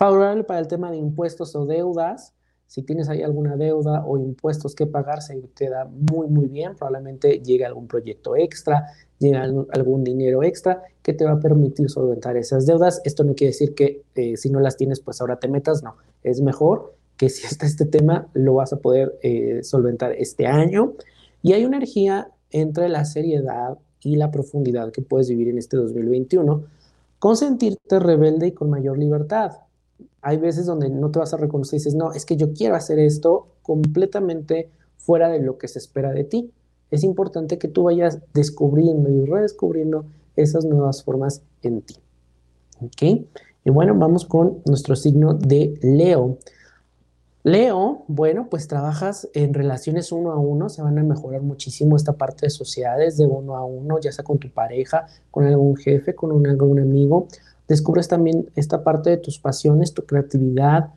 Favorable 0.01 0.43
para 0.43 0.59
el 0.59 0.67
tema 0.67 0.89
de 0.89 0.97
impuestos 0.97 1.55
o 1.55 1.67
deudas. 1.67 2.33
Si 2.65 2.81
tienes 2.81 3.07
ahí 3.07 3.21
alguna 3.21 3.55
deuda 3.55 4.03
o 4.03 4.17
impuestos 4.17 4.73
que 4.73 4.87
pagar, 4.87 5.21
se 5.21 5.39
te 5.53 5.69
da 5.69 5.85
muy, 5.85 6.25
muy 6.25 6.47
bien. 6.47 6.75
Probablemente 6.75 7.39
llegue 7.43 7.65
algún 7.65 7.87
proyecto 7.87 8.35
extra, 8.35 8.87
llegue 9.19 9.37
algún 9.37 10.03
dinero 10.03 10.41
extra 10.41 10.81
que 11.03 11.13
te 11.13 11.23
va 11.23 11.33
a 11.33 11.39
permitir 11.39 11.87
solventar 11.87 12.35
esas 12.35 12.65
deudas. 12.65 12.99
Esto 13.05 13.23
no 13.23 13.35
quiere 13.35 13.51
decir 13.51 13.75
que 13.75 14.01
eh, 14.15 14.37
si 14.37 14.49
no 14.49 14.59
las 14.59 14.75
tienes, 14.75 15.01
pues 15.01 15.21
ahora 15.21 15.35
te 15.35 15.47
metas. 15.47 15.83
No, 15.83 15.97
es 16.23 16.41
mejor 16.41 16.95
que 17.15 17.29
si 17.29 17.45
está 17.45 17.67
este 17.67 17.85
tema, 17.85 18.27
lo 18.33 18.55
vas 18.55 18.73
a 18.73 18.77
poder 18.77 19.19
eh, 19.21 19.59
solventar 19.61 20.13
este 20.13 20.47
año. 20.47 20.93
Y 21.43 21.53
hay 21.53 21.63
una 21.63 21.77
energía 21.77 22.31
entre 22.49 22.89
la 22.89 23.05
seriedad 23.05 23.77
y 23.99 24.15
la 24.15 24.31
profundidad 24.31 24.91
que 24.91 25.03
puedes 25.03 25.29
vivir 25.29 25.49
en 25.49 25.59
este 25.59 25.77
2021 25.77 26.63
con 27.19 27.37
sentirte 27.37 27.99
rebelde 27.99 28.47
y 28.47 28.51
con 28.53 28.71
mayor 28.71 28.97
libertad 28.97 29.59
hay 30.21 30.37
veces 30.37 30.65
donde 30.65 30.89
no 30.89 31.09
te 31.11 31.19
vas 31.19 31.33
a 31.33 31.37
reconocer 31.37 31.75
y 31.75 31.79
dices, 31.79 31.95
no, 31.95 32.13
es 32.13 32.25
que 32.25 32.37
yo 32.37 32.53
quiero 32.53 32.75
hacer 32.75 32.99
esto 32.99 33.47
completamente 33.63 34.69
fuera 34.97 35.29
de 35.29 35.39
lo 35.39 35.57
que 35.57 35.67
se 35.67 35.79
espera 35.79 36.11
de 36.11 36.23
ti. 36.23 36.51
Es 36.91 37.03
importante 37.03 37.57
que 37.57 37.67
tú 37.67 37.83
vayas 37.83 38.19
descubriendo 38.33 39.09
y 39.09 39.25
redescubriendo 39.25 40.05
esas 40.35 40.65
nuevas 40.65 41.03
formas 41.03 41.41
en 41.63 41.81
ti. 41.81 41.95
¿Ok? 42.81 43.25
Y 43.63 43.69
bueno, 43.69 43.95
vamos 43.95 44.25
con 44.25 44.61
nuestro 44.65 44.95
signo 44.95 45.33
de 45.33 45.77
Leo. 45.81 46.37
Leo, 47.43 48.03
bueno, 48.07 48.47
pues 48.49 48.67
trabajas 48.67 49.27
en 49.33 49.55
relaciones 49.55 50.11
uno 50.11 50.31
a 50.31 50.37
uno, 50.37 50.69
se 50.69 50.83
van 50.83 50.99
a 50.99 51.03
mejorar 51.03 51.41
muchísimo 51.41 51.95
esta 51.95 52.13
parte 52.13 52.45
de 52.45 52.49
sociedades 52.51 53.17
de 53.17 53.25
uno 53.25 53.55
a 53.55 53.65
uno, 53.65 53.99
ya 53.99 54.11
sea 54.11 54.23
con 54.23 54.37
tu 54.37 54.51
pareja, 54.51 55.07
con 55.31 55.45
algún 55.45 55.75
jefe, 55.75 56.13
con 56.13 56.31
un, 56.31 56.45
algún 56.45 56.79
amigo 56.79 57.27
descubres 57.71 58.07
también 58.07 58.49
esta 58.55 58.83
parte 58.83 59.09
de 59.09 59.17
tus 59.17 59.39
pasiones, 59.39 59.93
tu 59.93 60.05
creatividad, 60.05 60.91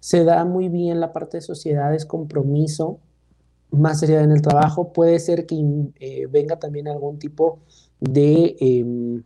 se 0.00 0.24
da 0.24 0.44
muy 0.44 0.68
bien 0.68 1.00
la 1.00 1.12
parte 1.12 1.36
de 1.36 1.42
sociedades, 1.42 2.06
compromiso, 2.06 2.98
más 3.70 4.00
seriedad 4.00 4.24
en 4.24 4.32
el 4.32 4.42
trabajo, 4.42 4.92
puede 4.92 5.18
ser 5.20 5.46
que 5.46 5.56
eh, 6.00 6.26
venga 6.30 6.58
también 6.58 6.88
algún 6.88 7.18
tipo 7.18 7.60
de, 8.00 8.56
em, 8.60 9.22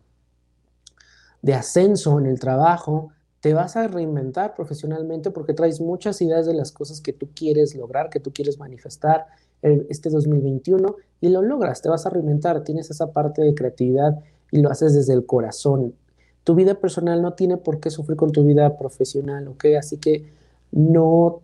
de 1.41 1.55
ascenso 1.55 2.19
en 2.19 2.27
el 2.27 2.39
trabajo, 2.39 3.11
te 3.41 3.55
vas 3.55 3.77
a 3.77 3.87
reinventar 3.89 4.55
profesionalmente 4.55 5.31
porque 5.31 5.53
traes 5.53 5.81
muchas 5.81 6.21
ideas 6.23 6.47
de 6.47 6.55
las 6.55 6.73
cosas 6.73 7.01
que 7.01 7.13
tú 7.13 7.29
quieres 7.35 7.75
lograr, 7.75 8.09
que 8.09 8.21
tú 8.21 8.33
quieres 8.33 8.59
manifestar 8.59 9.27
este 9.63 10.11
2021 10.11 10.97
y 11.21 11.29
lo 11.29 11.41
logras, 11.41 11.81
te 11.81 11.89
vas 11.89 12.05
a 12.05 12.11
reinventar, 12.11 12.65
tienes 12.65 12.91
esa 12.91 13.13
parte 13.13 13.43
de 13.43 13.55
creatividad 13.55 14.19
y 14.51 14.61
lo 14.61 14.71
haces 14.71 14.95
desde 14.95 15.15
el 15.15 15.25
corazón, 15.25 15.95
tu 16.45 16.55
vida 16.55 16.75
personal 16.75 17.23
no 17.23 17.33
tiene 17.33 17.57
por 17.57 17.81
qué 17.81 17.91
sufrir 17.91 18.17
con 18.17 18.31
tu 18.31 18.45
vida 18.45 18.77
profesional, 18.77 19.49
¿ok? 19.49 19.65
Así 19.79 19.97
que 19.97 20.27
no, 20.71 21.41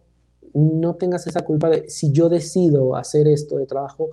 no 0.53 0.95
tengas 0.95 1.27
esa 1.27 1.43
culpa 1.43 1.71
de 1.71 1.89
si 1.89 2.13
yo 2.13 2.29
decido 2.29 2.97
hacer 2.97 3.27
esto 3.27 3.57
de 3.57 3.67
trabajo, 3.67 4.11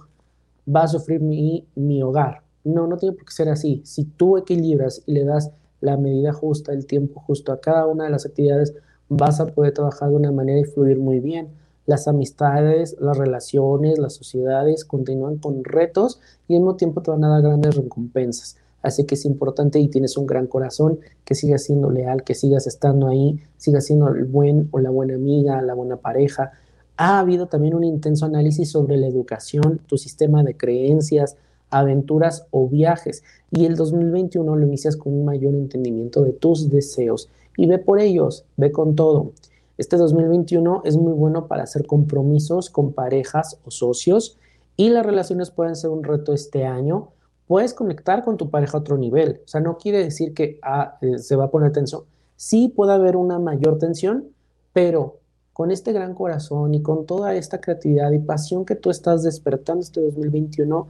va 0.73 0.83
a 0.83 0.87
sufrir 0.87 1.21
mi, 1.21 1.67
mi 1.75 2.01
hogar. 2.01 2.41
No, 2.63 2.87
no 2.87 2.97
tiene 2.97 3.15
por 3.15 3.25
qué 3.25 3.31
ser 3.31 3.49
así. 3.49 3.81
Si 3.85 4.05
tú 4.05 4.37
equilibras 4.37 5.03
y 5.05 5.13
le 5.13 5.25
das 5.25 5.51
la 5.81 5.97
medida 5.97 6.33
justa, 6.33 6.73
el 6.73 6.85
tiempo 6.85 7.21
justo 7.21 7.51
a 7.51 7.59
cada 7.59 7.85
una 7.85 8.05
de 8.05 8.09
las 8.09 8.25
actividades, 8.25 8.73
vas 9.09 9.39
a 9.39 9.47
poder 9.47 9.73
trabajar 9.73 10.09
de 10.09 10.15
una 10.15 10.31
manera 10.31 10.59
y 10.59 10.65
fluir 10.65 10.97
muy 10.97 11.19
bien. 11.19 11.49
Las 11.85 12.07
amistades, 12.07 12.97
las 12.99 13.17
relaciones, 13.17 13.97
las 13.97 14.13
sociedades 14.13 14.83
continúan 14.83 15.37
con 15.37 15.63
retos 15.63 16.19
y 16.47 16.55
al 16.55 16.61
mismo 16.61 16.75
tiempo 16.75 17.01
te 17.01 17.11
van 17.11 17.23
a 17.23 17.29
dar 17.29 17.41
grandes 17.41 17.75
recompensas. 17.75 18.57
Así 18.87 19.03
que 19.03 19.15
es 19.15 19.25
importante 19.25 19.79
y 19.79 19.89
tienes 19.89 20.17
un 20.17 20.25
gran 20.25 20.47
corazón, 20.47 20.99
que 21.25 21.35
sigas 21.35 21.63
siendo 21.63 21.89
leal, 21.89 22.23
que 22.23 22.35
sigas 22.35 22.67
estando 22.67 23.07
ahí, 23.07 23.39
sigas 23.57 23.85
siendo 23.85 24.07
el 24.07 24.23
buen 24.23 24.69
o 24.71 24.79
la 24.79 24.89
buena 24.89 25.15
amiga, 25.15 25.61
la 25.61 25.73
buena 25.73 25.97
pareja. 25.97 26.53
Ha 26.95 27.19
habido 27.19 27.47
también 27.47 27.75
un 27.75 27.83
intenso 27.83 28.25
análisis 28.25 28.71
sobre 28.71 28.95
la 28.95 29.07
educación, 29.07 29.81
tu 29.87 29.97
sistema 29.97 30.41
de 30.43 30.55
creencias, 30.55 31.35
aventuras 31.69 32.47
o 32.51 32.69
viajes. 32.69 33.23
Y 33.51 33.65
el 33.65 33.75
2021 33.75 34.55
lo 34.55 34.65
inicias 34.65 34.95
con 34.95 35.13
un 35.13 35.25
mayor 35.25 35.53
entendimiento 35.53 36.23
de 36.23 36.31
tus 36.31 36.69
deseos 36.69 37.29
y 37.57 37.67
ve 37.67 37.79
por 37.79 37.99
ellos, 37.99 38.45
ve 38.55 38.71
con 38.71 38.95
todo. 38.95 39.33
Este 39.77 39.97
2021 39.97 40.83
es 40.85 40.95
muy 40.95 41.13
bueno 41.13 41.47
para 41.47 41.63
hacer 41.63 41.85
compromisos 41.85 42.69
con 42.69 42.93
parejas 42.93 43.59
o 43.65 43.69
socios 43.69 44.37
y 44.77 44.89
las 44.89 45.05
relaciones 45.05 45.51
pueden 45.51 45.75
ser 45.75 45.89
un 45.89 46.03
reto 46.03 46.33
este 46.33 46.65
año 46.65 47.09
puedes 47.47 47.73
conectar 47.73 48.23
con 48.23 48.37
tu 48.37 48.49
pareja 48.49 48.77
a 48.77 48.81
otro 48.81 48.97
nivel. 48.97 49.41
O 49.45 49.47
sea, 49.47 49.61
no 49.61 49.77
quiere 49.77 50.03
decir 50.03 50.33
que 50.33 50.59
ah, 50.61 50.97
eh, 51.01 51.17
se 51.17 51.35
va 51.35 51.45
a 51.45 51.51
poner 51.51 51.71
tensión. 51.71 52.03
Sí 52.35 52.71
puede 52.75 52.93
haber 52.93 53.15
una 53.15 53.39
mayor 53.39 53.79
tensión, 53.79 54.25
pero 54.73 55.17
con 55.53 55.71
este 55.71 55.91
gran 55.91 56.13
corazón 56.13 56.75
y 56.75 56.83
con 56.83 57.07
toda 57.07 57.33
esta 57.33 57.59
creatividad 57.59 58.11
y 58.11 58.19
pasión 58.19 58.63
que 58.63 58.75
tú 58.75 58.91
estás 58.91 59.23
despertando 59.23 59.81
este 59.81 60.01
2021, 60.01 60.87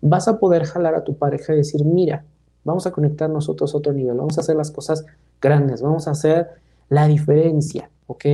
vas 0.00 0.26
a 0.26 0.38
poder 0.38 0.64
jalar 0.64 0.94
a 0.94 1.04
tu 1.04 1.16
pareja 1.16 1.52
y 1.52 1.58
decir, 1.58 1.84
mira, 1.84 2.24
vamos 2.64 2.86
a 2.86 2.92
conectar 2.92 3.28
nosotros 3.28 3.74
a 3.74 3.78
otro 3.78 3.92
nivel, 3.92 4.16
vamos 4.16 4.38
a 4.38 4.40
hacer 4.40 4.56
las 4.56 4.70
cosas 4.70 5.04
grandes, 5.40 5.82
vamos 5.82 6.08
a 6.08 6.12
hacer 6.12 6.48
la 6.88 7.06
diferencia, 7.06 7.90
¿ok? 8.06 8.24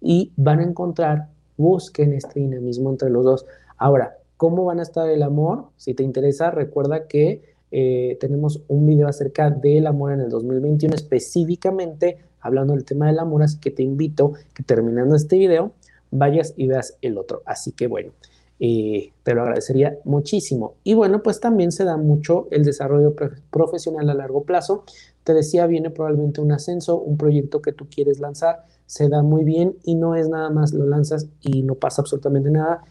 Y 0.00 0.32
van 0.36 0.58
a 0.58 0.64
encontrar, 0.64 1.28
busquen 1.56 2.14
este 2.14 2.40
dinamismo 2.40 2.90
entre 2.90 3.08
los 3.08 3.24
dos. 3.24 3.46
Ahora, 3.76 4.17
¿Cómo 4.38 4.64
van 4.64 4.78
a 4.78 4.84
estar 4.84 5.10
el 5.10 5.24
amor? 5.24 5.64
Si 5.76 5.94
te 5.94 6.04
interesa, 6.04 6.52
recuerda 6.52 7.08
que 7.08 7.42
eh, 7.72 8.16
tenemos 8.20 8.62
un 8.68 8.86
video 8.86 9.08
acerca 9.08 9.50
del 9.50 9.84
amor 9.88 10.12
en 10.12 10.20
el 10.20 10.30
2021, 10.30 10.94
específicamente 10.94 12.18
hablando 12.40 12.74
del 12.74 12.84
tema 12.84 13.08
del 13.08 13.18
amor, 13.18 13.42
así 13.42 13.58
que 13.58 13.72
te 13.72 13.82
invito 13.82 14.34
que 14.54 14.62
terminando 14.62 15.16
este 15.16 15.36
video 15.36 15.72
vayas 16.12 16.54
y 16.56 16.68
veas 16.68 16.96
el 17.02 17.18
otro. 17.18 17.42
Así 17.46 17.72
que 17.72 17.88
bueno, 17.88 18.12
eh, 18.60 19.10
te 19.24 19.34
lo 19.34 19.42
agradecería 19.42 19.98
muchísimo. 20.04 20.74
Y 20.84 20.94
bueno, 20.94 21.20
pues 21.20 21.40
también 21.40 21.72
se 21.72 21.82
da 21.82 21.96
mucho 21.96 22.46
el 22.52 22.64
desarrollo 22.64 23.16
profesional 23.50 24.08
a 24.08 24.14
largo 24.14 24.44
plazo. 24.44 24.84
Te 25.24 25.34
decía, 25.34 25.66
viene 25.66 25.90
probablemente 25.90 26.40
un 26.40 26.52
ascenso, 26.52 27.00
un 27.00 27.16
proyecto 27.16 27.60
que 27.60 27.72
tú 27.72 27.88
quieres 27.92 28.20
lanzar, 28.20 28.66
se 28.86 29.08
da 29.08 29.22
muy 29.22 29.42
bien 29.42 29.76
y 29.82 29.96
no 29.96 30.14
es 30.14 30.28
nada 30.28 30.48
más 30.48 30.72
lo 30.72 30.86
lanzas 30.86 31.26
y 31.40 31.62
no 31.62 31.74
pasa 31.74 32.02
absolutamente 32.02 32.50
nada, 32.52 32.84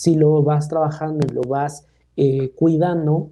si 0.00 0.14
lo 0.14 0.42
vas 0.42 0.70
trabajando 0.70 1.26
y 1.28 1.34
lo 1.34 1.42
vas 1.42 1.84
eh, 2.16 2.52
cuidando 2.54 3.28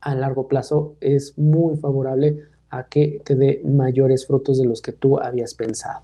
a 0.00 0.14
largo 0.14 0.48
plazo, 0.48 0.94
es 1.02 1.36
muy 1.36 1.76
favorable 1.76 2.44
a 2.70 2.84
que 2.84 3.20
te 3.22 3.34
dé 3.34 3.60
mayores 3.62 4.26
frutos 4.26 4.56
de 4.56 4.64
los 4.64 4.80
que 4.80 4.92
tú 4.92 5.18
habías 5.18 5.52
pensado. 5.52 6.00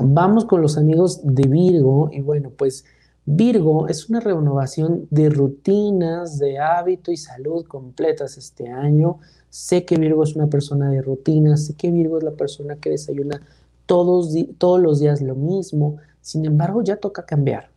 Vamos 0.00 0.44
con 0.44 0.62
los 0.62 0.78
amigos 0.78 1.18
de 1.24 1.48
Virgo 1.48 2.08
y 2.12 2.20
bueno, 2.20 2.52
pues 2.56 2.84
Virgo 3.24 3.88
es 3.88 4.08
una 4.08 4.20
renovación 4.20 5.08
de 5.10 5.28
rutinas, 5.28 6.38
de 6.38 6.60
hábito 6.60 7.10
y 7.10 7.16
salud 7.16 7.66
completas 7.66 8.38
este 8.38 8.68
año. 8.68 9.18
Sé 9.50 9.84
que 9.84 9.96
Virgo 9.96 10.22
es 10.22 10.36
una 10.36 10.46
persona 10.46 10.90
de 10.90 11.02
rutinas, 11.02 11.66
sé 11.66 11.74
que 11.74 11.90
Virgo 11.90 12.18
es 12.18 12.24
la 12.24 12.36
persona 12.36 12.76
que 12.76 12.90
desayuna 12.90 13.42
todos, 13.84 14.32
todos 14.58 14.80
los 14.80 15.00
días 15.00 15.20
lo 15.22 15.34
mismo. 15.34 15.96
Sin 16.20 16.44
embargo, 16.44 16.84
ya 16.84 16.98
toca 16.98 17.26
cambiar. 17.26 17.74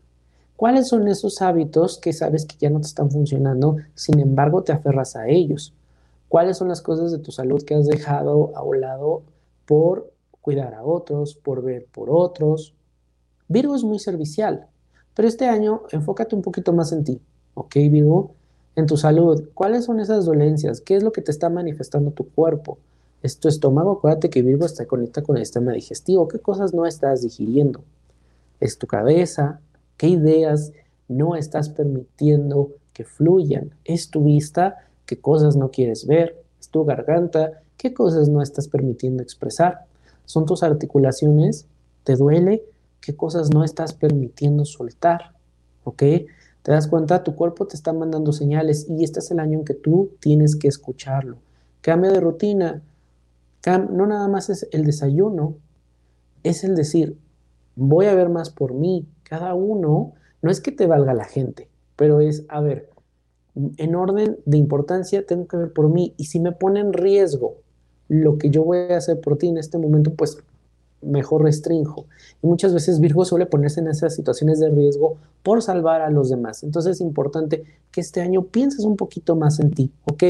¿Cuáles 0.60 0.89
son 0.89 1.07
esos 1.07 1.41
hábitos 1.41 1.97
que 1.97 2.12
sabes 2.12 2.45
que 2.45 2.57
ya 2.60 2.70
no 2.70 2.82
te 2.82 2.88
están 2.88 3.10
funcionando, 3.10 3.78
sin 3.95 4.20
embargo 4.20 4.62
te 4.62 4.74
aferras 4.74 5.16
a 5.16 5.30
ellos? 5.30 5.74
¿Cuáles 6.28 6.57
son 6.57 6.68
las 6.68 6.82
cosas 6.82 7.14
de 7.14 7.20
tu 7.20 7.32
salud 7.32 7.64
que 7.64 7.76
has 7.76 7.88
dejado 7.88 8.51
a 8.55 8.62
un 8.62 8.82
lado 8.82 9.24
por 9.66 10.12
cuidar 10.41 10.74
a 10.74 10.84
otros, 10.84 11.36
por 11.36 11.62
ver 11.62 11.86
por 11.91 12.10
otros. 12.10 12.74
Virgo 13.47 13.76
es 13.76 13.84
muy 13.84 13.99
servicial, 13.99 14.68
pero 15.14 15.28
este 15.28 15.47
año 15.47 15.84
enfócate 15.91 16.36
un 16.36 16.41
poquito 16.41 16.74
más 16.74 16.91
en 16.91 17.03
ti, 17.03 17.22
¿ok, 17.53 17.76
Virgo? 17.91 18.32
En 18.76 18.88
tu 18.88 18.97
salud. 18.97 19.49
¿Cuáles 19.53 19.86
son 19.86 19.99
esas 19.99 20.26
dolencias? 20.26 20.82
¿Qué 20.82 20.95
es 20.95 21.03
lo 21.03 21.12
que 21.12 21.22
te 21.22 21.32
está 21.32 21.49
manifestando 21.49 22.12
tu 22.12 22.28
cuerpo? 22.30 22.80
Es 23.22 23.39
tu 23.39 23.47
estómago. 23.47 23.91
Acuérdate 23.91 24.30
que 24.30 24.41
Virgo 24.41 24.66
está 24.66 24.88
conectado 24.88 25.28
con 25.28 25.38
el 25.38 25.45
sistema 25.45 25.74
digestivo. 25.74 26.28
¿Qué 26.28 26.39
cosas 26.39 26.74
no 26.74 26.86
estás 26.86 27.22
digiriendo? 27.22 27.84
Es 28.60 28.78
tu 28.78 28.88
cabeza. 28.88 29.60
¿Qué 30.00 30.08
ideas 30.08 30.72
no 31.10 31.36
estás 31.36 31.68
permitiendo 31.68 32.72
que 32.93 33.04
fluyan? 33.04 33.72
Es 33.84 34.10
tu 34.10 34.24
vista. 34.24 34.78
¿Qué 35.06 35.20
cosas 35.20 35.58
no 35.58 35.72
quieres 35.72 36.08
ver? 36.08 36.41
Es 36.58 36.70
tu 36.70 36.86
garganta. 36.86 37.62
¿Qué 37.76 37.93
cosas 37.93 38.30
no 38.30 38.41
estás 38.41 38.70
permitiendo 38.70 39.22
expresar? 39.22 39.88
Son 40.24 40.45
tus 40.45 40.64
articulaciones. 40.64 41.66
¿Te 42.06 42.16
duele? 42.16 42.64
¿Qué 43.02 43.18
cosas 43.18 43.54
no 43.54 43.66
estás 43.66 43.91
permitiendo 43.91 44.64
soltar? 44.64 45.34
¿Ok? 45.84 46.00
Te 46.00 46.72
das 46.72 46.88
cuenta, 46.88 47.26
tu 47.26 47.36
cuerpo 47.36 47.68
te 47.68 47.76
está 47.76 47.91
mandando 47.91 48.32
señales 48.32 48.88
y 48.89 49.04
este 49.04 49.20
es 49.20 49.32
el 49.32 49.39
año 49.41 49.60
en 49.60 49.66
que 49.66 49.74
tú 49.74 50.12
tienes 50.22 50.56
que 50.56 50.70
escucharlo. 50.70 51.39
Cambio 51.82 52.14
de 52.14 52.22
rutina. 52.22 52.82
no 53.66 54.08
nada 54.08 54.30
más 54.30 54.50
es 54.50 54.66
el 54.72 54.86
desayuno, 54.86 55.56
es 56.43 56.64
el 56.64 56.76
decir, 56.76 57.18
voy 57.76 58.06
a 58.06 58.16
ver 58.16 58.30
más 58.30 58.50
por 58.50 58.74
mí. 58.74 59.06
Cada 59.30 59.53
uno, 59.53 60.13
no 60.41 60.51
es 60.51 60.59
que 60.59 60.71
te 60.71 60.88
valga 60.88 61.13
la 61.13 61.25
gente, 61.25 61.69
pero 61.95 62.19
es, 62.19 62.45
a 62.49 62.61
ver, 62.61 62.89
en 63.77 63.95
orden 63.95 64.38
de 64.45 64.57
importancia 64.57 65.25
tengo 65.25 65.47
que 65.47 65.57
ver 65.57 65.71
por 65.71 65.89
mí 65.89 66.13
y 66.17 66.25
si 66.25 66.39
me 66.39 66.51
pone 66.51 66.80
en 66.80 66.93
riesgo 66.93 67.55
lo 68.07 68.38
que 68.38 68.49
yo 68.49 68.63
voy 68.63 68.80
a 68.91 68.97
hacer 68.97 69.21
por 69.21 69.38
ti 69.38 69.47
en 69.47 69.59
este 69.59 69.77
momento, 69.77 70.13
pues 70.13 70.39
mejor 71.01 71.43
restrinjo. 71.43 72.07
Y 72.41 72.47
muchas 72.47 72.73
veces 72.73 72.99
Virgo 72.99 73.23
suele 73.23 73.45
ponerse 73.45 73.80
en 73.80 73.88
esas 73.88 74.15
situaciones 74.15 74.59
de 74.59 74.69
riesgo 74.69 75.17
por 75.43 75.61
salvar 75.61 76.01
a 76.01 76.09
los 76.09 76.30
demás. 76.30 76.63
Entonces 76.63 76.97
es 76.97 77.01
importante 77.01 77.63
que 77.91 78.01
este 78.01 78.21
año 78.21 78.43
pienses 78.45 78.84
un 78.84 78.97
poquito 78.97 79.36
más 79.36 79.59
en 79.59 79.71
ti, 79.71 79.91
¿ok? 80.05 80.23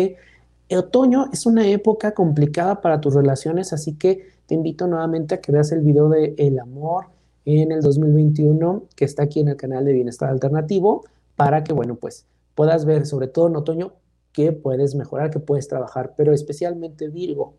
El 0.67 0.77
otoño 0.77 1.29
es 1.31 1.45
una 1.45 1.67
época 1.67 2.11
complicada 2.11 2.81
para 2.81 2.99
tus 2.99 3.15
relaciones, 3.15 3.71
así 3.73 3.93
que 3.93 4.27
te 4.45 4.55
invito 4.55 4.87
nuevamente 4.87 5.35
a 5.35 5.41
que 5.41 5.51
veas 5.51 5.71
el 5.71 5.81
video 5.81 6.09
de 6.09 6.35
El 6.37 6.59
amor 6.59 7.05
en 7.57 7.71
el 7.71 7.81
2021 7.81 8.83
que 8.95 9.05
está 9.05 9.23
aquí 9.23 9.39
en 9.39 9.47
el 9.47 9.55
canal 9.55 9.83
de 9.85 9.93
Bienestar 9.93 10.29
Alternativo 10.29 11.03
para 11.35 11.63
que, 11.63 11.73
bueno, 11.73 11.95
pues 11.95 12.25
puedas 12.53 12.85
ver, 12.85 13.05
sobre 13.05 13.27
todo 13.27 13.47
en 13.47 13.55
otoño, 13.55 13.93
qué 14.33 14.51
puedes 14.51 14.95
mejorar, 14.95 15.31
qué 15.31 15.39
puedes 15.39 15.67
trabajar, 15.67 16.13
pero 16.15 16.33
especialmente 16.33 17.07
Virgo. 17.07 17.53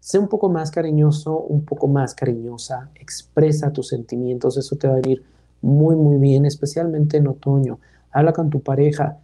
Sé 0.00 0.18
un 0.18 0.28
poco 0.28 0.48
más 0.48 0.70
cariñoso, 0.70 1.38
un 1.38 1.64
poco 1.64 1.86
más 1.86 2.14
cariñosa, 2.14 2.90
expresa 2.94 3.72
tus 3.72 3.88
sentimientos, 3.88 4.56
eso 4.56 4.76
te 4.76 4.88
va 4.88 4.94
a 4.94 5.00
venir 5.00 5.22
muy, 5.60 5.94
muy 5.96 6.16
bien, 6.16 6.46
especialmente 6.46 7.18
en 7.18 7.28
otoño. 7.28 7.78
Habla 8.10 8.32
con 8.32 8.48
tu 8.48 8.62
pareja. 8.62 9.18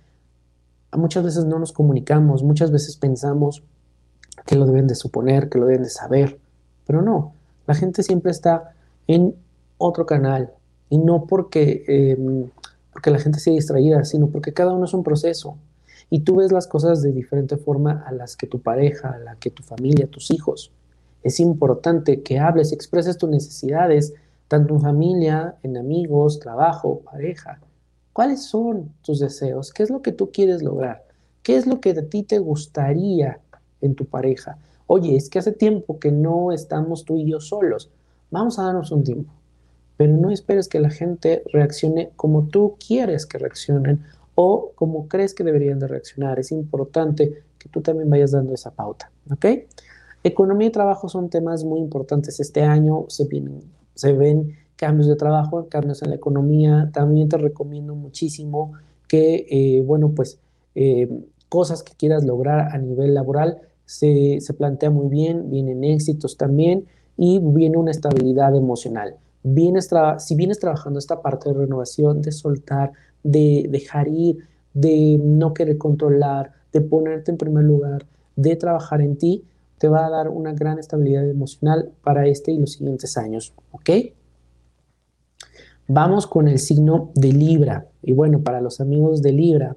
Muchas 0.92 1.24
veces 1.24 1.46
no 1.46 1.58
nos 1.58 1.72
comunicamos, 1.72 2.42
muchas 2.42 2.70
veces 2.70 2.96
pensamos 2.96 3.62
que 4.44 4.56
lo 4.56 4.66
deben 4.66 4.86
de 4.86 4.94
suponer, 4.94 5.48
que 5.48 5.58
lo 5.58 5.66
deben 5.66 5.84
de 5.84 5.90
saber, 5.90 6.38
pero 6.86 7.02
no, 7.02 7.32
la 7.66 7.74
gente 7.74 8.02
siempre 8.02 8.30
está 8.30 8.74
en 9.06 9.34
otro 9.78 10.06
canal 10.06 10.52
y 10.88 10.98
no 10.98 11.26
porque, 11.26 11.84
em, 11.86 12.50
porque 12.92 13.10
la 13.10 13.18
gente 13.18 13.38
sea 13.38 13.52
distraída, 13.52 14.04
sino 14.04 14.28
porque 14.28 14.52
cada 14.52 14.72
uno 14.72 14.84
es 14.84 14.94
un 14.94 15.02
proceso 15.02 15.56
y 16.10 16.20
tú 16.20 16.36
ves 16.36 16.52
las 16.52 16.66
cosas 16.66 17.02
de 17.02 17.12
diferente 17.12 17.56
forma 17.56 18.04
a 18.06 18.12
las 18.12 18.36
que 18.36 18.46
tu 18.46 18.60
pareja, 18.60 19.10
a 19.10 19.18
la 19.18 19.36
que 19.36 19.50
tu 19.50 19.62
familia, 19.62 20.06
tus 20.06 20.30
hijos. 20.30 20.72
Es 21.22 21.40
importante 21.40 22.22
que 22.22 22.38
hables, 22.38 22.72
expreses 22.72 23.18
tus 23.18 23.28
necesidades, 23.28 24.14
tanto 24.48 24.74
en 24.74 24.80
familia, 24.80 25.56
en 25.62 25.76
amigos, 25.76 26.38
trabajo, 26.38 27.00
pareja. 27.00 27.58
¿Cuáles 28.12 28.44
son 28.44 28.92
tus 29.02 29.18
deseos? 29.18 29.72
¿Qué 29.72 29.82
es 29.82 29.90
lo 29.90 30.02
que 30.02 30.12
tú 30.12 30.30
quieres 30.30 30.62
lograr? 30.62 31.04
¿Qué 31.42 31.56
es 31.56 31.66
lo 31.66 31.80
que 31.80 31.94
de 31.94 32.02
ti 32.02 32.22
te 32.22 32.38
gustaría 32.38 33.40
en 33.80 33.94
tu 33.94 34.06
pareja? 34.06 34.58
Oye, 34.86 35.16
es 35.16 35.28
que 35.28 35.40
hace 35.40 35.52
tiempo 35.52 35.98
que 35.98 36.12
no 36.12 36.52
estamos 36.52 37.04
tú 37.04 37.16
y 37.16 37.28
yo 37.28 37.40
solos. 37.40 37.90
Vamos 38.30 38.58
a 38.58 38.62
darnos 38.62 38.92
un 38.92 39.02
tiempo. 39.02 39.32
Pero 39.96 40.12
no 40.16 40.30
esperes 40.30 40.68
que 40.68 40.80
la 40.80 40.90
gente 40.90 41.42
reaccione 41.52 42.10
como 42.16 42.48
tú 42.48 42.76
quieres 42.86 43.26
que 43.26 43.38
reaccionen 43.38 44.04
o 44.34 44.72
como 44.74 45.08
crees 45.08 45.34
que 45.34 45.44
deberían 45.44 45.78
de 45.78 45.88
reaccionar. 45.88 46.38
Es 46.38 46.52
importante 46.52 47.42
que 47.58 47.68
tú 47.68 47.80
también 47.80 48.08
vayas 48.08 48.32
dando 48.32 48.54
esa 48.54 48.70
pauta, 48.70 49.10
¿ok? 49.30 49.46
Economía 50.22 50.68
y 50.68 50.72
trabajo 50.72 51.08
son 51.08 51.30
temas 51.30 51.64
muy 51.64 51.80
importantes. 51.80 52.40
Este 52.40 52.62
año 52.62 53.06
se, 53.08 53.26
ven 54.12 54.56
cambios 54.76 55.08
de 55.08 55.16
trabajo, 55.16 55.68
cambios 55.68 56.02
en 56.02 56.10
la 56.10 56.16
economía. 56.16 56.90
También 56.92 57.28
te 57.28 57.38
recomiendo 57.38 57.94
muchísimo 57.94 58.72
que, 59.08 59.46
eh, 59.48 59.82
bueno, 59.82 60.10
pues 60.10 60.38
eh, 60.74 61.08
cosas 61.48 61.82
que 61.82 61.94
quieras 61.94 62.24
lograr 62.24 62.74
a 62.74 62.78
nivel 62.78 63.14
laboral 63.14 63.60
se, 63.84 64.40
se 64.40 64.52
plantea 64.52 64.90
muy 64.90 65.08
bien, 65.08 65.48
vienen 65.48 65.84
éxitos 65.84 66.36
también 66.36 66.86
y 67.16 67.38
viene 67.38 67.76
una 67.78 67.92
estabilidad 67.92 68.54
emocional. 68.56 69.14
Si 70.18 70.34
vienes 70.34 70.58
trabajando 70.58 70.98
esta 70.98 71.22
parte 71.22 71.48
de 71.48 71.54
renovación, 71.54 72.20
de 72.20 72.32
soltar, 72.32 72.92
de 73.22 73.66
dejar 73.70 74.08
ir, 74.08 74.38
de 74.74 75.20
no 75.22 75.54
querer 75.54 75.78
controlar, 75.78 76.52
de 76.72 76.80
ponerte 76.80 77.30
en 77.30 77.38
primer 77.38 77.64
lugar, 77.64 78.06
de 78.34 78.56
trabajar 78.56 79.00
en 79.00 79.16
ti, 79.16 79.44
te 79.78 79.88
va 79.88 80.06
a 80.06 80.10
dar 80.10 80.28
una 80.28 80.52
gran 80.52 80.78
estabilidad 80.78 81.28
emocional 81.28 81.92
para 82.02 82.26
este 82.26 82.50
y 82.52 82.58
los 82.58 82.72
siguientes 82.72 83.16
años, 83.16 83.54
¿ok? 83.72 83.90
Vamos 85.88 86.26
con 86.26 86.48
el 86.48 86.58
signo 86.58 87.12
de 87.14 87.32
Libra. 87.32 87.86
Y 88.02 88.12
bueno, 88.12 88.40
para 88.40 88.60
los 88.60 88.80
amigos 88.80 89.22
de 89.22 89.32
Libra, 89.32 89.76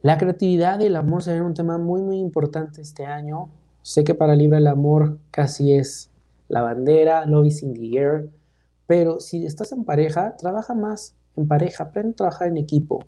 la 0.00 0.16
creatividad 0.16 0.80
y 0.80 0.86
el 0.86 0.96
amor 0.96 1.22
serán 1.22 1.42
un 1.42 1.54
tema 1.54 1.78
muy, 1.78 2.00
muy 2.00 2.18
importante 2.18 2.80
este 2.80 3.04
año. 3.04 3.50
Sé 3.82 4.04
que 4.04 4.14
para 4.14 4.34
Libra 4.34 4.58
el 4.58 4.66
amor 4.66 5.18
casi 5.30 5.72
es 5.72 6.10
la 6.48 6.62
bandera, 6.62 7.26
love 7.26 7.46
is 7.46 7.62
in 7.62 7.74
the 7.74 7.98
air, 7.98 8.30
pero 8.86 9.20
si 9.20 9.44
estás 9.44 9.72
en 9.72 9.84
pareja, 9.84 10.36
trabaja 10.36 10.74
más 10.74 11.14
en 11.36 11.48
pareja, 11.48 11.84
aprende 11.84 12.12
a 12.12 12.16
trabajar 12.16 12.48
en 12.48 12.56
equipo. 12.56 13.04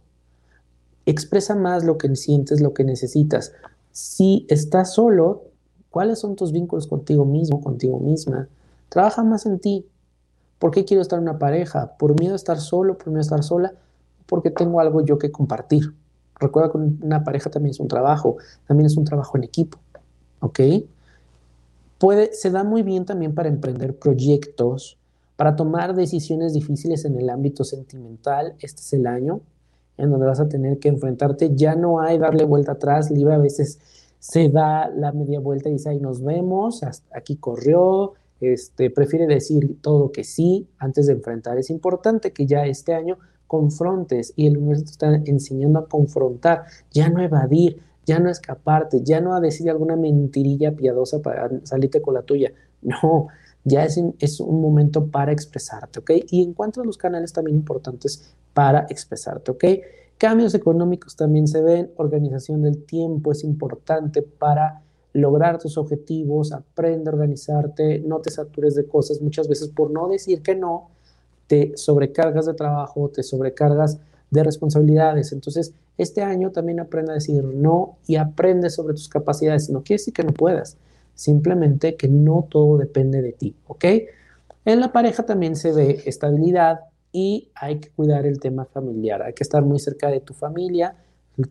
Expresa 1.07 1.55
más 1.55 1.85
lo 1.85 1.97
que 1.97 2.14
sientes, 2.16 2.61
lo 2.61 2.74
que 2.74 2.85
necesitas. 2.85 3.53
Si 3.93 4.47
estás 4.49 4.95
solo, 4.95 5.45
¿cuáles 5.91 6.18
son 6.18 6.37
tus 6.37 6.53
vínculos 6.53 6.87
contigo 6.87 7.24
mismo, 7.24 7.62
contigo 7.62 7.99
misma? 7.99 8.49
Trabaja 8.89 9.24
más 9.24 9.47
en 9.47 9.59
ti. 9.59 9.87
¿Por 10.59 10.72
qué 10.72 10.85
quiero 10.85 11.01
estar 11.01 11.18
en 11.18 11.22
una 11.22 11.39
pareja? 11.39 11.97
¿Por 11.97 12.18
miedo 12.18 12.35
a 12.35 12.37
estar 12.37 12.59
solo? 12.61 12.99
¿Por 12.99 13.09
miedo 13.09 13.20
a 13.20 13.22
estar 13.22 13.43
sola? 13.43 13.72
Porque 14.26 14.51
tengo 14.51 14.81
algo 14.81 15.03
yo 15.03 15.18
que 15.18 15.31
compartir. 15.31 15.95
Recuerda 16.39 16.72
que 16.72 16.79
una 16.79 17.24
pareja 17.24 17.51
también 17.51 17.70
es 17.70 17.81
un 17.81 17.89
trabajo, 17.89 18.37
también 18.66 18.87
es 18.87 18.97
un 18.97 19.05
trabajo 19.05 19.37
en 19.39 19.45
equipo. 19.45 19.79
¿Ok? 20.41 20.61
Puede, 21.99 22.35
se 22.35 22.51
da 22.51 22.62
muy 22.62 22.83
bien 22.83 23.07
también 23.07 23.35
para 23.35 23.49
emprender 23.49 23.99
proyectos 23.99 24.97
para 25.39 25.55
tomar 25.55 25.95
decisiones 25.95 26.53
difíciles 26.53 27.05
en 27.05 27.16
el 27.16 27.30
ámbito 27.30 27.62
sentimental, 27.62 28.57
este 28.59 28.80
es 28.80 28.93
el 28.93 29.07
año 29.07 29.41
en 29.97 30.11
donde 30.11 30.26
vas 30.26 30.41
a 30.41 30.49
tener 30.49 30.80
que 30.80 30.89
enfrentarte. 30.89 31.53
Ya 31.55 31.76
no 31.76 32.01
hay 32.01 32.18
darle 32.18 32.43
vuelta 32.43 32.72
atrás. 32.72 33.09
Libre 33.12 33.34
a 33.34 33.39
veces 33.39 33.78
se 34.18 34.49
da 34.49 34.89
la 34.89 35.12
media 35.12 35.39
vuelta 35.39 35.68
y 35.68 35.74
dice, 35.74 35.91
ahí 35.91 36.01
nos 36.01 36.24
vemos, 36.24 36.80
aquí 37.14 37.36
corrió, 37.36 38.14
este, 38.41 38.91
prefiere 38.91 39.28
decir 39.28 39.80
todo 39.80 40.11
que 40.11 40.24
sí 40.24 40.66
antes 40.76 41.07
de 41.07 41.12
enfrentar. 41.12 41.57
Es 41.57 41.70
importante 41.70 42.32
que 42.32 42.45
ya 42.45 42.66
este 42.66 42.95
año 42.95 43.16
confrontes 43.47 44.32
y 44.34 44.49
el 44.49 44.59
universo 44.59 44.86
te 44.86 44.91
está 44.91 45.14
enseñando 45.24 45.78
a 45.78 45.89
confrontar, 45.89 46.64
ya 46.91 47.11
no 47.11 47.22
evadir, 47.22 47.80
ya 48.05 48.18
no 48.18 48.28
escaparte, 48.28 49.05
ya 49.05 49.20
no 49.20 49.36
a 49.36 49.41
decir 49.41 49.70
alguna 49.70 49.95
mentirilla 49.95 50.74
piadosa 50.74 51.22
para 51.22 51.49
salirte 51.62 52.03
con 52.03 52.14
la 52.14 52.22
tuya. 52.22 52.53
No, 52.80 53.28
ya 53.64 53.84
es, 53.84 54.40
un 54.40 54.61
momento 54.61 55.06
para 55.06 55.32
expresarte, 55.32 56.00
¿ok? 56.00 56.11
Y 56.30 56.42
encuentras 56.42 56.86
los 56.86 56.96
canales 56.96 57.32
también 57.32 57.56
importantes 57.56 58.34
para 58.54 58.86
expresarte, 58.88 59.50
¿ok? 59.50 59.64
Cambios 60.16 60.54
económicos 60.54 61.16
también 61.16 61.46
se 61.46 61.61
ven, 61.61 61.92
organización 61.96 62.62
del 62.62 62.84
tiempo 62.84 63.32
es 63.32 63.44
importante 63.44 64.22
para 64.22 64.82
lograr 65.12 65.59
tus 65.59 65.78
objetivos, 65.78 66.52
aprende 66.52 67.11
a 67.11 67.12
organizarte, 67.12 68.00
no 68.00 68.20
te 68.20 68.30
satures 68.30 68.74
de 68.74 68.86
cosas, 68.86 69.20
muchas 69.20 69.48
veces 69.48 69.68
por 69.68 69.90
no 69.90 70.09
decir 70.09 70.42
que 70.42 70.54
no, 70.54 70.90
te 71.46 71.72
sobrecargas 71.76 72.46
de 72.46 72.54
trabajo, 72.54 73.09
te 73.09 73.22
sobrecargas 73.22 73.98
de 74.30 74.44
responsabilidades. 74.44 75.32
Entonces, 75.32 75.72
este 75.96 76.22
año 76.22 76.52
también 76.52 76.78
aprende 76.78 77.12
a 77.12 77.14
decir 77.14 77.42
no 77.42 77.96
y 78.06 78.16
aprende 78.16 78.70
sobre 78.70 78.94
tus 78.94 79.09
capacidades. 79.09 79.70
No 79.70 79.82
quiere 79.82 79.98
decir 79.98 80.14
que 80.14 80.22
no 80.22 80.32
puedas, 80.32 80.76
simplemente 81.19 81.97
que 81.97 82.07
no 82.07 82.47
todo 82.49 82.79
depende 82.79 83.21
de 83.23 83.33
ti, 83.33 83.57
¿ok? 83.66 83.85
En 84.64 84.79
la 84.79 84.93
pareja 84.93 85.25
también 85.25 85.57
se 85.57 85.73
ve 85.73 86.03
estabilidad 86.07 86.83
y 87.11 87.51
hay 87.57 87.81
que 87.81 87.91
cuidar 87.91 88.25
el 88.25 88.39
tema 88.39 88.66
familiar, 88.66 89.23
hay 89.23 89.33
que 89.33 89.43
estar 89.43 89.64
muy 89.64 89.81
cerca 89.81 90.11
de 90.11 90.21
tu 90.21 90.33
familia, 90.33 90.95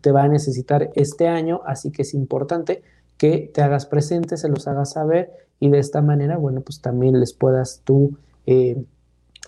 te 0.00 0.10
va 0.10 0.22
a 0.22 0.28
necesitar 0.28 0.90
este 0.94 1.28
año, 1.28 1.60
así 1.66 1.90
que 1.90 2.00
es 2.00 2.14
importante 2.14 2.82
que 3.18 3.50
te 3.52 3.60
hagas 3.60 3.84
presente, 3.84 4.38
se 4.38 4.48
los 4.48 4.66
hagas 4.66 4.92
saber 4.92 5.32
y 5.60 5.68
de 5.68 5.80
esta 5.80 6.00
manera, 6.00 6.38
bueno, 6.38 6.62
pues 6.62 6.80
también 6.80 7.20
les 7.20 7.34
puedas 7.34 7.82
tú 7.84 8.16
eh, 8.46 8.82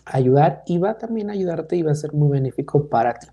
ayudar 0.05 0.65
y 0.67 0.77
va 0.77 0.99
también 0.99 1.31
a 1.31 1.33
ayudarte 1.33 1.77
y 1.77 1.83
va 1.83 1.93
a 1.93 1.95
ser 1.95 2.13
muy 2.13 2.29
benéfico 2.29 2.89
para 2.89 3.15
ti. 3.15 3.29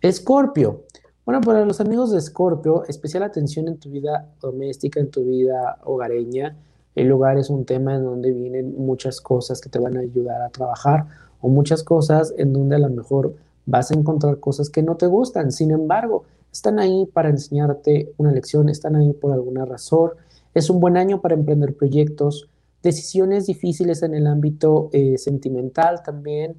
Escorpio. 0.00 0.84
Bueno, 1.30 1.46
para 1.46 1.64
los 1.64 1.80
amigos 1.80 2.10
de 2.10 2.18
Escorpio, 2.18 2.82
especial 2.88 3.22
atención 3.22 3.68
en 3.68 3.78
tu 3.78 3.88
vida 3.88 4.26
doméstica, 4.40 4.98
en 4.98 5.12
tu 5.12 5.24
vida 5.24 5.78
hogareña. 5.84 6.56
El 6.96 7.12
hogar 7.12 7.38
es 7.38 7.50
un 7.50 7.64
tema 7.64 7.94
en 7.94 8.02
donde 8.02 8.32
vienen 8.32 8.74
muchas 8.76 9.20
cosas 9.20 9.60
que 9.60 9.68
te 9.68 9.78
van 9.78 9.96
a 9.96 10.00
ayudar 10.00 10.42
a 10.42 10.48
trabajar 10.48 11.06
o 11.40 11.48
muchas 11.48 11.84
cosas 11.84 12.34
en 12.36 12.52
donde 12.52 12.74
a 12.74 12.80
lo 12.80 12.90
mejor 12.90 13.36
vas 13.64 13.92
a 13.92 13.94
encontrar 13.94 14.40
cosas 14.40 14.70
que 14.70 14.82
no 14.82 14.96
te 14.96 15.06
gustan. 15.06 15.52
Sin 15.52 15.70
embargo, 15.70 16.24
están 16.52 16.80
ahí 16.80 17.06
para 17.06 17.28
enseñarte 17.28 18.12
una 18.16 18.32
lección, 18.32 18.68
están 18.68 18.96
ahí 18.96 19.12
por 19.12 19.32
alguna 19.32 19.64
razón. 19.64 20.10
Es 20.52 20.68
un 20.68 20.80
buen 20.80 20.96
año 20.96 21.20
para 21.20 21.36
emprender 21.36 21.76
proyectos, 21.76 22.48
decisiones 22.82 23.46
difíciles 23.46 24.02
en 24.02 24.14
el 24.14 24.26
ámbito 24.26 24.90
eh, 24.92 25.16
sentimental 25.16 26.02
también. 26.02 26.56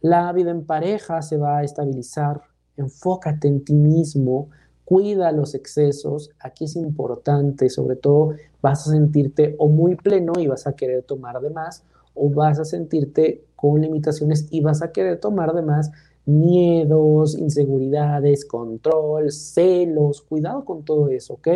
La 0.00 0.32
vida 0.32 0.50
en 0.50 0.64
pareja 0.64 1.22
se 1.22 1.36
va 1.36 1.58
a 1.58 1.62
estabilizar. 1.62 2.49
Enfócate 2.80 3.48
en 3.48 3.64
ti 3.64 3.74
mismo, 3.74 4.48
cuida 4.84 5.32
los 5.32 5.54
excesos. 5.54 6.30
Aquí 6.40 6.64
es 6.64 6.76
importante, 6.76 7.70
sobre 7.70 7.96
todo 7.96 8.34
vas 8.60 8.86
a 8.86 8.90
sentirte 8.90 9.54
o 9.58 9.68
muy 9.68 9.96
pleno 9.96 10.32
y 10.38 10.46
vas 10.46 10.66
a 10.66 10.72
querer 10.72 11.02
tomar 11.04 11.40
de 11.40 11.50
más, 11.50 11.84
o 12.14 12.28
vas 12.28 12.58
a 12.58 12.64
sentirte 12.64 13.44
con 13.56 13.80
limitaciones 13.80 14.48
y 14.50 14.60
vas 14.60 14.82
a 14.82 14.92
querer 14.92 15.20
tomar 15.20 15.54
de 15.54 15.62
más 15.62 15.90
miedos, 16.26 17.36
inseguridades, 17.36 18.44
control, 18.44 19.30
celos. 19.30 20.22
Cuidado 20.22 20.64
con 20.64 20.84
todo 20.84 21.08
eso, 21.08 21.34
¿ok? 21.34 21.48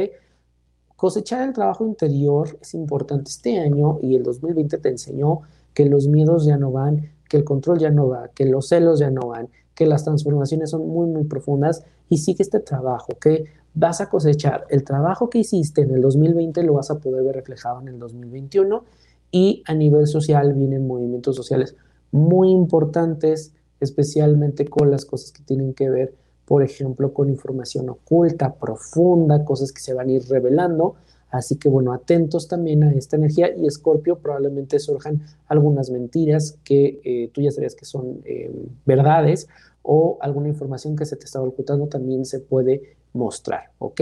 Cosechar 0.96 1.46
el 1.46 1.52
trabajo 1.52 1.84
interior 1.84 2.56
es 2.60 2.74
importante 2.74 3.30
este 3.30 3.58
año 3.58 3.98
y 4.00 4.14
el 4.14 4.22
2020 4.22 4.78
te 4.78 4.88
enseñó 4.88 5.40
que 5.74 5.86
los 5.86 6.06
miedos 6.06 6.44
ya 6.46 6.56
no 6.56 6.70
van, 6.70 7.10
que 7.28 7.36
el 7.36 7.44
control 7.44 7.78
ya 7.78 7.90
no 7.90 8.08
va, 8.08 8.28
que 8.28 8.46
los 8.46 8.68
celos 8.68 9.00
ya 9.00 9.10
no 9.10 9.28
van, 9.28 9.48
que 9.74 9.86
las 9.86 10.04
transformaciones 10.04 10.70
son 10.70 10.86
muy, 10.88 11.06
muy 11.06 11.24
profundas 11.24 11.84
y 12.08 12.18
sigue 12.18 12.42
este 12.42 12.60
trabajo, 12.60 13.08
que 13.20 13.44
vas 13.74 14.00
a 14.00 14.08
cosechar 14.08 14.66
el 14.70 14.84
trabajo 14.84 15.28
que 15.28 15.38
hiciste 15.38 15.82
en 15.82 15.90
el 15.90 16.02
2020 16.02 16.62
lo 16.62 16.74
vas 16.74 16.90
a 16.90 16.98
poder 16.98 17.24
ver 17.24 17.34
reflejado 17.34 17.80
en 17.80 17.88
el 17.88 17.98
2021 17.98 18.84
y 19.32 19.62
a 19.66 19.74
nivel 19.74 20.06
social 20.06 20.54
vienen 20.54 20.86
movimientos 20.86 21.34
sociales 21.34 21.74
muy 22.12 22.50
importantes, 22.50 23.52
especialmente 23.80 24.66
con 24.66 24.90
las 24.90 25.04
cosas 25.04 25.32
que 25.32 25.42
tienen 25.42 25.74
que 25.74 25.90
ver 25.90 26.14
por 26.44 26.62
ejemplo, 26.62 27.12
con 27.12 27.30
información 27.30 27.88
oculta, 27.88 28.54
profunda, 28.54 29.44
cosas 29.44 29.72
que 29.72 29.80
se 29.80 29.94
van 29.94 30.08
a 30.08 30.12
ir 30.12 30.24
revelando. 30.28 30.96
Así 31.34 31.56
que 31.56 31.68
bueno, 31.68 31.92
atentos 31.92 32.46
también 32.46 32.84
a 32.84 32.92
esta 32.92 33.16
energía 33.16 33.52
y 33.56 33.66
Escorpio 33.66 34.20
probablemente 34.20 34.78
surjan 34.78 35.20
algunas 35.48 35.90
mentiras 35.90 36.60
que 36.62 37.00
eh, 37.02 37.30
tú 37.34 37.40
ya 37.40 37.50
sabías 37.50 37.74
que 37.74 37.84
son 37.84 38.20
eh, 38.24 38.54
verdades 38.86 39.48
o 39.82 40.16
alguna 40.20 40.46
información 40.46 40.94
que 40.94 41.04
se 41.04 41.16
te 41.16 41.24
estaba 41.24 41.44
ocultando 41.44 41.88
también 41.88 42.24
se 42.24 42.38
puede 42.38 42.98
mostrar, 43.14 43.72
¿ok? 43.78 44.00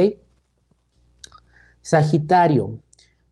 Sagitario. 1.80 2.78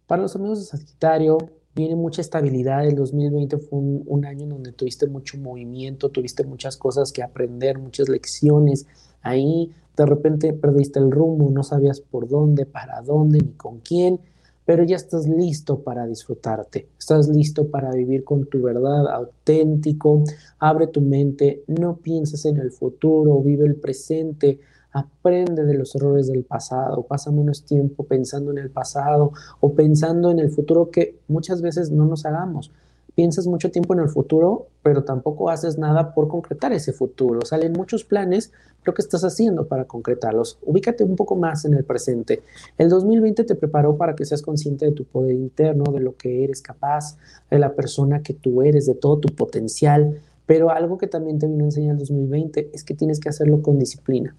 Para 0.07 0.23
los 0.23 0.35
amigos 0.35 0.61
de 0.61 0.79
Sagitario, 0.79 1.37
viene 1.75 1.95
mucha 1.95 2.23
estabilidad. 2.23 2.87
El 2.87 2.97
2020 2.97 3.59
fue 3.59 3.81
un, 3.81 4.25
año 4.25 4.45
en 4.45 4.49
donde 4.49 4.73
tuviste 4.73 5.09
mucho 5.09 5.37
movimiento, 5.37 6.09
tuviste 6.09 6.43
muchas 6.45 6.79
cosas 6.79 7.13
que 7.13 7.23
aprender, 7.23 7.79
muchas 7.79 8.09
lecciones. 8.09 8.87
Ahí 9.21 9.75
de 10.01 10.07
repente 10.07 10.55
perdiste 10.55 10.99
el 10.99 11.11
rumbo, 11.11 11.51
no 11.51 11.63
sabías 11.63 12.01
por 12.01 12.27
dónde, 12.27 12.65
para 12.65 13.03
dónde, 13.03 13.39
ni 13.39 13.53
con 13.53 13.81
quién, 13.81 14.19
pero 14.65 14.83
ya 14.83 14.97
estás 14.97 15.29
listo 15.29 15.81
para 15.81 16.07
disfrutarte, 16.07 16.89
estás 16.99 17.29
listo 17.29 17.69
para 17.69 17.93
vivir 17.93 18.25
con 18.25 18.47
tu 18.47 18.63
verdad 18.63 19.13
auténtico, 19.13 20.25
abre 20.59 20.87
tu 20.87 21.03
mente, 21.03 21.65
no 21.67 21.97
pienses 21.97 22.47
en 22.47 22.57
el 22.57 22.71
futuro, 22.71 23.43
vive 23.43 23.67
el 23.67 23.77
presente, 23.77 24.61
Aprende 24.93 25.65
de 25.67 25.75
los 25.75 25.95
errores 25.95 26.27
del 26.27 26.43
pasado, 26.43 27.05
pasa 27.05 27.31
menos 27.31 27.63
tiempo 27.63 28.03
pensando 28.03 28.51
en 28.51 28.59
el 28.59 28.71
pasado 28.71 29.31
o 29.61 29.73
pensando 29.75 30.33
en 30.33 30.41
el 30.41 30.51
futuro 30.51 30.91
que 30.91 31.21
muchas 31.29 31.63
veces 31.63 31.93
no 31.93 32.07
nos 32.07 32.27
hagamos. 32.27 32.73
Piensas 33.21 33.47
mucho 33.47 33.71
tiempo 33.71 33.93
en 33.93 34.01
el 34.01 34.09
futuro, 34.09 34.69
pero 34.83 35.05
tampoco 35.05 35.51
haces 35.51 35.77
nada 35.77 36.15
por 36.15 36.27
concretar 36.27 36.73
ese 36.73 36.95
futuro. 36.95 37.45
Salen 37.45 37.75
muchos 37.75 38.03
planes, 38.03 38.51
pero 38.83 38.95
¿qué 38.95 39.03
estás 39.03 39.25
haciendo 39.25 39.69
para 39.69 39.85
concretarlos? 39.85 40.59
Ubícate 40.63 41.05
un 41.05 41.17
poco 41.17 41.37
más 41.37 41.67
en 41.67 41.75
el 41.75 41.85
presente. 41.85 42.43
El 42.79 42.89
2020 42.89 43.45
te 43.45 43.55
preparó 43.57 43.99
para 43.99 44.17
que 44.17 44.25
seas 44.25 44.41
consciente 44.41 44.87
de 44.87 44.93
tu 44.93 45.05
poder 45.05 45.35
interno, 45.35 45.93
de 45.93 46.01
lo 46.01 46.17
que 46.17 46.45
eres 46.45 46.63
capaz, 46.63 47.19
de 47.51 47.59
la 47.59 47.75
persona 47.75 48.23
que 48.23 48.33
tú 48.33 48.63
eres, 48.63 48.87
de 48.87 48.95
todo 48.95 49.19
tu 49.19 49.29
potencial. 49.35 50.19
Pero 50.47 50.71
algo 50.71 50.97
que 50.97 51.07
también 51.07 51.39
te 51.39 51.47
vino 51.47 51.65
a 51.65 51.67
enseñar 51.67 51.93
el 51.93 51.99
2020 51.99 52.71
es 52.73 52.85
que 52.85 52.95
tienes 52.95 53.21
que 53.21 53.29
hacerlo 53.29 53.61
con 53.61 53.79
disciplina. 53.79 54.35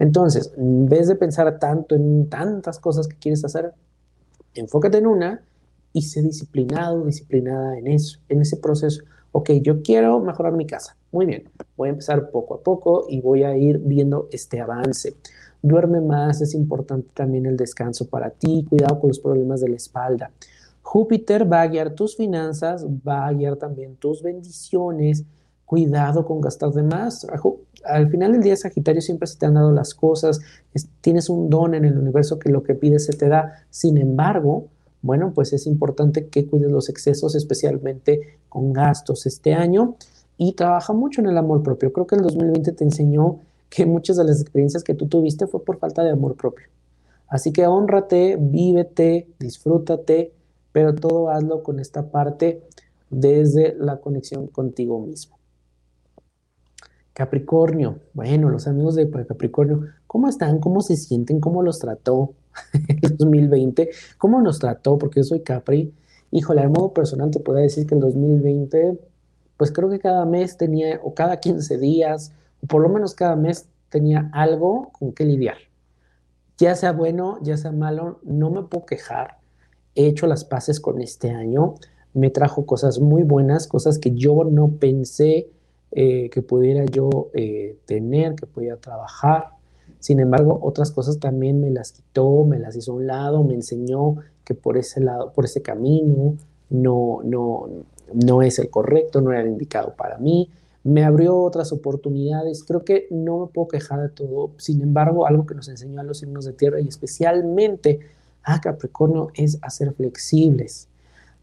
Entonces, 0.00 0.52
en 0.56 0.86
vez 0.86 1.06
de 1.06 1.14
pensar 1.14 1.60
tanto 1.60 1.94
en 1.94 2.28
tantas 2.28 2.80
cosas 2.80 3.06
que 3.06 3.14
quieres 3.14 3.44
hacer, 3.44 3.72
enfócate 4.52 4.98
en 4.98 5.06
una 5.06 5.42
y 5.96 6.02
sé 6.02 6.20
disciplinado, 6.20 7.06
disciplinada 7.06 7.78
en 7.78 7.86
eso, 7.86 8.18
en 8.28 8.42
ese 8.42 8.58
proceso. 8.58 9.02
Ok, 9.32 9.50
yo 9.62 9.80
quiero 9.80 10.20
mejorar 10.20 10.52
mi 10.52 10.66
casa. 10.66 10.94
Muy 11.10 11.24
bien, 11.24 11.48
voy 11.74 11.88
a 11.88 11.92
empezar 11.92 12.30
poco 12.30 12.56
a 12.56 12.60
poco 12.60 13.06
y 13.08 13.22
voy 13.22 13.44
a 13.44 13.56
ir 13.56 13.78
viendo 13.78 14.28
este 14.30 14.60
avance. 14.60 15.16
Duerme 15.62 16.02
más, 16.02 16.42
es 16.42 16.52
importante 16.52 17.08
también 17.14 17.46
el 17.46 17.56
descanso 17.56 18.06
para 18.08 18.28
ti, 18.28 18.66
cuidado 18.68 19.00
con 19.00 19.08
los 19.08 19.20
problemas 19.20 19.62
de 19.62 19.70
la 19.70 19.76
espalda. 19.76 20.30
Júpiter 20.82 21.50
va 21.50 21.62
a 21.62 21.66
guiar 21.66 21.94
tus 21.94 22.14
finanzas, 22.14 22.86
va 22.86 23.26
a 23.26 23.32
guiar 23.32 23.56
también 23.56 23.96
tus 23.96 24.22
bendiciones. 24.22 25.24
Cuidado 25.64 26.26
con 26.26 26.42
gastar 26.42 26.72
de 26.72 26.82
más 26.82 27.26
al 27.86 28.10
final 28.10 28.32
del 28.32 28.42
día, 28.42 28.56
Sagitario, 28.56 29.00
siempre 29.00 29.26
se 29.26 29.38
te 29.38 29.46
han 29.46 29.54
dado 29.54 29.72
las 29.72 29.94
cosas, 29.94 30.40
tienes 31.00 31.28
un 31.28 31.48
don 31.48 31.74
en 31.74 31.84
el 31.84 31.96
universo 31.96 32.38
que 32.38 32.50
lo 32.50 32.62
que 32.62 32.74
pides 32.74 33.06
se 33.06 33.12
te 33.12 33.28
da. 33.28 33.64
Sin 33.70 33.98
embargo, 33.98 34.68
bueno, 35.06 35.32
pues 35.34 35.52
es 35.52 35.66
importante 35.66 36.26
que 36.26 36.46
cuides 36.46 36.70
los 36.70 36.88
excesos, 36.88 37.34
especialmente 37.34 38.38
con 38.48 38.72
gastos 38.72 39.26
este 39.26 39.54
año, 39.54 39.96
y 40.36 40.52
trabaja 40.52 40.92
mucho 40.92 41.20
en 41.20 41.28
el 41.28 41.38
amor 41.38 41.62
propio. 41.62 41.92
Creo 41.92 42.06
que 42.06 42.16
el 42.16 42.22
2020 42.22 42.72
te 42.72 42.84
enseñó 42.84 43.40
que 43.70 43.86
muchas 43.86 44.16
de 44.16 44.24
las 44.24 44.40
experiencias 44.40 44.84
que 44.84 44.94
tú 44.94 45.06
tuviste 45.06 45.46
fue 45.46 45.64
por 45.64 45.78
falta 45.78 46.02
de 46.02 46.10
amor 46.10 46.36
propio. 46.36 46.66
Así 47.28 47.52
que 47.52 47.66
honrate, 47.66 48.36
vívete, 48.38 49.28
disfrútate, 49.38 50.32
pero 50.72 50.94
todo 50.94 51.30
hazlo 51.30 51.62
con 51.62 51.80
esta 51.80 52.10
parte 52.10 52.62
desde 53.10 53.74
la 53.78 54.00
conexión 54.00 54.46
contigo 54.48 55.00
mismo. 55.00 55.36
Capricornio, 57.12 58.00
bueno, 58.12 58.50
los 58.50 58.66
amigos 58.66 58.94
de 58.94 59.10
Capricornio, 59.10 59.86
¿cómo 60.06 60.28
están? 60.28 60.60
¿Cómo 60.60 60.82
se 60.82 60.96
sienten? 60.96 61.40
¿Cómo 61.40 61.62
los 61.62 61.78
trató 61.78 62.34
el 63.02 63.16
2020? 63.16 63.90
¿Cómo 64.18 64.40
nos 64.40 64.58
trató? 64.58 64.98
Porque 64.98 65.20
yo 65.20 65.24
soy 65.24 65.40
Capri. 65.40 65.92
Híjole, 66.30 66.62
a 66.62 66.68
modo 66.68 66.92
personal 66.92 67.30
te 67.30 67.40
puedo 67.40 67.58
decir 67.58 67.86
que 67.86 67.94
el 67.94 68.00
2020, 68.00 68.98
pues 69.56 69.72
creo 69.72 69.88
que 69.88 69.98
cada 69.98 70.24
mes 70.24 70.56
tenía, 70.56 71.00
o 71.02 71.14
cada 71.14 71.38
15 71.38 71.78
días, 71.78 72.32
o 72.62 72.66
por 72.66 72.82
lo 72.82 72.88
menos 72.88 73.14
cada 73.14 73.36
mes 73.36 73.68
tenía 73.88 74.30
algo 74.32 74.90
con 74.92 75.12
que 75.12 75.24
lidiar. 75.24 75.56
Ya 76.58 76.74
sea 76.74 76.92
bueno, 76.92 77.38
ya 77.42 77.56
sea 77.56 77.72
malo, 77.72 78.20
no 78.22 78.50
me 78.50 78.62
puedo 78.62 78.86
quejar. 78.86 79.38
He 79.94 80.06
hecho 80.06 80.26
las 80.26 80.44
paces 80.44 80.80
con 80.80 81.00
este 81.00 81.30
año. 81.30 81.74
Me 82.14 82.30
trajo 82.30 82.66
cosas 82.66 82.98
muy 82.98 83.22
buenas, 83.22 83.66
cosas 83.66 83.98
que 83.98 84.12
yo 84.12 84.44
no 84.44 84.72
pensé 84.78 85.50
eh, 85.92 86.28
que 86.30 86.42
pudiera 86.42 86.84
yo 86.84 87.30
eh, 87.34 87.78
tener, 87.86 88.34
que 88.34 88.46
pudiera 88.46 88.76
trabajar. 88.76 89.50
Sin 89.98 90.20
embargo, 90.20 90.58
otras 90.62 90.90
cosas 90.90 91.18
también 91.18 91.60
me 91.60 91.70
las 91.70 91.92
quitó, 91.92 92.44
me 92.44 92.58
las 92.58 92.76
hizo 92.76 92.92
a 92.92 92.96
un 92.96 93.06
lado, 93.06 93.42
me 93.42 93.54
enseñó 93.54 94.16
que 94.44 94.54
por 94.54 94.76
ese 94.78 95.00
lado, 95.00 95.32
por 95.32 95.44
ese 95.44 95.62
camino 95.62 96.36
no, 96.70 97.20
no, 97.24 97.68
no 98.12 98.42
es 98.42 98.58
el 98.58 98.70
correcto, 98.70 99.20
no 99.20 99.32
era 99.32 99.46
indicado 99.46 99.94
para 99.96 100.18
mí. 100.18 100.50
Me 100.84 101.04
abrió 101.04 101.36
otras 101.38 101.72
oportunidades. 101.72 102.62
Creo 102.62 102.84
que 102.84 103.08
no 103.10 103.40
me 103.40 103.46
puedo 103.48 103.68
quejar 103.68 104.00
de 104.02 104.08
todo. 104.08 104.52
Sin 104.58 104.82
embargo, 104.82 105.26
algo 105.26 105.44
que 105.46 105.56
nos 105.56 105.68
enseñó 105.68 106.00
a 106.00 106.04
los 106.04 106.18
signos 106.18 106.44
de 106.44 106.52
tierra 106.52 106.80
y 106.80 106.86
especialmente 106.86 108.00
a 108.44 108.60
Capricornio 108.60 109.30
es 109.34 109.58
a 109.62 109.70
ser 109.70 109.92
flexibles 109.94 110.88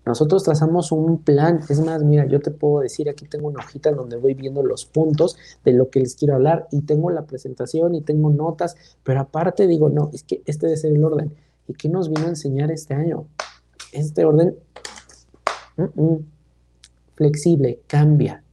nosotros 0.06 0.44
trazamos 0.44 0.92
un 0.92 1.20
plan, 1.20 1.62
es 1.70 1.80
más, 1.80 2.04
mira, 2.04 2.26
yo 2.26 2.42
te 2.42 2.52
puedo 2.52 2.82
decir, 2.82 3.10
aquí 3.10 3.26
tengo 3.26 3.48
una 3.48 3.64
hojita 3.64 3.92
donde 3.92 4.18
voy 4.18 4.34
viendo 4.34 4.62
los 4.62 4.86
puntos 4.86 5.38
de 5.64 5.72
lo 5.72 5.90
que 5.90 6.02
les 6.02 6.16
quiero 6.16 6.36
hablar 6.36 6.68
y 6.72 6.82
tengo 6.82 7.10
la 7.10 7.26
presentación 7.26 7.96
y 7.96 8.02
tengo 8.02 8.30
notas, 8.30 8.76
pero 9.04 9.22
aparte 9.22 9.66
digo, 9.66 9.90
no, 9.90 10.10
es 10.14 10.24
que 10.24 10.42
este 10.46 10.66
debe 10.68 10.78
ser 10.78 10.94
el 10.94 11.04
orden. 11.04 11.34
¿Y 11.68 11.74
qué 11.74 11.88
nos 11.88 12.10
vino 12.10 12.26
a 12.26 12.30
enseñar 12.30 12.70
este 12.72 12.94
año? 12.94 13.28
Este 13.94 14.26
orden 14.26 14.58
flexible, 17.16 17.80
cambia, 17.88 18.44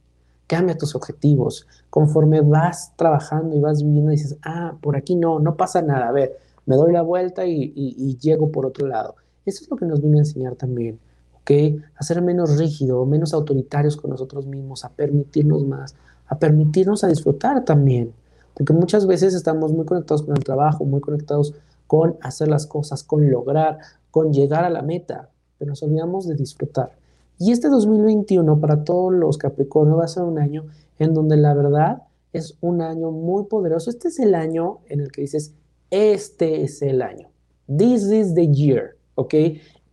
cambia 0.47 0.77
tus 0.77 0.95
objetivos. 0.95 1.67
Conforme 1.89 2.39
vas 2.39 2.93
trabajando 2.95 3.57
y 3.57 3.59
vas 3.59 3.83
viviendo, 3.83 4.11
dices, 4.11 4.37
ah, 4.43 4.77
por 4.81 4.95
aquí 4.95 5.15
no, 5.15 5.39
no 5.39 5.57
pasa 5.57 5.81
nada, 5.81 6.07
a 6.07 6.11
ver, 6.13 6.37
me 6.65 6.77
doy 6.77 6.93
la 6.93 7.01
vuelta 7.01 7.45
y 7.45 8.17
llego 8.21 8.51
por 8.51 8.67
otro 8.67 8.87
lado 8.87 9.15
Eso 9.45 9.63
es 9.63 9.69
lo 9.69 9.75
que 9.75 9.85
nos 9.85 9.99
viene 9.99 10.17
a 10.17 10.21
enseñar 10.21 10.55
también, 10.55 10.99
¿ok? 11.41 11.81
A 11.95 12.03
ser 12.03 12.21
menos 12.21 12.57
rígido, 12.57 13.05
menos 13.05 13.33
autoritarios 13.33 13.97
con 13.97 14.11
nosotros 14.11 14.45
mismos, 14.45 14.85
a 14.85 14.89
permitirnos 14.89 15.65
más, 15.65 15.95
a 16.27 16.37
permitirnos 16.37 17.03
a 17.03 17.07
disfrutar 17.07 17.65
también. 17.65 18.13
Porque 18.53 18.73
muchas 18.73 19.07
veces 19.07 19.33
estamos 19.33 19.71
muy 19.71 19.85
conectados 19.85 20.23
con 20.23 20.35
el 20.35 20.43
trabajo, 20.43 20.85
muy 20.85 21.01
conectados 21.01 21.53
con 21.87 22.15
hacer 22.21 22.47
las 22.47 22.67
cosas, 22.67 23.03
con 23.03 23.29
lograr, 23.29 23.79
con 24.11 24.31
llegar 24.33 24.63
a 24.63 24.69
la 24.69 24.81
meta, 24.81 25.29
pero 25.57 25.69
nos 25.69 25.83
olvidamos 25.83 26.27
de 26.27 26.35
disfrutar. 26.35 26.91
Y 27.37 27.51
este 27.51 27.69
2021 27.69 28.59
para 28.59 28.83
todos 28.83 29.13
los 29.13 29.37
Capricornio 29.37 29.97
va 29.97 30.05
a 30.05 30.07
ser 30.07 30.23
un 30.23 30.37
año 30.37 30.65
en 30.99 31.13
donde 31.13 31.37
la 31.37 31.53
verdad 31.53 32.03
es 32.33 32.55
un 32.61 32.81
año 32.81 33.11
muy 33.11 33.45
poderoso. 33.45 33.89
Este 33.89 34.09
es 34.09 34.19
el 34.19 34.35
año 34.35 34.79
en 34.87 35.01
el 35.01 35.11
que 35.11 35.21
dices, 35.21 35.53
este 35.89 36.63
es 36.63 36.81
el 36.81 37.01
año. 37.01 37.29
This 37.67 38.03
is 38.03 38.33
the 38.35 38.47
year, 38.47 38.95
¿ok? 39.15 39.33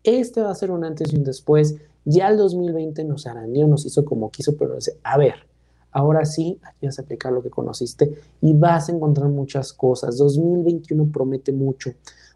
Este 0.05 0.43
va 0.43 0.51
a 0.51 0.55
ser 0.55 0.71
un 0.71 0.85
antes 0.85 1.13
y 1.13 1.17
un 1.17 1.25
después. 1.25 1.77
Ya 2.05 2.29
el 2.29 2.37
2020 2.37 3.05
nos 3.05 3.27
arañó, 3.27 3.67
nos 3.67 3.85
hizo 3.85 4.05
como 4.05 4.31
quiso, 4.31 4.57
pero 4.57 4.77
dice, 4.77 4.97
a 5.03 5.19
ver, 5.19 5.35
ahora 5.91 6.25
sí, 6.25 6.59
aquí 6.63 6.87
vas 6.87 6.99
a 6.99 7.03
aplicar 7.03 7.33
lo 7.33 7.43
que 7.43 7.51
conociste 7.51 8.13
y 8.41 8.53
vas 8.55 8.89
a 8.89 8.93
encontrar 8.93 9.29
muchas 9.29 9.73
cosas. 9.73 10.17
2021 10.17 11.11
promete 11.13 11.53
mucho. 11.53 11.93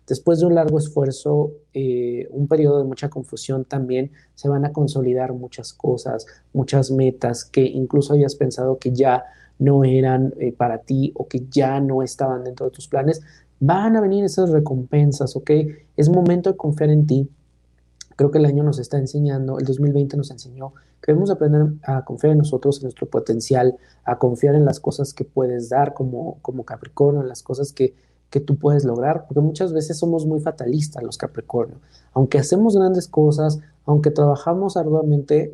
Después 0.06 0.40
de 0.40 0.46
un 0.46 0.56
largo 0.56 0.78
esfuerzo, 0.78 1.52
eh, 1.72 2.28
un 2.30 2.48
periodo 2.48 2.78
de 2.78 2.84
mucha 2.84 3.08
confusión 3.08 3.64
también, 3.64 4.10
se 4.34 4.48
van 4.48 4.64
a 4.64 4.72
consolidar 4.72 5.32
muchas 5.32 5.72
cosas, 5.72 6.26
muchas 6.52 6.90
metas 6.90 7.44
que 7.44 7.62
incluso 7.62 8.12
habías 8.12 8.34
pensado 8.34 8.78
que 8.78 8.90
ya 8.92 9.24
no 9.58 9.84
eran 9.84 10.34
eh, 10.40 10.52
para 10.52 10.78
ti 10.78 11.12
o 11.14 11.28
que 11.28 11.46
ya 11.48 11.80
no 11.80 12.02
estaban 12.02 12.42
dentro 12.42 12.66
de 12.66 12.72
tus 12.72 12.88
planes, 12.88 13.22
van 13.60 13.94
a 13.94 14.00
venir 14.00 14.24
esas 14.24 14.50
recompensas, 14.50 15.36
¿ok? 15.36 15.50
Es 15.96 16.08
momento 16.08 16.50
de 16.50 16.56
confiar 16.56 16.90
en 16.90 17.06
ti. 17.06 17.28
Creo 18.16 18.30
que 18.30 18.38
el 18.38 18.46
año 18.46 18.62
nos 18.62 18.78
está 18.78 18.98
enseñando, 18.98 19.58
el 19.58 19.64
2020 19.64 20.16
nos 20.16 20.30
enseñó 20.30 20.74
que 21.00 21.12
debemos 21.12 21.30
aprender 21.30 21.66
a 21.82 22.04
confiar 22.04 22.32
en 22.32 22.38
nosotros, 22.38 22.78
en 22.78 22.84
nuestro 22.84 23.08
potencial, 23.08 23.76
a 24.04 24.18
confiar 24.18 24.54
en 24.54 24.64
las 24.64 24.78
cosas 24.78 25.12
que 25.12 25.24
puedes 25.24 25.68
dar 25.68 25.94
como, 25.94 26.38
como 26.42 26.64
Capricornio, 26.64 27.22
en 27.22 27.28
las 27.28 27.42
cosas 27.42 27.72
que, 27.72 27.94
que 28.30 28.40
tú 28.40 28.56
puedes 28.56 28.84
lograr, 28.84 29.26
porque 29.26 29.40
muchas 29.40 29.72
veces 29.72 29.98
somos 29.98 30.26
muy 30.26 30.40
fatalistas 30.40 31.02
los 31.02 31.18
Capricornio. 31.18 31.80
Aunque 32.12 32.38
hacemos 32.38 32.76
grandes 32.76 33.08
cosas, 33.08 33.58
aunque 33.84 34.10
trabajamos 34.10 34.76
arduamente, 34.76 35.52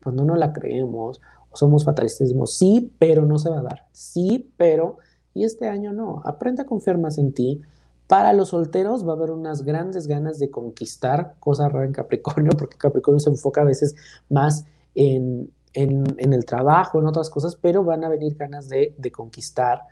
pues 0.00 0.16
no 0.16 0.34
la 0.34 0.52
creemos, 0.52 1.20
somos 1.56 1.84
fatalistas, 1.84 2.28
decimos 2.28 2.54
sí, 2.54 2.92
pero 2.98 3.24
no 3.24 3.38
se 3.38 3.50
va 3.50 3.58
a 3.60 3.62
dar, 3.62 3.86
sí, 3.92 4.50
pero, 4.56 4.98
y 5.34 5.44
este 5.44 5.68
año 5.68 5.92
no, 5.92 6.22
aprende 6.24 6.62
a 6.62 6.66
confiar 6.66 6.98
más 6.98 7.18
en 7.18 7.32
ti. 7.32 7.60
Para 8.06 8.32
los 8.32 8.50
solteros 8.50 9.06
va 9.06 9.12
a 9.12 9.16
haber 9.16 9.30
unas 9.30 9.62
grandes 9.62 10.06
ganas 10.06 10.38
de 10.38 10.50
conquistar, 10.50 11.34
cosa 11.40 11.68
rara 11.68 11.86
en 11.86 11.92
Capricornio, 11.92 12.52
porque 12.58 12.76
Capricornio 12.76 13.20
se 13.20 13.30
enfoca 13.30 13.62
a 13.62 13.64
veces 13.64 13.94
más 14.28 14.64
en, 14.94 15.52
el 15.74 16.44
trabajo, 16.44 17.00
en 17.00 17.06
otras 17.06 17.30
cosas, 17.30 17.56
pero 17.56 17.84
van 17.84 18.04
a 18.04 18.08
venir 18.08 18.36
ganas 18.36 18.68
de, 18.68 18.94
conquistar. 19.12 19.82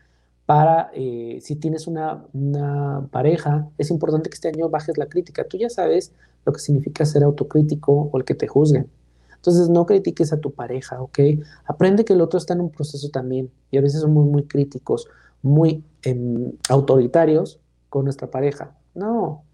Para, 0.46 0.90
eh, 0.94 1.38
si 1.40 1.56
tienes 1.56 1.86
una, 1.86 2.24
una, 2.34 3.08
pareja, 3.10 3.68
es 3.78 3.90
importante 3.90 4.28
que 4.28 4.34
este 4.34 4.48
año 4.48 4.68
bajes 4.68 4.98
la 4.98 5.06
crítica. 5.06 5.44
Tú 5.44 5.56
ya 5.56 5.70
sabes 5.70 6.12
lo 6.44 6.52
que 6.52 6.60
significa 6.60 7.04
ser 7.06 7.24
autocrítico 7.24 8.10
o 8.12 8.18
el 8.18 8.24
que 8.24 8.34
te 8.34 8.46
juzguen. 8.46 8.90
Entonces 9.44 9.68
no 9.68 9.84
critiques 9.84 10.32
a 10.32 10.40
tu 10.40 10.52
pareja, 10.52 11.02
¿ok? 11.02 11.18
Aprende 11.66 12.04
que 12.04 12.14
el 12.14 12.22
otro 12.22 12.38
está 12.38 12.54
en 12.54 12.62
un 12.62 12.70
proceso 12.70 13.10
también 13.10 13.50
y 13.70 13.76
a 13.76 13.82
veces 13.82 14.00
somos 14.00 14.26
muy 14.26 14.44
críticos, 14.44 15.06
muy 15.42 15.84
em, 16.02 16.52
autoritarios 16.70 17.60
con 17.94 18.06
nuestra 18.06 18.26
pareja. 18.26 18.72
No, 18.96 19.44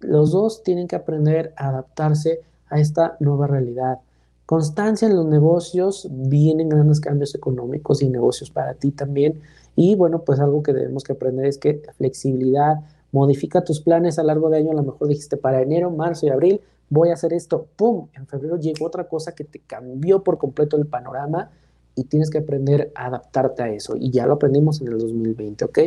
los 0.00 0.32
dos 0.32 0.64
tienen 0.64 0.88
que 0.88 0.96
aprender 0.96 1.54
a 1.56 1.68
adaptarse 1.68 2.40
a 2.68 2.80
esta 2.80 3.16
nueva 3.20 3.46
realidad. 3.46 4.00
Constancia 4.44 5.06
en 5.06 5.14
los 5.14 5.24
negocios, 5.24 6.08
vienen 6.10 6.68
grandes 6.68 6.98
cambios 6.98 7.36
económicos 7.36 8.02
y 8.02 8.08
negocios 8.08 8.50
para 8.50 8.74
ti 8.74 8.90
también. 8.90 9.40
Y 9.76 9.94
bueno, 9.94 10.22
pues 10.22 10.40
algo 10.40 10.64
que 10.64 10.72
debemos 10.72 11.04
que 11.04 11.12
aprender 11.12 11.46
es 11.46 11.58
que 11.58 11.80
flexibilidad, 11.96 12.80
modifica 13.12 13.62
tus 13.62 13.80
planes 13.80 14.18
a 14.18 14.24
largo 14.24 14.50
de 14.50 14.58
año, 14.58 14.72
a 14.72 14.74
lo 14.74 14.82
mejor 14.82 15.06
dijiste 15.06 15.36
para 15.36 15.62
enero, 15.62 15.92
marzo 15.92 16.26
y 16.26 16.30
abril, 16.30 16.60
voy 16.90 17.10
a 17.10 17.12
hacer 17.12 17.32
esto, 17.34 17.68
¡pum! 17.76 18.08
En 18.14 18.26
febrero 18.26 18.56
llegó 18.56 18.86
otra 18.86 19.04
cosa 19.04 19.32
que 19.32 19.44
te 19.44 19.60
cambió 19.60 20.24
por 20.24 20.38
completo 20.38 20.76
el 20.76 20.86
panorama 20.86 21.50
y 21.94 22.02
tienes 22.02 22.30
que 22.30 22.38
aprender 22.38 22.90
a 22.96 23.06
adaptarte 23.06 23.62
a 23.62 23.68
eso. 23.68 23.94
Y 23.96 24.10
ya 24.10 24.26
lo 24.26 24.34
aprendimos 24.34 24.80
en 24.80 24.88
el 24.88 24.98
2020, 24.98 25.64
¿ok? 25.66 25.78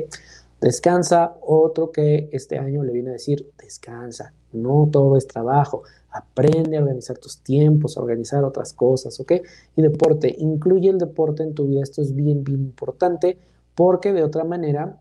Descansa, 0.61 1.37
otro 1.41 1.91
que 1.91 2.29
este 2.33 2.57
año 2.57 2.83
le 2.83 2.91
viene 2.91 3.09
a 3.09 3.13
decir, 3.13 3.49
descansa, 3.57 4.33
no 4.51 4.89
todo 4.91 5.15
es 5.15 5.25
trabajo, 5.25 5.83
aprende 6.11 6.77
a 6.77 6.81
organizar 6.81 7.17
tus 7.17 7.39
tiempos, 7.39 7.97
a 7.97 8.01
organizar 8.01 8.43
otras 8.43 8.73
cosas, 8.73 9.19
¿ok? 9.19 9.33
Y 9.77 9.81
deporte, 9.81 10.35
incluye 10.37 10.89
el 10.89 10.97
deporte 10.97 11.43
en 11.43 11.53
tu 11.53 11.67
vida, 11.67 11.81
esto 11.81 12.01
es 12.01 12.13
bien, 12.13 12.43
bien 12.43 12.59
importante, 12.59 13.37
porque 13.73 14.11
de 14.11 14.23
otra 14.23 14.43
manera, 14.43 14.99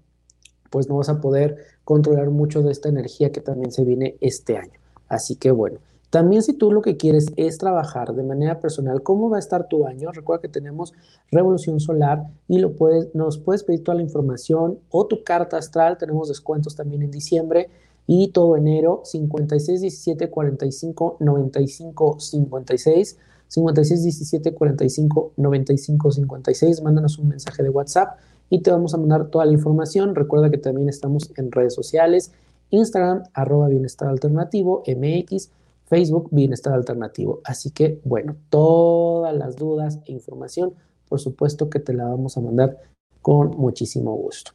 pues 0.70 0.88
no 0.88 0.98
vas 0.98 1.09
a 1.09 1.20
poder 1.20 1.56
controlar 1.84 2.30
mucho 2.30 2.62
de 2.62 2.70
esta 2.70 2.88
energía 2.88 3.32
que 3.32 3.40
también 3.40 3.72
se 3.72 3.84
viene 3.84 4.16
este 4.20 4.59
año. 4.59 4.78
Así 5.09 5.36
que 5.36 5.50
bueno, 5.50 5.80
también 6.11 6.42
si 6.42 6.54
tú 6.54 6.72
lo 6.72 6.80
que 6.80 6.96
quieres 6.96 7.26
es 7.36 7.59
trabajar 7.59 8.14
de 8.14 8.22
manera 8.22 8.61
personal, 8.61 9.02
¿cómo 9.02 9.28
va 9.28 9.36
a 9.36 9.40
estar 9.40 9.68
tu 9.68 9.86
año? 9.86 10.11
Recuerda 10.11 10.40
que 10.40 10.48
tenemos 10.48 10.94
Revolución 11.30 11.80
Solar 11.80 12.24
y 12.48 12.59
lo 12.61 12.74
puedes, 12.76 13.14
nos 13.14 13.36
puedes 13.36 13.62
pedir 13.62 13.84
toda 13.84 13.96
la 13.96 14.02
información 14.02 14.78
o 14.90 15.06
tu 15.06 15.22
carta 15.22 15.59
astral. 15.59 15.98
Tenemos 15.98 16.28
descuentos 16.28 16.74
también 16.74 17.02
en 17.02 17.11
diciembre 17.11 17.68
y 18.06 18.28
todo 18.28 18.56
enero 18.56 19.02
56 19.04 19.82
17 19.82 20.30
45 20.30 21.16
95 21.20 22.20
56 22.20 23.18
56 23.48 24.02
17 24.02 24.54
45 24.54 25.32
95 25.36 26.12
56. 26.12 26.82
Mándanos 26.82 27.18
un 27.18 27.28
mensaje 27.28 27.62
de 27.62 27.68
WhatsApp 27.68 28.18
y 28.48 28.61
te 28.61 28.70
vamos 28.70 28.94
a 28.94 28.96
mandar 28.96 29.26
toda 29.26 29.44
la 29.44 29.52
información. 29.52 30.14
Recuerda 30.14 30.48
que 30.48 30.56
también 30.56 30.88
estamos 30.88 31.30
en 31.36 31.52
redes 31.52 31.74
sociales, 31.74 32.32
Instagram, 32.70 33.24
arroba 33.34 33.68
bienestar 33.68 34.09
alternativo, 34.09 34.82
MX 34.86 35.50
Facebook 35.89 36.28
Bienestar 36.30 36.74
Alternativo. 36.74 37.41
Así 37.45 37.70
que, 37.70 38.01
bueno, 38.05 38.36
todas 38.51 39.34
las 39.34 39.57
dudas 39.57 40.01
e 40.07 40.12
información, 40.12 40.74
por 41.09 41.20
supuesto 41.20 41.70
que 41.70 41.80
te 41.80 41.95
la 41.95 42.05
vamos 42.05 42.36
a 42.36 42.41
mandar 42.41 42.78
con 43.22 43.57
muchísimo 43.57 44.14
gusto. 44.14 44.53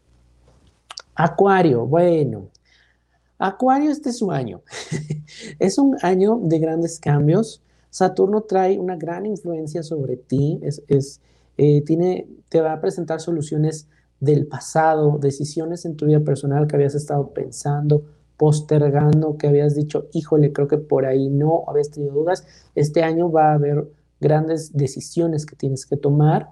Acuario, 1.15 1.85
bueno, 1.85 2.49
Acuario 3.37 3.91
este 3.91 4.09
es 4.09 4.19
su 4.19 4.31
año. 4.31 4.61
es 5.59 5.77
un 5.77 5.97
año 6.01 6.39
de 6.41 6.59
grandes 6.59 6.99
cambios. 6.99 7.61
Saturno 7.89 8.41
trae 8.41 8.79
una 8.79 8.95
gran 8.95 9.25
influencia 9.25 9.83
sobre 9.83 10.15
ti. 10.15 10.61
Es, 10.61 11.19
eh, 11.57 11.81
tiene, 11.81 12.27
te 12.49 12.61
va 12.61 12.73
a 12.73 12.81
presentar 12.81 13.19
soluciones 13.19 13.87
del 14.19 14.47
pasado, 14.47 15.17
decisiones 15.19 15.83
en 15.83 15.97
tu 15.97 16.05
vida 16.05 16.21
personal 16.21 16.67
que 16.67 16.77
habías 16.77 16.95
estado 16.95 17.33
pensando, 17.33 18.05
postergando, 18.43 19.37
que 19.37 19.47
habías 19.47 19.73
dicho, 19.73 20.09
híjole, 20.11 20.51
creo 20.51 20.67
que 20.67 20.77
por 20.77 21.05
ahí 21.05 21.29
no, 21.29 21.63
habías 21.65 21.89
tenido 21.91 22.13
dudas, 22.13 22.45
este 22.75 23.01
año 23.01 23.31
va 23.31 23.51
a 23.51 23.53
haber 23.53 23.87
grandes 24.19 24.73
decisiones 24.73 25.45
que 25.45 25.55
tienes 25.55 25.85
que 25.85 25.95
tomar 25.95 26.49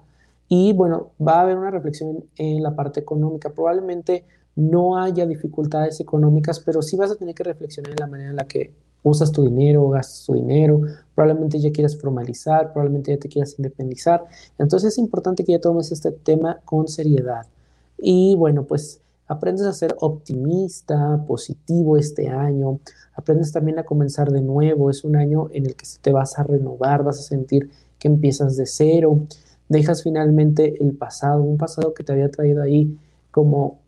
y 0.48 0.72
bueno, 0.72 1.10
va 1.20 1.34
a 1.34 1.40
haber 1.42 1.58
una 1.58 1.70
reflexión 1.70 2.24
en 2.36 2.62
la 2.62 2.74
parte 2.74 3.00
económica. 3.00 3.50
Probablemente 3.50 4.24
no 4.56 4.96
haya 4.96 5.26
dificultades 5.26 6.00
económicas, 6.00 6.60
pero 6.60 6.80
sí 6.80 6.96
vas 6.96 7.10
a 7.10 7.16
tener 7.16 7.34
que 7.34 7.44
reflexionar 7.44 7.90
en 7.90 7.98
la 8.00 8.06
manera 8.06 8.30
en 8.30 8.36
la 8.36 8.46
que 8.46 8.72
usas 9.02 9.30
tu 9.30 9.44
dinero, 9.44 9.86
gastas 9.90 10.24
tu 10.24 10.32
dinero, 10.32 10.80
probablemente 11.14 11.60
ya 11.60 11.72
quieras 11.72 12.00
formalizar, 12.00 12.72
probablemente 12.72 13.12
ya 13.12 13.18
te 13.18 13.28
quieras 13.28 13.54
independizar. 13.58 14.24
Entonces 14.58 14.94
es 14.94 14.98
importante 14.98 15.44
que 15.44 15.52
ya 15.52 15.60
tomes 15.60 15.92
este 15.92 16.10
tema 16.10 16.58
con 16.64 16.88
seriedad. 16.88 17.46
Y 17.98 18.34
bueno, 18.36 18.64
pues 18.64 19.02
aprendes 19.26 19.66
a 19.66 19.72
ser 19.72 19.96
optimista, 20.00 21.24
positivo 21.26 21.96
este 21.96 22.28
año, 22.28 22.80
aprendes 23.14 23.52
también 23.52 23.78
a 23.78 23.84
comenzar 23.84 24.30
de 24.30 24.40
nuevo, 24.40 24.90
es 24.90 25.04
un 25.04 25.16
año 25.16 25.48
en 25.52 25.66
el 25.66 25.74
que 25.74 25.86
te 26.00 26.12
vas 26.12 26.38
a 26.38 26.42
renovar, 26.42 27.02
vas 27.02 27.18
a 27.18 27.22
sentir 27.22 27.70
que 27.98 28.08
empiezas 28.08 28.56
de 28.56 28.66
cero, 28.66 29.26
dejas 29.68 30.02
finalmente 30.02 30.82
el 30.82 30.92
pasado, 30.94 31.42
un 31.42 31.56
pasado 31.56 31.94
que 31.94 32.04
te 32.04 32.12
había 32.12 32.30
traído 32.30 32.62
ahí 32.62 32.98
como 33.30 33.78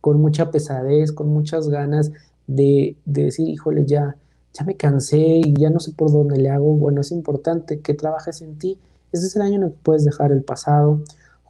con 0.00 0.20
mucha 0.20 0.50
pesadez, 0.50 1.12
con 1.12 1.28
muchas 1.28 1.68
ganas 1.68 2.12
de, 2.46 2.96
decir, 3.04 3.48
híjole, 3.48 3.84
ya, 3.86 4.16
ya 4.52 4.64
me 4.64 4.76
cansé 4.76 5.18
y 5.18 5.54
ya 5.54 5.70
no 5.70 5.80
sé 5.80 5.92
por 5.92 6.12
dónde 6.12 6.38
le 6.38 6.48
hago. 6.48 6.74
Bueno, 6.74 7.00
es 7.00 7.10
importante 7.10 7.80
que 7.80 7.94
trabajes 7.94 8.40
en 8.40 8.56
ti. 8.56 8.78
Este 9.12 9.26
es 9.26 9.36
el 9.36 9.42
año 9.42 9.56
en 9.56 9.62
el 9.64 9.70
que 9.70 9.78
puedes 9.82 10.04
dejar 10.04 10.32
el 10.32 10.42
pasado, 10.42 11.00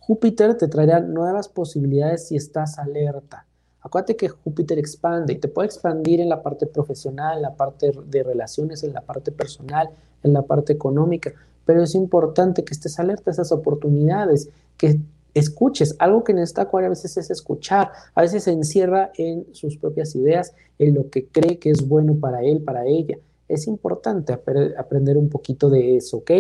Júpiter 0.07 0.57
te 0.57 0.69
traerá 0.69 1.01
nuevas 1.01 1.49
posibilidades 1.49 2.29
si 2.29 2.37
estás 2.37 2.79
alerta. 2.79 3.45
Acuérdate 3.81 4.15
que 4.15 4.29
Júpiter 4.29 4.79
expande 4.79 5.33
y 5.33 5.39
te 5.39 5.49
puede 5.49 5.67
expandir 5.67 6.21
en 6.21 6.29
la 6.29 6.45
parte 6.45 6.67
profesional, 6.67 7.39
en 7.39 7.43
la 7.43 7.57
parte 7.57 7.91
de 8.07 8.23
relaciones, 8.23 8.85
en 8.85 8.93
la 8.93 9.01
parte 9.01 9.33
personal, 9.33 9.91
en 10.23 10.33
la 10.33 10.43
parte 10.43 10.73
económica, 10.73 11.33
pero 11.65 11.83
es 11.83 11.97
importante 11.97 12.63
que 12.63 12.73
estés 12.73 13.01
alerta 13.01 13.31
a 13.31 13.33
esas 13.33 13.51
oportunidades, 13.51 14.49
que 14.77 15.01
escuches. 15.35 15.97
Algo 15.99 16.23
que 16.23 16.31
en 16.31 16.39
esta 16.39 16.63
Acuario 16.63 16.87
a 16.87 16.91
veces 16.91 17.17
es 17.17 17.29
escuchar, 17.33 17.91
a 18.15 18.23
veces 18.23 18.45
se 18.45 18.53
encierra 18.53 19.11
en 19.17 19.53
sus 19.55 19.77
propias 19.77 20.15
ideas, 20.15 20.55
en 20.79 20.95
lo 20.95 21.11
que 21.11 21.27
cree 21.27 21.59
que 21.59 21.71
es 21.71 21.87
bueno 21.89 22.15
para 22.15 22.45
él, 22.45 22.63
para 22.63 22.87
ella. 22.87 23.19
Es 23.49 23.67
importante 23.67 24.33
aprender 24.33 25.17
un 25.17 25.29
poquito 25.29 25.69
de 25.69 25.97
eso, 25.97 26.19
¿ok? 26.19 26.31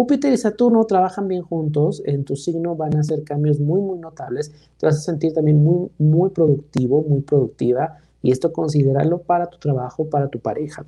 Júpiter 0.00 0.32
y 0.32 0.38
Saturno 0.38 0.86
trabajan 0.86 1.28
bien 1.28 1.42
juntos, 1.42 2.02
en 2.06 2.24
tu 2.24 2.34
signo 2.34 2.74
van 2.74 2.96
a 2.96 3.00
hacer 3.00 3.22
cambios 3.22 3.60
muy, 3.60 3.82
muy 3.82 3.98
notables, 3.98 4.50
te 4.78 4.86
vas 4.86 4.96
a 4.96 5.00
sentir 5.02 5.34
también 5.34 5.62
muy, 5.62 5.90
muy 5.98 6.30
productivo, 6.30 7.02
muy 7.02 7.20
productiva, 7.20 7.98
y 8.22 8.32
esto 8.32 8.50
considéralo 8.50 9.18
para 9.18 9.50
tu 9.50 9.58
trabajo, 9.58 10.08
para 10.08 10.28
tu 10.28 10.38
pareja. 10.40 10.86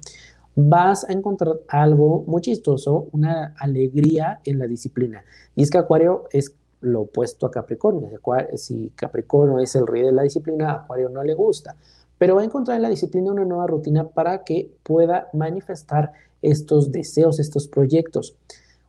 Vas 0.57 1.05
a 1.07 1.13
encontrar 1.13 1.61
algo 1.69 2.25
muy 2.27 2.41
chistoso, 2.41 3.09
una 3.13 3.55
alegría 3.59 4.41
en 4.47 4.59
la 4.59 4.67
disciplina. 4.67 5.23
Y 5.55 5.63
es 5.63 5.71
que 5.71 5.77
Acuario 5.77 6.25
es 6.33 6.55
lo 6.81 7.03
opuesto 7.03 7.45
a 7.45 7.51
Capricornio. 7.51 8.09
Si 8.55 8.93
Capricornio 8.97 9.59
es 9.59 9.75
el 9.75 9.87
rey 9.87 10.05
de 10.05 10.13
la 10.13 10.23
disciplina, 10.23 10.73
Acuario 10.73 11.11
no 11.11 11.23
le 11.23 11.35
gusta. 11.35 11.77
Pero 12.17 12.37
va 12.37 12.41
a 12.41 12.47
encontrar 12.47 12.77
en 12.77 12.83
la 12.83 12.89
disciplina 12.89 13.31
una 13.31 13.45
nueva 13.45 13.67
rutina 13.67 14.09
para 14.09 14.43
que 14.43 14.71
pueda 14.83 15.29
manifestar 15.35 16.13
estos 16.41 16.91
deseos, 16.91 17.39
estos 17.41 17.69
proyectos. 17.69 18.39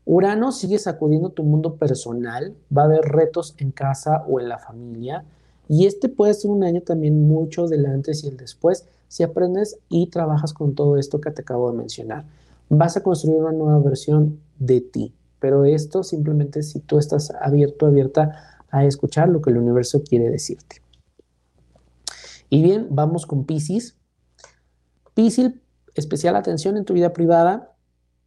Urano 0.05 0.51
sigue 0.51 0.79
sacudiendo 0.79 1.29
tu 1.29 1.43
mundo 1.43 1.75
personal, 1.75 2.55
va 2.75 2.83
a 2.83 2.85
haber 2.85 3.01
retos 3.01 3.55
en 3.57 3.71
casa 3.71 4.23
o 4.27 4.39
en 4.39 4.49
la 4.49 4.59
familia 4.59 5.23
y 5.69 5.85
este 5.85 6.09
puede 6.09 6.33
ser 6.33 6.51
un 6.51 6.63
año 6.63 6.81
también 6.81 7.27
mucho 7.27 7.67
del 7.67 7.85
antes 7.85 8.23
y 8.23 8.27
el 8.27 8.37
después 8.37 8.85
si 9.07 9.23
aprendes 9.23 9.77
y 9.89 10.07
trabajas 10.07 10.53
con 10.53 10.75
todo 10.75 10.97
esto 10.97 11.21
que 11.21 11.31
te 11.31 11.41
acabo 11.43 11.71
de 11.71 11.77
mencionar. 11.77 12.25
Vas 12.69 12.97
a 12.97 13.03
construir 13.03 13.37
una 13.37 13.51
nueva 13.51 13.79
versión 13.79 14.39
de 14.59 14.81
ti, 14.81 15.13
pero 15.39 15.65
esto 15.65 16.03
simplemente 16.03 16.63
si 16.63 16.79
tú 16.79 16.97
estás 16.97 17.31
abierto, 17.39 17.85
abierta 17.85 18.63
a 18.71 18.85
escuchar 18.85 19.29
lo 19.29 19.41
que 19.41 19.51
el 19.51 19.57
universo 19.57 20.01
quiere 20.03 20.29
decirte. 20.29 20.81
Y 22.49 22.61
bien, 22.61 22.87
vamos 22.89 23.25
con 23.25 23.45
Pisces. 23.45 23.95
Pisces, 25.13 25.53
especial 25.95 26.35
atención 26.35 26.75
en 26.75 26.85
tu 26.85 26.93
vida 26.93 27.13
privada. 27.13 27.75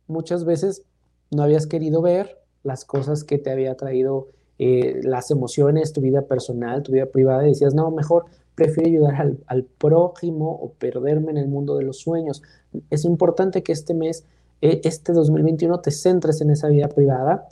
Muchas 0.06 0.44
veces 0.44 0.82
no 1.30 1.42
habías 1.42 1.66
querido 1.66 2.02
ver 2.02 2.38
las 2.62 2.84
cosas 2.84 3.24
que 3.24 3.38
te 3.38 3.50
había 3.50 3.76
traído 3.76 4.28
eh, 4.58 5.00
las 5.02 5.30
emociones, 5.30 5.92
tu 5.92 6.00
vida 6.00 6.22
personal, 6.22 6.82
tu 6.82 6.92
vida 6.92 7.06
privada, 7.06 7.44
y 7.44 7.50
decías, 7.50 7.74
no, 7.74 7.90
mejor 7.90 8.24
prefiero 8.54 8.88
ayudar 8.88 9.36
al, 9.46 9.64
prójimo 9.64 10.50
o 10.50 10.72
perderme 10.72 11.30
en 11.30 11.36
el 11.36 11.48
mundo 11.48 11.76
de 11.76 11.84
los 11.84 11.98
sueños. 11.98 12.42
Es 12.90 13.04
importante 13.04 13.62
que 13.62 13.72
este 13.72 13.92
mes, 13.92 14.24
eh, 14.62 14.80
este 14.84 15.12
2021, 15.12 15.80
te 15.80 15.90
centres 15.90 16.40
en 16.40 16.50
esa 16.50 16.68
vida 16.68 16.88
privada. 16.88 17.48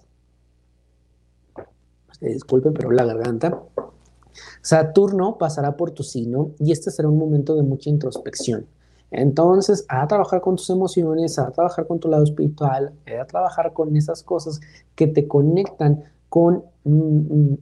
Disculpen, 2.21 2.73
pero 2.73 2.91
la 2.91 3.05
garganta. 3.05 3.63
Saturno 4.63 5.37
pasará 5.37 5.77
por 5.77 5.91
tu 5.91 6.03
signo 6.03 6.53
y 6.59 6.73
este 6.73 6.91
será 6.91 7.09
un 7.09 7.19
momento 7.19 7.55
de 7.55 7.63
mucha 7.63 7.91
introspección. 7.91 8.67
Entonces, 9.17 9.85
a 9.89 10.07
trabajar 10.07 10.41
con 10.41 10.57
tus 10.57 10.69
emociones, 10.71 11.39
a 11.39 11.51
trabajar 11.51 11.87
con 11.87 12.01
tu 12.01 12.09
lado 12.09 12.25
espiritual, 12.25 12.93
a 13.21 13.25
trabajar 13.27 13.73
con 13.73 13.97
esas 13.97 14.23
cosas 14.23 14.61
que 14.95 15.07
te 15.07 15.29
conectan 15.29 16.05
con 16.29 16.65
mm, 16.85 17.53
mm, 17.53 17.59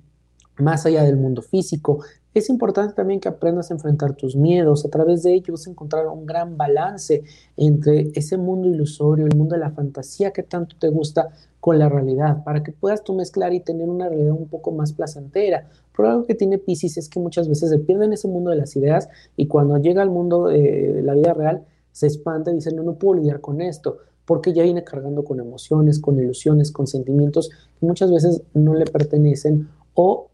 más 0.59 0.87
allá 0.87 1.03
del 1.03 1.17
mundo 1.17 1.43
físico. 1.43 2.05
Es 2.35 2.49
importante 2.49 2.95
también 2.95 3.21
que 3.21 3.29
aprendas 3.29 3.71
a 3.71 3.75
enfrentar 3.75 4.15
tus 4.15 4.37
miedos. 4.37 4.85
A 4.85 4.89
través 4.89 5.23
de 5.23 5.35
ello 5.35 5.53
vas 5.53 5.67
a 5.67 5.71
encontrar 5.71 6.07
un 6.07 6.25
gran 6.25 6.57
balance 6.57 7.23
entre 7.57 8.11
ese 8.15 8.39
mundo 8.39 8.69
ilusorio, 8.69 9.27
el 9.27 9.37
mundo 9.37 9.55
de 9.55 9.61
la 9.61 9.71
fantasía 9.71 10.31
que 10.31 10.43
tanto 10.43 10.77
te 10.79 10.89
gusta, 10.89 11.31
con 11.63 11.79
la 11.79 11.89
realidad, 11.89 12.43
para 12.43 12.65
que 12.65 12.73
puedas 12.73 13.05
tú 13.05 13.15
mezclar 13.15 13.55
y 13.55 13.61
tener 13.61 13.89
una 13.89 14.09
realidad 14.09 14.33
un 14.33 14.49
poco 14.49 14.73
más 14.73 14.93
placentera. 14.93 15.69
Pero 15.97 16.09
algo 16.09 16.27
que 16.27 16.35
tiene 16.35 16.59
Pisces 16.59 16.97
es 16.97 17.09
que 17.09 17.21
muchas 17.21 17.49
veces 17.49 17.71
se 17.71 17.79
pierde 17.79 18.07
en 18.07 18.13
ese 18.13 18.27
mundo 18.27 18.51
de 18.51 18.57
las 18.57 18.75
ideas 18.75 19.09
y 19.37 19.47
cuando 19.47 19.77
llega 19.77 20.03
al 20.03 20.11
mundo 20.11 20.47
de 20.49 21.03
la 21.05 21.15
vida 21.15 21.35
real 21.35 21.65
se 21.93 22.09
espanta 22.09 22.51
y 22.51 22.55
dice, 22.55 22.75
no, 22.75 22.83
no 22.83 22.95
puedo 22.95 23.21
lidiar 23.21 23.41
con 23.41 23.61
esto, 23.61 23.99
porque 24.25 24.53
ya 24.53 24.65
viene 24.65 24.83
cargando 24.83 25.23
con 25.23 25.39
emociones, 25.39 26.01
con 26.01 26.19
ilusiones, 26.19 26.73
con 26.73 26.89
sentimientos 26.89 27.51
que 27.79 27.87
muchas 27.87 28.11
veces 28.11 28.43
no 28.55 28.75
le 28.75 28.87
pertenecen 28.87 29.69
o 29.95 30.31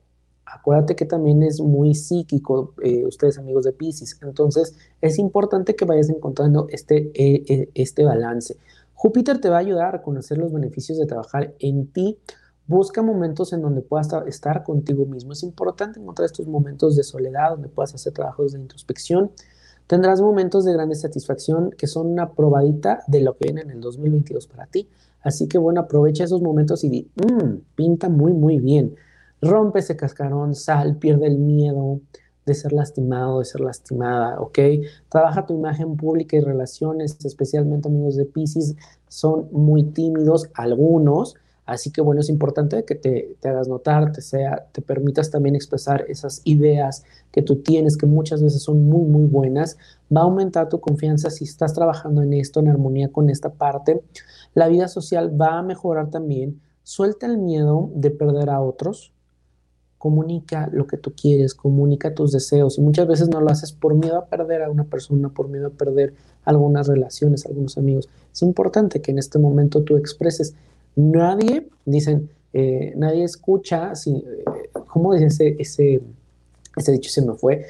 acuérdate 0.55 0.97
que 0.97 1.05
también 1.05 1.43
es 1.43 1.61
muy 1.61 1.95
psíquico, 1.95 2.75
eh, 2.83 3.05
ustedes 3.07 3.39
amigos 3.39 3.65
de 3.65 3.73
Pisces, 3.73 4.19
entonces 4.23 4.75
es 5.01 5.19
importante 5.19 5.75
que 5.77 5.85
vayas 5.85 6.09
encontrando 6.11 6.67
este, 6.71 7.11
eh, 7.15 7.45
eh, 7.49 7.71
este 7.75 8.05
balance. 8.05 8.57
Júpiter 8.95 9.41
te 9.41 9.49
va 9.49 9.57
a 9.57 9.61
ayudar 9.61 9.95
a 9.95 10.03
conocer 10.03 10.39
los 10.39 10.53
beneficios 10.53 10.99
de 10.99 11.07
trabajar 11.07 11.55
en 11.61 11.87
ti. 11.87 12.19
Busca 12.67 13.01
momentos 13.01 13.53
en 13.53 13.63
donde 13.63 13.81
puedas 13.81 14.09
estar 14.27 14.65
contigo 14.65 15.07
mismo. 15.07 15.33
Es 15.33 15.45
importante 15.45 16.01
encontrar 16.01 16.27
estos 16.27 16.49
momentos 16.49 16.97
de 16.97 17.05
soledad 17.05 17.51
donde 17.51 17.69
puedas 17.69 17.95
hacer 17.95 18.13
trabajos 18.13 18.53
de 18.53 18.61
introspección. 18.61 19.31
Tendrás 19.87 20.21
momentos 20.21 20.65
de 20.65 20.73
grande 20.73 20.97
satisfacción 20.97 21.71
que 21.71 21.87
son 21.87 22.09
una 22.09 22.33
probadita 22.33 23.05
de 23.07 23.21
lo 23.21 23.37
que 23.37 23.45
viene 23.45 23.61
en 23.63 23.71
el 23.71 23.81
2022 23.81 24.49
para 24.49 24.67
ti. 24.67 24.89
Así 25.23 25.49
que 25.49 25.59
bueno, 25.59 25.81
aprovecha 25.81 26.25
esos 26.25 26.43
momentos 26.43 26.85
y 26.85 26.89
di, 26.89 27.11
mmm, 27.15 27.59
pinta 27.75 28.09
muy, 28.09 28.33
muy 28.33 28.59
bien. 28.59 28.97
Rompe 29.41 29.81
ese 29.81 29.97
cascarón, 29.97 30.55
sal, 30.55 30.97
pierde 30.97 31.27
el 31.27 31.39
miedo, 31.39 32.01
de 32.49 32.55
ser 32.55 32.73
lastimado, 32.73 33.39
de 33.39 33.45
ser 33.45 33.61
lastimada, 33.61 34.41
¿ok? 34.41 34.59
Trabaja 35.09 35.47
tu 35.47 35.55
imagen 35.55 35.97
pública 35.97 36.37
y 36.37 36.41
relaciones, 36.41 37.17
especialmente 37.25 37.89
amigos 37.89 38.17
de 38.17 38.25
Pisces, 38.25 38.75
son 39.09 39.49
muy 39.53 39.85
tímidos 39.85 40.49
algunos, 40.55 41.37
así 41.67 41.93
que 41.93 42.01
bueno, 42.01 42.23
es 42.23 42.31
importante 42.31 42.85
que 42.85 42.95
te, 42.95 43.37
hagas 43.45 43.69
notar, 43.69 44.13
te, 44.13 44.23
sea, 44.23 44.67
te 44.73 44.83
permitas 44.83 45.31
también 45.31 45.55
expresar 45.55 46.05
esas 46.09 46.41
ideas 46.45 47.05
que 47.31 47.43
tú 47.43 47.57
tienes, 47.57 47.97
que 47.97 48.07
muchas 48.07 48.43
veces 48.43 48.63
son 48.63 48.89
muy, 48.89 49.07
muy 49.07 49.27
buenas. 49.27 49.77
Va 50.15 50.23
a 50.23 50.25
aumentar 50.25 50.69
tu 50.71 50.81
confianza 50.81 51.31
si 51.31 51.45
estás 51.45 51.75
trabajando 51.75 52.23
en 52.23 52.33
esto, 52.33 52.61
en 52.61 52.69
armonía 52.69 53.13
con 53.13 53.29
esta 53.29 53.51
parte. 53.51 54.03
La 54.55 54.69
vida 54.69 54.89
social 54.89 55.39
va 55.39 55.59
a 55.59 55.63
mejorar 55.63 56.11
también. 56.11 56.61
Suelta 56.83 57.27
el 57.27 57.37
miedo 57.37 57.91
de 57.95 58.11
perder 58.11 58.49
a 58.49 58.63
otros, 58.63 59.13
comunica 59.99 60.69
lo 60.73 60.87
que 60.87 60.97
tú 60.97 61.13
quieres, 61.21 61.55
comunica 61.55 62.15
tus 62.15 62.33
deseos 62.33 62.79
y 62.79 62.81
muchas 62.81 63.07
veces 63.07 63.29
no 63.29 63.41
lo 63.41 63.51
haces 63.51 63.73
por 63.73 63.95
miedo 63.95 64.17
a 64.17 64.27
perder 64.27 64.63
a 64.63 64.71
una 64.71 64.85
persona, 64.85 65.29
por 65.29 65.49
miedo 65.49 65.67
a 65.67 65.71
perder 65.71 66.15
algunas 66.45 66.87
relaciones, 66.87 67.45
algunos 67.45 67.77
amigos. 67.77 68.09
Es 68.33 68.43
importante 68.43 69.03
que 69.03 69.11
en 69.11 69.19
este 69.19 69.39
momento 69.39 69.83
tú 69.83 69.97
expreses. 69.97 70.55
Nadie, 70.95 71.69
dicen, 71.85 72.31
eh, 72.53 72.93
nadie 72.97 73.25
escucha, 73.25 73.95
si, 73.95 74.17
eh, 74.17 74.45
¿cómo 74.87 75.15
dice 75.15 75.27
ese, 75.27 75.57
ese, 75.59 76.01
ese 76.77 76.93
dicho 76.93 77.11
se 77.11 77.23
me 77.23 77.35
fue? 77.35 77.67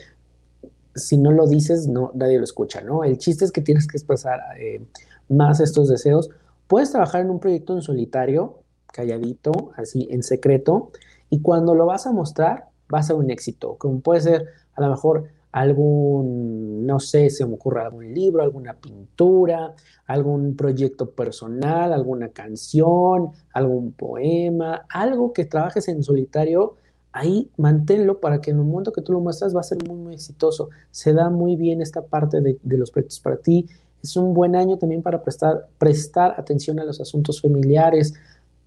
Si 0.94 1.16
no 1.16 1.32
lo 1.32 1.46
dices, 1.46 1.88
no, 1.88 2.12
nadie 2.14 2.38
lo 2.38 2.44
escucha, 2.44 2.82
¿no? 2.82 3.04
El 3.04 3.18
chiste 3.18 3.44
es 3.44 3.52
que 3.52 3.60
tienes 3.62 3.86
que 3.86 3.96
expresar 3.96 4.40
eh, 4.60 4.82
más 5.28 5.60
estos 5.60 5.88
deseos. 5.88 6.30
Puedes 6.66 6.90
trabajar 6.90 7.22
en 7.22 7.30
un 7.30 7.40
proyecto 7.40 7.74
en 7.74 7.82
solitario, 7.82 8.58
calladito, 8.92 9.72
así, 9.76 10.08
en 10.10 10.22
secreto, 10.22 10.90
y 11.30 11.40
cuando 11.40 11.74
lo 11.74 11.86
vas 11.86 12.06
a 12.06 12.12
mostrar, 12.12 12.68
va 12.92 13.00
a 13.00 13.02
ser 13.02 13.16
un 13.16 13.30
éxito, 13.30 13.76
como 13.76 14.00
puede 14.00 14.20
ser 14.20 14.46
a 14.74 14.82
lo 14.82 14.90
mejor 14.90 15.24
algún, 15.52 16.86
no 16.86 17.00
sé, 17.00 17.30
se 17.30 17.46
me 17.46 17.54
ocurre 17.54 17.82
algún 17.82 18.12
libro, 18.12 18.42
alguna 18.42 18.74
pintura, 18.74 19.74
algún 20.06 20.56
proyecto 20.56 21.10
personal, 21.10 21.92
alguna 21.92 22.28
canción, 22.28 23.30
algún 23.52 23.92
poema, 23.92 24.86
algo 24.88 25.32
que 25.32 25.46
trabajes 25.46 25.88
en 25.88 26.02
solitario, 26.02 26.76
ahí 27.12 27.50
manténlo 27.56 28.20
para 28.20 28.40
que 28.40 28.50
en 28.50 28.58
el 28.58 28.64
momento 28.64 28.92
que 28.92 29.02
tú 29.02 29.12
lo 29.12 29.20
muestras 29.20 29.54
va 29.54 29.60
a 29.60 29.64
ser 29.64 29.78
muy, 29.86 29.96
muy 29.96 30.14
exitoso. 30.14 30.68
Se 30.90 31.12
da 31.12 31.30
muy 31.30 31.56
bien 31.56 31.80
esta 31.80 32.02
parte 32.02 32.40
de, 32.40 32.58
los 32.62 32.90
proyectos 32.90 33.20
para 33.20 33.38
ti. 33.38 33.66
Es 34.02 34.16
un 34.16 34.34
buen 34.34 34.54
año 34.54 34.78
también 34.78 35.02
para 35.02 35.22
prestar, 35.22 35.66
prestar 35.78 36.34
atención 36.38 36.78
a 36.78 36.84
los 36.84 37.00
asuntos 37.00 37.40
familiares, 37.40 38.14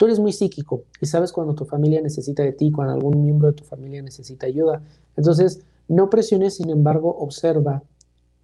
Tú 0.01 0.05
eres 0.07 0.17
muy 0.17 0.33
psíquico 0.33 0.85
y 0.99 1.05
sabes 1.05 1.31
cuando 1.31 1.53
tu 1.53 1.63
familia 1.63 2.01
necesita 2.01 2.41
de 2.41 2.53
ti, 2.53 2.71
cuando 2.71 2.95
algún 2.95 3.21
miembro 3.21 3.49
de 3.49 3.53
tu 3.53 3.63
familia 3.63 4.01
necesita 4.01 4.47
ayuda. 4.47 4.81
Entonces, 5.15 5.61
no 5.87 6.09
presiones, 6.09 6.55
sin 6.55 6.71
embargo, 6.71 7.15
observa 7.19 7.83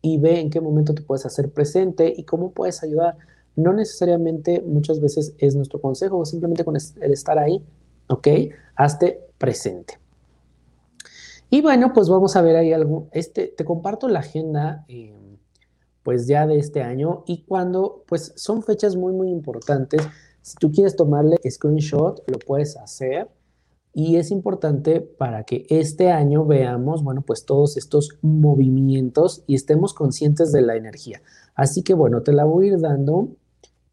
y 0.04 0.20
ve 0.20 0.40
en 0.40 0.52
qué 0.52 0.62
momento 0.62 0.94
te 0.94 1.02
puedes 1.02 1.26
hacer 1.26 1.50
presente 1.50 2.14
y 2.16 2.26
cómo 2.26 2.52
puedes 2.52 2.84
ayudar. 2.84 3.18
No 3.56 3.74
necesariamente 3.74 4.62
muchas 4.62 5.00
veces 5.00 5.34
es 5.40 5.56
nuestro 5.56 5.82
consejo, 5.82 6.24
simplemente 6.26 6.64
con 6.64 6.76
el 6.76 7.12
estar 7.12 7.40
ahí, 7.40 7.66
¿ok? 8.06 8.28
Hazte 8.76 9.20
presente. 9.40 9.98
Y 11.50 11.62
bueno, 11.62 11.92
pues 11.92 12.08
vamos 12.08 12.36
a 12.36 12.44
ver 12.44 12.56
ahí 12.56 12.72
algo. 12.72 13.08
Este, 13.14 13.48
te 13.48 13.66
comparto 13.66 14.08
la 14.08 14.20
agenda, 14.20 14.86
eh, 14.90 15.12
pues 16.04 16.28
ya 16.28 16.46
de 16.46 16.60
este 16.60 16.84
año 16.84 17.24
y 17.26 17.46
cuando, 17.46 18.04
pues 18.08 18.32
son 18.36 18.62
fechas 18.62 18.96
muy, 18.96 19.12
muy 19.12 19.32
importantes 19.32 20.04
si 20.48 20.56
tú 20.56 20.72
quieres 20.72 20.96
tomarle 20.96 21.36
screenshot, 21.50 22.24
lo 22.28 22.40
puedes 22.40 22.78
hacer. 22.78 23.28
Y 23.94 24.16
es 24.16 24.32
importante 24.32 25.02
para 25.02 25.44
que 25.44 25.66
este 25.70 26.10
año 26.10 26.46
veamos, 26.46 27.04
bueno, 27.04 27.22
pues 27.22 27.44
todos 27.44 27.76
estos 27.76 28.18
movimientos 28.22 29.44
y 29.46 29.56
estemos 29.56 29.94
conscientes 29.94 30.54
de 30.54 30.62
la 30.62 30.78
energía. 30.78 31.22
Así 31.54 31.84
que 31.84 31.94
bueno, 31.94 32.22
te 32.22 32.32
la 32.32 32.46
voy 32.46 32.66
a 32.66 32.68
ir 32.70 32.80
dando 32.80 33.28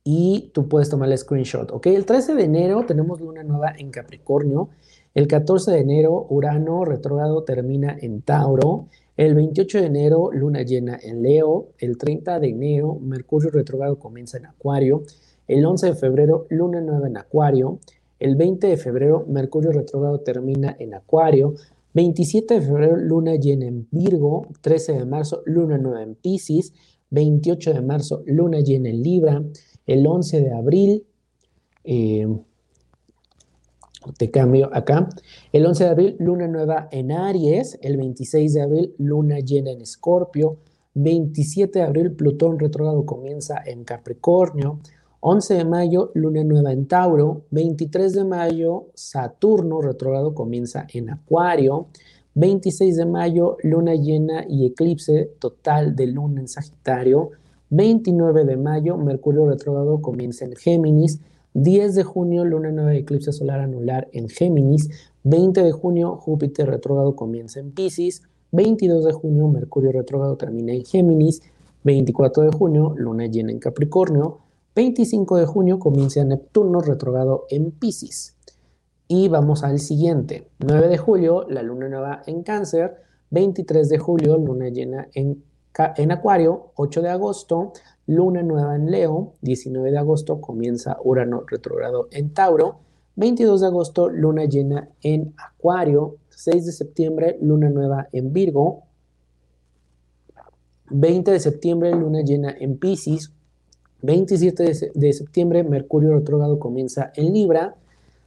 y 0.05 0.53
tú 0.55 0.69
puedes 0.69 0.91
tomar 0.91 1.11
el 1.11 1.19
screenshot, 1.19 1.73
¿ok? 1.73 1.87
El 1.87 2.07
13 2.07 2.37
de 2.37 2.45
enero 2.45 2.85
tenemos 2.87 3.21
luna 3.21 3.43
nueva 3.43 3.73
en 3.77 3.91
Capricornio 3.91 4.69
El 5.13 5.27
14 5.27 5.73
de 5.73 5.81
enero, 5.81 6.25
Urano 6.31 6.85
retrógrado 6.85 7.43
termina 7.43 7.97
en 8.01 8.23
Tauro. 8.23 8.87
El 9.17 9.35
28 9.35 9.81
de 9.81 9.87
enero, 9.87 10.31
luna 10.33 10.63
llena 10.63 11.01
en 11.03 11.23
Leo. 11.23 11.71
El 11.79 11.99
30 11.99 12.39
de 12.39 12.49
enero, 12.49 12.97
Mercurio 13.01 13.51
retrógrado 13.51 13.99
comienza 13.99 14.39
en 14.39 14.47
Acuario. 14.47 15.03
El 15.47 15.65
11 15.65 15.89
de 15.89 15.95
febrero, 15.95 16.47
luna 16.49 16.81
nueva 16.81 17.07
en 17.07 17.17
Acuario. 17.19 17.79
El 18.19 18.37
20 18.37 18.67
de 18.67 18.77
febrero, 18.77 19.27
Mercurio 19.29 19.73
retrógrado 19.73 20.21
termina 20.21 20.75
en 20.79 20.95
Acuario. 20.95 21.55
27 21.93 22.55
de 22.55 22.61
febrero, 22.63 22.97
luna 22.97 23.37
llena 23.37 23.67
en 23.67 23.87
Virgo. 23.91 24.47
13 24.63 24.95
de 24.95 25.05
marzo, 25.05 25.43
luna 25.45 25.77
nueva 25.77 26.03
en 26.03 26.15
Pisces. 26.15 26.73
28 27.11 27.75
de 27.75 27.83
marzo, 27.83 28.23
luna 28.27 28.61
llena 28.61 28.89
en 28.89 29.03
Libra. 29.03 29.43
El 29.87 30.07
11 30.07 30.41
de 30.41 30.55
abril, 30.55 31.07
eh, 31.85 32.27
te 34.17 34.31
cambio 34.31 34.71
acá. 34.73 35.09
El 35.53 35.67
11 35.67 35.85
de 35.85 35.91
abril, 35.91 36.17
luna 36.19 36.49
nueva 36.49 36.89
en 36.91 37.13
Aries. 37.13 37.79
El 37.83 37.99
26 37.99 38.55
de 38.55 38.63
abril, 38.63 38.95
luna 38.99 39.41
llena 39.41 39.71
en 39.71 39.83
Escorpio. 39.83 40.57
27 40.95 41.81
de 41.81 41.85
abril, 41.85 42.13
Plutón 42.13 42.59
retrógrado 42.59 43.05
comienza 43.05 43.63
en 43.65 43.85
Capricornio. 43.85 44.81
11 45.27 45.55
de 45.55 45.64
mayo, 45.64 46.11
luna 46.12 46.45
nueva 46.45 46.70
en 46.70 46.87
Tauro. 46.87 47.47
23 47.51 48.12
de 48.12 48.25
mayo, 48.25 48.89
Saturno 48.93 49.81
retrógrado 49.81 50.35
comienza 50.35 50.87
en 50.93 51.09
Acuario. 51.09 51.87
26 52.35 52.95
de 52.95 53.07
mayo, 53.07 53.57
luna 53.62 53.95
llena 53.95 54.45
y 54.47 54.66
eclipse 54.66 55.31
total 55.39 55.97
de 55.97 56.09
luna 56.09 56.43
en 56.43 56.49
Sagitario. 56.49 57.31
29 57.70 58.45
de 58.45 58.59
mayo, 58.59 58.99
Mercurio 58.99 59.47
retrógrado 59.49 60.03
comienza 60.03 60.45
en 60.45 60.57
Géminis. 60.57 61.22
10 61.55 61.95
de 61.95 62.03
junio, 62.03 62.45
luna 62.45 62.70
nueva 62.70 62.95
y 62.95 62.99
eclipse 62.99 63.33
solar 63.33 63.61
anular 63.61 64.09
en 64.12 64.29
Géminis. 64.29 64.91
20 65.22 65.62
de 65.62 65.72
junio, 65.72 66.16
Júpiter 66.16 66.68
retrógrado 66.68 67.16
comienza 67.16 67.61
en 67.61 67.70
Pisces. 67.70 68.25
22 68.53 69.07
de 69.07 69.12
junio, 69.12 69.49
Mercurio 69.49 69.91
retrógrado 69.91 70.37
termina 70.37 70.75
en 70.75 70.85
Géminis. 70.85 71.41
24 71.83 72.43
de 72.43 72.51
junio, 72.51 72.93
luna 72.99 73.25
llena 73.25 73.53
en 73.53 73.59
Capricornio. 73.59 74.44
25 74.75 75.37
de 75.37 75.47
junio 75.47 75.79
comienza 75.79 76.25
Neptuno 76.25 76.81
retrógrado 76.81 77.47
en 77.49 77.70
Pisces. 77.70 78.37
Y 79.07 79.29
vamos 79.29 79.62
al 79.62 79.79
siguiente. 79.79 80.49
9 80.59 80.89
de 80.89 80.99
julio, 80.99 81.47
la 81.49 81.62
luna 81.62 81.89
nueva 81.89 82.22
en 82.27 82.43
Cáncer. 82.43 82.97
23 83.31 83.89
de 83.89 83.99
julio, 83.99 84.37
luna 84.37 84.68
llena 84.68 85.09
en, 85.14 85.45
en 85.97 86.12
Acuario. 86.12 86.72
8 86.75 87.03
de 87.03 87.09
agosto, 87.11 87.72
luna 88.07 88.43
nueva 88.43 88.77
en 88.77 88.91
Leo, 88.91 89.35
19 89.43 89.91
de 89.91 89.99
agosto 89.99 90.41
comienza 90.41 90.99
Urano 91.03 91.45
retrogrado 91.47 92.09
en 92.11 92.35
Tauro, 92.35 92.81
22 93.16 93.61
de 93.61 93.66
agosto 93.66 94.09
luna 94.09 94.45
llena 94.45 94.89
en 95.03 95.35
Acuario, 95.37 96.16
6 96.31 96.66
de 96.66 96.72
septiembre 96.72 97.39
luna 97.41 97.70
nueva 97.70 98.09
en 98.12 98.33
Virgo, 98.33 98.83
20 100.91 101.31
de 101.31 101.41
septiembre 101.41 101.93
luna 101.93 102.22
llena 102.22 102.55
en 102.59 102.79
Pisces, 102.79 103.33
27 104.05 104.93
de, 104.93 105.13
septiembre 105.15 105.65
Mercurio 105.65 106.13
retrógrado 106.15 106.59
comienza 106.59 107.11
en 107.17 107.33
Libra, 107.33 107.75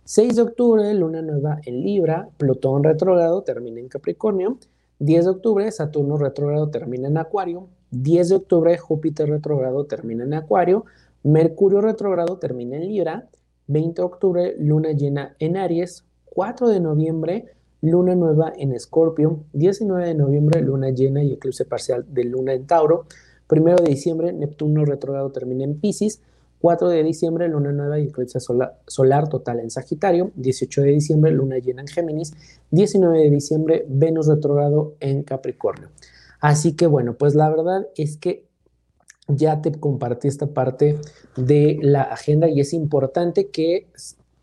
6 0.05 0.35
de 0.35 0.41
octubre 0.41 0.91
luna 0.95 1.21
nueva 1.21 1.59
en 1.67 1.81
Libra, 1.81 2.29
Plutón 2.37 2.83
retrógrado 2.83 3.43
termina 3.43 3.79
en 3.79 3.87
Capricornio, 3.87 4.57
10 4.97 5.25
de 5.25 5.29
octubre 5.29 5.71
Saturno 5.71 6.17
retrógrado 6.17 6.71
termina 6.71 7.09
en 7.09 7.19
Acuario, 7.19 7.67
10 7.91 8.29
de 8.29 8.35
octubre, 8.37 8.75
Júpiter 8.79 9.29
retrogrado 9.29 9.85
termina 9.85 10.23
en 10.23 10.33
Acuario, 10.33 10.85
Mercurio 11.21 11.79
retrogrado 11.79 12.39
termina 12.39 12.77
en 12.77 12.87
Libra, 12.87 13.27
20 13.67 14.01
de 14.01 14.05
octubre, 14.05 14.55
luna 14.57 14.93
llena 14.93 15.35
en 15.37 15.57
Aries, 15.57 16.05
4 16.25 16.69
de 16.69 16.79
noviembre, 16.79 17.45
luna 17.81 18.15
nueva 18.15 18.51
en 18.57 18.73
Escorpio, 18.73 19.41
19 19.53 20.07
de 20.07 20.15
noviembre, 20.15 20.59
luna 20.59 20.89
llena 20.89 21.21
y 21.21 21.33
eclipse 21.33 21.65
parcial 21.65 22.03
de 22.09 22.23
luna 22.23 22.53
en 22.53 22.65
Tauro, 22.65 23.05
1 23.49 23.75
de 23.75 23.89
diciembre, 23.89 24.33
Neptuno 24.33 24.85
retrogrado 24.85 25.31
termina 25.31 25.63
en 25.63 25.79
Pisces, 25.79 26.21
4 26.59 26.89
de 26.89 27.03
diciembre, 27.03 27.47
luna 27.47 27.71
nueva 27.71 27.99
y 27.99 28.07
eclipse 28.07 28.39
solar, 28.39 28.79
solar, 28.87 29.29
total 29.29 29.59
en 29.59 29.69
Sagitario. 29.69 30.31
18 30.35 30.81
de 30.81 30.87
diciembre, 30.89 31.31
luna 31.31 31.57
llena 31.59 31.81
en 31.81 31.87
Géminis. 31.87 32.33
19 32.71 33.19
de 33.19 33.29
diciembre, 33.29 33.85
Venus 33.87 34.27
retrogrado 34.27 34.95
en 34.99 35.23
Capricornio. 35.23 35.89
Así 36.39 36.73
que 36.73 36.87
bueno, 36.87 37.13
pues 37.15 37.35
la 37.35 37.49
verdad 37.49 37.87
es 37.95 38.17
que 38.17 38.45
ya 39.27 39.61
te 39.61 39.71
compartí 39.71 40.27
esta 40.27 40.47
parte 40.47 40.97
de 41.35 41.77
la 41.81 42.03
agenda 42.03 42.47
y 42.47 42.59
es 42.59 42.73
importante 42.73 43.49
que 43.49 43.87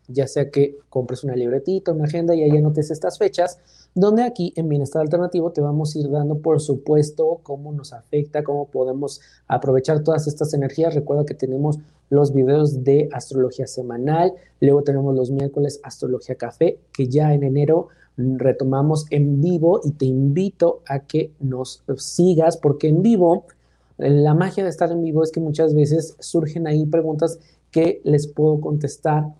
ya 0.07 0.27
sea 0.27 0.51
que 0.51 0.77
compres 0.89 1.23
una 1.23 1.35
libretita, 1.35 1.91
una 1.91 2.05
agenda 2.05 2.35
y 2.35 2.43
ahí 2.43 2.55
anotes 2.57 2.91
estas 2.91 3.17
fechas, 3.17 3.57
donde 3.95 4.23
aquí 4.23 4.51
en 4.57 4.67
Bienestar 4.67 5.01
Alternativo 5.01 5.51
te 5.51 5.61
vamos 5.61 5.95
a 5.95 5.99
ir 5.99 6.09
dando, 6.11 6.37
por 6.39 6.59
supuesto, 6.59 7.39
cómo 7.43 7.71
nos 7.71 7.93
afecta, 7.93 8.43
cómo 8.43 8.67
podemos 8.67 9.21
aprovechar 9.47 10.03
todas 10.03 10.27
estas 10.27 10.53
energías. 10.53 10.93
Recuerda 10.93 11.25
que 11.25 11.33
tenemos 11.33 11.79
los 12.09 12.33
videos 12.33 12.83
de 12.83 13.09
astrología 13.13 13.67
semanal, 13.67 14.33
luego 14.59 14.83
tenemos 14.83 15.15
los 15.15 15.31
miércoles 15.31 15.79
astrología 15.81 16.35
café, 16.35 16.77
que 16.91 17.07
ya 17.07 17.33
en 17.33 17.43
enero 17.43 17.87
retomamos 18.17 19.05
en 19.11 19.41
vivo 19.41 19.79
y 19.83 19.91
te 19.91 20.05
invito 20.05 20.81
a 20.87 20.99
que 20.99 21.31
nos 21.39 21.83
sigas 21.97 22.57
porque 22.57 22.89
en 22.89 23.01
vivo, 23.01 23.45
la 23.97 24.33
magia 24.33 24.63
de 24.63 24.69
estar 24.69 24.91
en 24.91 25.03
vivo 25.03 25.23
es 25.23 25.31
que 25.31 25.39
muchas 25.39 25.73
veces 25.73 26.15
surgen 26.19 26.67
ahí 26.67 26.85
preguntas 26.85 27.39
que 27.71 28.01
les 28.03 28.27
puedo 28.27 28.59
contestar 28.59 29.33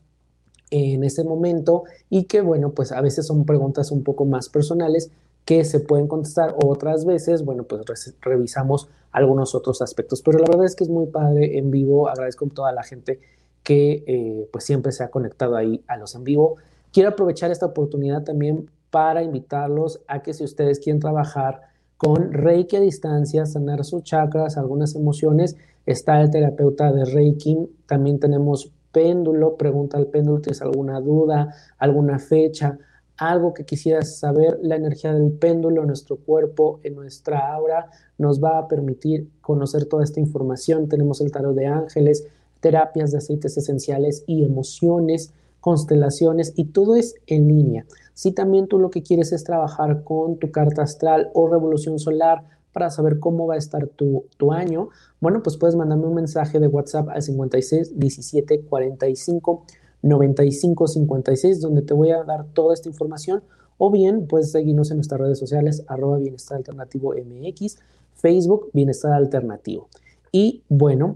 en 0.72 1.04
ese 1.04 1.24
momento 1.24 1.84
y 2.10 2.24
que 2.24 2.42
bueno, 2.42 2.72
pues 2.72 2.92
a 2.92 3.02
veces 3.02 3.28
son 3.28 3.46
preguntas 3.46 3.92
un 3.92 4.04
poco 4.04 4.26
más 4.26 4.50
personales 4.50 5.12
que 5.46 5.64
se 5.64 5.80
pueden 5.80 6.08
contestar 6.08 6.56
otras 6.64 7.06
veces, 7.06 7.46
bueno, 7.46 7.64
pues 7.64 8.16
revisamos 8.22 8.90
algunos 9.12 9.54
otros 9.54 9.82
aspectos, 9.82 10.22
pero 10.24 10.40
la 10.40 10.46
verdad 10.50 10.66
es 10.66 10.76
que 10.76 10.84
es 10.84 10.90
muy 10.90 11.06
padre 11.06 11.58
en 11.58 11.70
vivo, 11.70 12.10
agradezco 12.10 12.46
a 12.46 12.50
toda 12.50 12.72
la 12.72 12.84
gente 12.84 13.20
que 13.64 14.04
eh, 14.08 14.50
pues 14.52 14.64
siempre 14.64 14.92
se 14.92 15.04
ha 15.04 15.10
conectado 15.10 15.56
ahí 15.56 15.84
a 15.88 15.98
los 15.98 16.16
en 16.16 16.24
vivo. 16.24 16.58
Quiero 16.92 17.10
aprovechar 17.10 17.52
esta 17.52 17.66
oportunidad 17.66 18.24
también 18.24 18.70
para 18.90 19.24
invitarlos 19.24 20.02
a 20.08 20.22
que 20.22 20.34
si 20.34 20.44
ustedes 20.44 20.80
quieren 20.80 21.00
trabajar 21.00 21.62
con 21.98 22.34
Reiki 22.34 22.76
a 22.76 22.82
distancia, 22.82 23.46
sanar 23.46 23.84
sus 23.84 24.04
chakras, 24.04 24.58
algunas 24.58 24.96
emociones, 24.96 25.56
está 25.86 26.22
el 26.22 26.30
terapeuta 26.30 26.92
de 26.92 27.06
Reiki, 27.06 27.70
también 27.86 28.20
tenemos 28.20 28.72
péndulo, 28.96 29.58
pregunta 29.58 29.98
al 29.98 30.08
péndulo, 30.08 30.40
¿tienes 30.40 30.62
alguna 30.62 31.02
duda, 31.02 31.54
alguna 31.78 32.18
fecha, 32.18 32.80
algo 33.18 33.54
que 33.54 33.66
quisieras 33.66 34.20
saber? 34.20 34.58
La 34.62 34.78
energía 34.78 35.14
del 35.14 35.34
péndulo 35.34 35.82
en 35.82 35.88
nuestro 35.88 36.16
cuerpo, 36.16 36.80
en 36.84 36.96
nuestra 36.96 37.54
aura, 37.54 37.90
nos 38.18 38.42
va 38.42 38.58
a 38.58 38.70
permitir 38.70 39.28
conocer 39.42 39.84
toda 39.84 40.06
esta 40.06 40.22
información. 40.22 40.88
Tenemos 40.88 41.20
el 41.20 41.30
tarot 41.30 41.54
de 41.54 41.68
ángeles, 41.68 42.26
terapias 42.62 43.12
de 43.12 43.18
aceites 43.18 43.58
esenciales 43.58 44.24
y 44.28 44.46
emociones 44.46 45.34
constelaciones 45.60 46.54
y 46.56 46.66
todo 46.66 46.96
es 46.96 47.16
en 47.28 47.48
línea. 47.48 47.86
Si 48.14 48.32
también 48.32 48.68
tú 48.68 48.80
lo 48.80 48.92
que 48.92 49.04
quieres 49.04 49.34
es 49.34 49.44
trabajar 49.44 50.04
con 50.04 50.38
tu 50.38 50.52
carta 50.52 50.84
astral 50.84 51.32
o 51.34 51.50
revolución 51.50 52.00
solar 52.00 52.44
para 52.76 52.90
saber 52.90 53.22
cómo 53.22 53.48
va 53.48 53.54
a 53.54 53.58
estar 53.58 53.88
tu, 53.88 54.26
tu 54.36 54.52
año, 54.52 54.90
bueno, 55.22 55.42
pues 55.42 55.56
puedes 55.56 55.78
mandarme 55.78 56.08
un 56.08 56.14
mensaje 56.14 56.60
de 56.60 56.68
WhatsApp 56.68 57.08
al 57.08 57.22
56 57.22 57.98
17 57.98 58.64
45 58.64 59.66
95 60.02 60.88
56, 60.90 61.62
donde 61.62 61.84
te 61.84 61.94
voy 61.94 62.12
a 62.12 62.26
dar 62.26 62.44
toda 62.48 62.74
esta 62.74 62.90
información. 62.90 63.44
O 63.78 63.92
bien 63.92 64.28
puedes 64.28 64.52
seguirnos 64.52 64.92
en 64.92 64.98
nuestras 64.98 65.22
redes 65.22 65.40
sociales, 65.40 65.86
arroba 65.88 66.18
Bienestar 66.18 66.58
Alternativo 66.58 67.14
MX, 67.14 67.78
Facebook 68.14 68.70
Bienestar 68.74 69.14
Alternativo. 69.14 69.88
Y 70.34 70.62
bueno, 70.68 71.16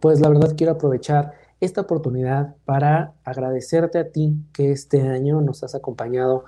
pues 0.00 0.20
la 0.20 0.28
verdad 0.28 0.54
quiero 0.56 0.74
aprovechar 0.74 1.32
esta 1.60 1.80
oportunidad 1.80 2.54
para 2.64 3.14
agradecerte 3.24 3.98
a 3.98 4.12
ti 4.12 4.36
que 4.52 4.70
este 4.70 5.00
año 5.00 5.40
nos 5.40 5.64
has 5.64 5.74
acompañado 5.74 6.44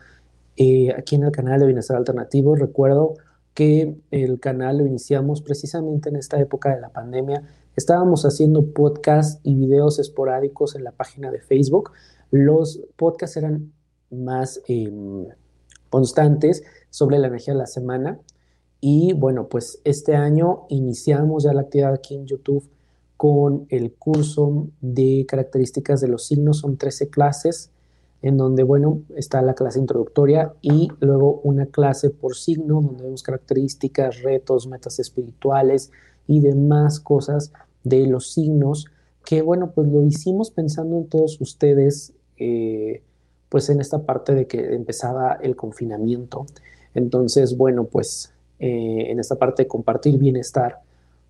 eh, 0.57 0.95
aquí 0.97 1.17
en 1.17 1.25
el 1.25 1.33
canal 1.33 1.59
de 1.59 1.67
Bienestar 1.67 1.97
Alternativo. 1.97 2.55
Recuerdo 2.55 3.15
que 3.59 3.97
el 4.13 4.39
canal 4.39 4.79
lo 4.79 4.87
iniciamos 4.87 5.43
precisamente 5.43 6.11
en 6.11 6.15
esta 6.15 6.39
época 6.39 6.73
de 6.73 6.81
la 6.81 6.91
pandemia. 6.91 7.43
Estábamos 7.75 8.25
haciendo 8.25 8.73
podcasts 8.73 9.41
y 9.43 9.57
videos 9.57 9.99
esporádicos 9.99 10.77
en 10.77 10.85
la 10.85 10.93
página 10.93 11.33
de 11.33 11.41
Facebook. 11.41 11.91
Los 12.31 12.81
podcasts 12.95 13.37
eran 13.37 13.73
más 14.13 14.61
em, 14.69 15.27
constantes 15.91 16.63
sobre 16.91 17.19
la 17.19 17.27
energía 17.27 17.53
de 17.53 17.59
la 17.59 17.67
semana. 17.67 18.21
Y 18.81 19.13
bueno, 19.15 19.49
pues 19.49 19.81
este 19.83 20.15
año 20.15 20.67
iniciamos 20.69 21.43
ya 21.43 21.53
la 21.53 21.63
actividad 21.63 21.95
aquí 21.95 22.15
en 22.15 22.27
YouTube 22.27 22.71
con 23.17 23.67
el 23.71 23.93
curso 23.93 24.69
de 24.81 25.27
características 25.27 26.01
de 26.01 26.07
los 26.07 26.27
signos. 26.27 26.59
Son 26.59 26.77
13 26.77 27.11
clases 27.11 27.73
en 28.23 28.37
donde, 28.37 28.63
bueno, 28.65 29.03
está 29.17 29.43
la 29.43 29.55
clase 29.55 29.79
introductoria 29.79 30.53
y 30.61 30.89
luego 31.01 31.41
una 31.45 31.67
clase 31.67 32.11
por 32.11 32.35
signo 32.35 32.81
donde 32.81 33.05
vemos 33.05 33.23
características, 33.23 34.23
retos, 34.23 34.67
metas 34.67 34.99
espirituales 34.99 35.93
y 36.27 36.41
demás 36.41 37.01
cosas 37.01 37.53
de 37.85 38.07
los 38.07 38.33
signos 38.33 38.87
que, 39.25 39.43
bueno, 39.43 39.73
pues 39.73 39.89
lo 39.89 40.03
hicimos 40.05 40.51
pensando 40.51 40.97
en 40.97 41.07
todos 41.07 41.41
ustedes, 41.41 42.13
eh, 42.39 43.03
pues 43.49 43.69
en 43.69 43.81
esta 43.81 44.03
parte 44.03 44.35
de 44.35 44.47
que 44.47 44.75
empezaba 44.75 45.39
el 45.43 45.55
confinamiento. 45.55 46.47
Entonces, 46.95 47.57
bueno, 47.57 47.85
pues 47.85 48.33
eh, 48.59 49.11
en 49.11 49.21
esta 49.21 49.37
parte 49.37 49.63
de 49.63 49.69
compartir 49.69 50.19
bienestar, 50.19 50.81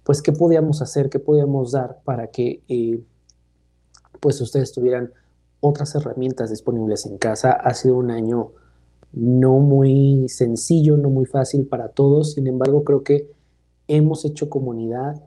pues 0.04 0.22
qué 0.22 0.32
podíamos 0.32 0.80
hacer, 0.80 1.10
qué 1.10 1.18
podíamos 1.18 1.72
dar 1.72 1.98
para 2.04 2.28
que 2.28 2.62
eh, 2.68 3.00
pues 4.20 4.40
ustedes 4.40 4.72
tuvieran 4.72 5.12
otras 5.60 5.94
herramientas 5.94 6.50
disponibles 6.50 7.06
en 7.06 7.18
casa. 7.18 7.52
Ha 7.52 7.74
sido 7.74 7.96
un 7.96 8.10
año 8.10 8.52
no 9.12 9.58
muy 9.58 10.28
sencillo, 10.28 10.96
no 10.96 11.10
muy 11.10 11.26
fácil 11.26 11.66
para 11.66 11.88
todos, 11.88 12.34
sin 12.34 12.46
embargo 12.46 12.84
creo 12.84 13.02
que 13.02 13.30
hemos 13.88 14.24
hecho 14.24 14.48
comunidad. 14.50 15.22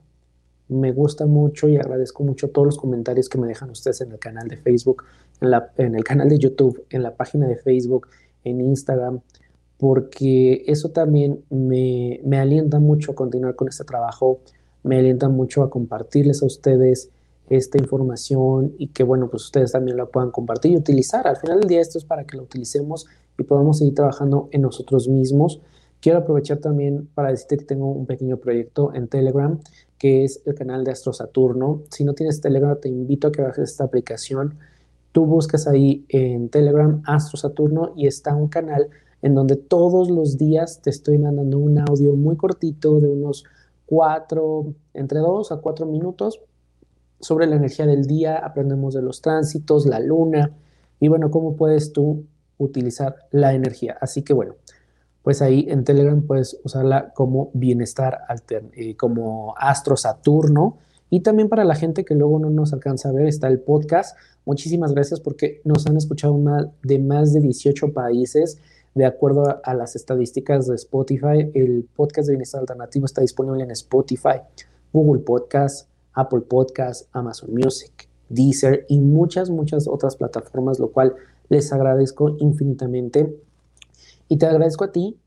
Me 0.67 0.91
gusta 0.91 1.25
mucho 1.25 1.67
y 1.67 1.77
agradezco 1.77 2.23
mucho 2.23 2.49
todos 2.49 2.65
los 2.65 2.77
comentarios 2.77 3.27
que 3.27 3.37
me 3.37 3.47
dejan 3.47 3.71
ustedes 3.71 4.01
en 4.01 4.11
el 4.11 4.19
canal 4.19 4.47
de 4.47 4.57
Facebook, 4.57 5.03
en, 5.41 5.51
la, 5.51 5.71
en 5.77 5.95
el 5.95 6.03
canal 6.03 6.29
de 6.29 6.39
YouTube, 6.39 6.85
en 6.89 7.03
la 7.03 7.15
página 7.15 7.47
de 7.47 7.57
Facebook, 7.57 8.07
en 8.43 8.61
Instagram, 8.61 9.19
porque 9.77 10.63
eso 10.67 10.89
también 10.89 11.43
me, 11.49 12.21
me 12.23 12.39
alienta 12.39 12.79
mucho 12.79 13.11
a 13.11 13.15
continuar 13.15 13.55
con 13.55 13.67
este 13.67 13.83
trabajo, 13.83 14.39
me 14.83 14.99
alienta 14.99 15.27
mucho 15.27 15.63
a 15.63 15.69
compartirles 15.69 16.41
a 16.41 16.45
ustedes 16.45 17.09
esta 17.51 17.77
información 17.77 18.73
y 18.77 18.87
que, 18.87 19.03
bueno, 19.03 19.29
pues 19.29 19.43
ustedes 19.43 19.73
también 19.73 19.97
la 19.97 20.05
puedan 20.05 20.31
compartir 20.31 20.71
y 20.71 20.77
utilizar. 20.77 21.27
Al 21.27 21.37
final 21.37 21.59
del 21.59 21.69
día 21.69 21.81
esto 21.81 21.97
es 21.97 22.05
para 22.05 22.25
que 22.25 22.37
lo 22.37 22.43
utilicemos 22.43 23.05
y 23.37 23.43
podamos 23.43 23.79
seguir 23.79 23.93
trabajando 23.93 24.47
en 24.51 24.61
nosotros 24.61 25.07
mismos. 25.07 25.59
Quiero 25.99 26.19
aprovechar 26.19 26.59
también 26.59 27.09
para 27.13 27.29
decirte 27.29 27.57
que 27.57 27.65
tengo 27.65 27.91
un 27.91 28.05
pequeño 28.05 28.37
proyecto 28.37 28.93
en 28.93 29.07
Telegram 29.07 29.59
que 30.01 30.23
es 30.23 30.41
el 30.45 30.55
canal 30.55 30.83
de 30.83 30.89
Astro 30.89 31.13
Saturno. 31.13 31.83
Si 31.91 32.03
no 32.03 32.15
tienes 32.15 32.41
Telegram, 32.41 32.75
te 32.75 32.89
invito 32.89 33.27
a 33.27 33.31
que 33.31 33.43
bajes 33.43 33.69
esta 33.69 33.83
aplicación. 33.83 34.57
Tú 35.11 35.27
buscas 35.27 35.67
ahí 35.67 36.05
en 36.09 36.49
Telegram 36.49 37.03
Astro 37.05 37.37
Saturno 37.37 37.93
y 37.95 38.07
está 38.07 38.33
un 38.33 38.47
canal 38.47 38.89
en 39.21 39.35
donde 39.35 39.57
todos 39.57 40.09
los 40.09 40.39
días 40.39 40.81
te 40.81 40.89
estoy 40.89 41.19
mandando 41.19 41.59
un 41.59 41.77
audio 41.77 42.15
muy 42.15 42.35
cortito 42.35 42.99
de 42.99 43.09
unos 43.09 43.43
cuatro, 43.85 44.73
entre 44.95 45.19
dos 45.19 45.51
a 45.51 45.57
cuatro 45.57 45.85
minutos 45.85 46.39
sobre 47.21 47.47
la 47.47 47.55
energía 47.55 47.85
del 47.85 48.05
día, 48.05 48.37
aprendemos 48.37 48.93
de 48.93 49.01
los 49.01 49.21
tránsitos, 49.21 49.85
la 49.85 49.99
luna 49.99 50.51
y 50.99 51.07
bueno, 51.07 51.31
cómo 51.31 51.55
puedes 51.55 51.93
tú 51.93 52.25
utilizar 52.57 53.15
la 53.31 53.53
energía. 53.53 53.97
Así 53.99 54.21
que 54.21 54.33
bueno, 54.33 54.55
pues 55.23 55.41
ahí 55.41 55.65
en 55.69 55.83
Telegram 55.83 56.21
puedes 56.21 56.59
usarla 56.63 57.11
como 57.13 57.51
bienestar 57.53 58.19
alterno, 58.27 58.69
eh, 58.73 58.95
como 58.95 59.55
astro 59.57 59.97
Saturno. 59.97 60.77
Y 61.09 61.19
también 61.21 61.49
para 61.49 61.65
la 61.65 61.75
gente 61.75 62.05
que 62.05 62.15
luego 62.15 62.39
no 62.39 62.49
nos 62.49 62.71
alcanza 62.71 63.09
a 63.09 63.11
ver, 63.11 63.27
está 63.27 63.47
el 63.47 63.59
podcast. 63.59 64.17
Muchísimas 64.45 64.93
gracias 64.93 65.19
porque 65.19 65.61
nos 65.65 65.85
han 65.85 65.97
escuchado 65.97 66.39
de 66.83 66.99
más 66.99 67.33
de 67.33 67.41
18 67.41 67.93
países. 67.93 68.59
De 68.95 69.05
acuerdo 69.05 69.47
a, 69.47 69.61
a 69.63 69.73
las 69.73 69.95
estadísticas 69.95 70.67
de 70.67 70.75
Spotify, 70.75 71.51
el 71.53 71.87
podcast 71.95 72.27
de 72.27 72.33
Bienestar 72.33 72.61
Alternativo 72.61 73.05
está 73.05 73.21
disponible 73.21 73.63
en 73.63 73.71
Spotify, 73.71 74.39
Google 74.91 75.21
Podcast, 75.21 75.90
Apple 76.13 76.41
Podcast, 76.41 77.07
Amazon 77.11 77.53
Music, 77.53 78.07
Deezer 78.29 78.85
y 78.87 78.99
muchas, 78.99 79.49
muchas 79.49 79.87
otras 79.87 80.15
plataformas, 80.15 80.79
lo 80.79 80.91
cual 80.91 81.15
les 81.49 81.71
agradezco 81.73 82.35
infinitamente. 82.39 83.35
Y 84.27 84.37
te 84.37 84.45
agradezco 84.45 84.85
a 84.85 84.91
ti 84.91 85.17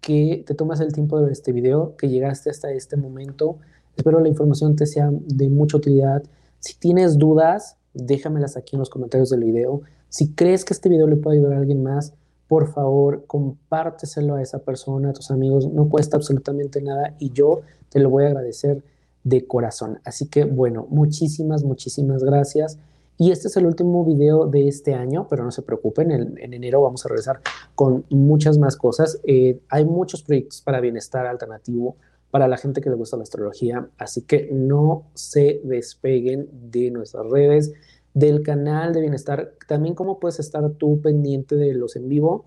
que 0.00 0.44
te 0.46 0.54
tomas 0.54 0.80
el 0.80 0.92
tiempo 0.92 1.16
de 1.16 1.24
ver 1.24 1.32
este 1.32 1.52
video, 1.52 1.96
que 1.96 2.08
llegaste 2.08 2.50
hasta 2.50 2.70
este 2.72 2.96
momento. 2.96 3.58
Espero 3.96 4.20
la 4.20 4.28
información 4.28 4.76
te 4.76 4.86
sea 4.86 5.10
de 5.12 5.48
mucha 5.48 5.76
utilidad. 5.76 6.22
Si 6.60 6.74
tienes 6.74 7.18
dudas, 7.18 7.76
déjamelas 7.94 8.56
aquí 8.56 8.76
en 8.76 8.80
los 8.80 8.90
comentarios 8.90 9.30
del 9.30 9.44
video. 9.44 9.82
Si 10.08 10.32
crees 10.34 10.64
que 10.64 10.74
este 10.74 10.88
video 10.88 11.06
le 11.06 11.16
puede 11.16 11.38
ayudar 11.38 11.54
a 11.54 11.58
alguien 11.58 11.82
más, 11.82 12.14
por 12.48 12.72
favor, 12.72 13.24
compárteselo 13.26 14.34
a 14.34 14.42
esa 14.42 14.58
persona, 14.58 15.10
a 15.10 15.12
tus 15.12 15.30
amigos. 15.30 15.66
No 15.68 15.88
cuesta 15.88 16.16
absolutamente 16.16 16.82
nada 16.82 17.14
y 17.18 17.30
yo 17.30 17.62
te 17.88 17.98
lo 17.98 18.10
voy 18.10 18.24
a 18.24 18.28
agradecer 18.28 18.82
de 19.24 19.46
corazón. 19.46 20.00
Así 20.04 20.28
que 20.28 20.44
bueno, 20.44 20.86
muchísimas, 20.90 21.64
muchísimas 21.64 22.24
gracias. 22.24 22.78
Y 23.18 23.30
este 23.30 23.48
es 23.48 23.56
el 23.56 23.66
último 23.66 24.04
video 24.04 24.46
de 24.46 24.66
este 24.66 24.94
año, 24.94 25.26
pero 25.28 25.44
no 25.44 25.52
se 25.52 25.62
preocupen, 25.62 26.10
en, 26.10 26.38
enero 26.38 26.82
vamos 26.82 27.04
a 27.04 27.08
regresar 27.08 27.40
con 27.74 28.04
muchas 28.10 28.58
más 28.58 28.76
cosas. 28.76 29.20
Eh, 29.24 29.60
hay 29.68 29.84
muchos 29.84 30.22
proyectos 30.22 30.60
para 30.62 30.80
bienestar 30.80 31.26
alternativo 31.26 31.96
para 32.32 32.48
la 32.48 32.56
gente 32.56 32.80
que 32.80 32.88
le 32.88 32.96
gusta 32.96 33.18
la 33.18 33.24
astrología, 33.24 33.88
así 33.98 34.22
que 34.22 34.48
no 34.50 35.04
se 35.12 35.60
despeguen 35.64 36.48
de 36.70 36.90
nuestras 36.90 37.26
redes, 37.26 37.72
del 38.14 38.42
canal 38.42 38.94
de 38.94 39.02
bienestar. 39.02 39.52
También 39.68 39.94
cómo 39.94 40.18
puedes 40.18 40.40
estar 40.40 40.68
tú 40.72 41.00
pendiente 41.02 41.56
de 41.56 41.74
los 41.74 41.94
en 41.94 42.08
vivo. 42.08 42.44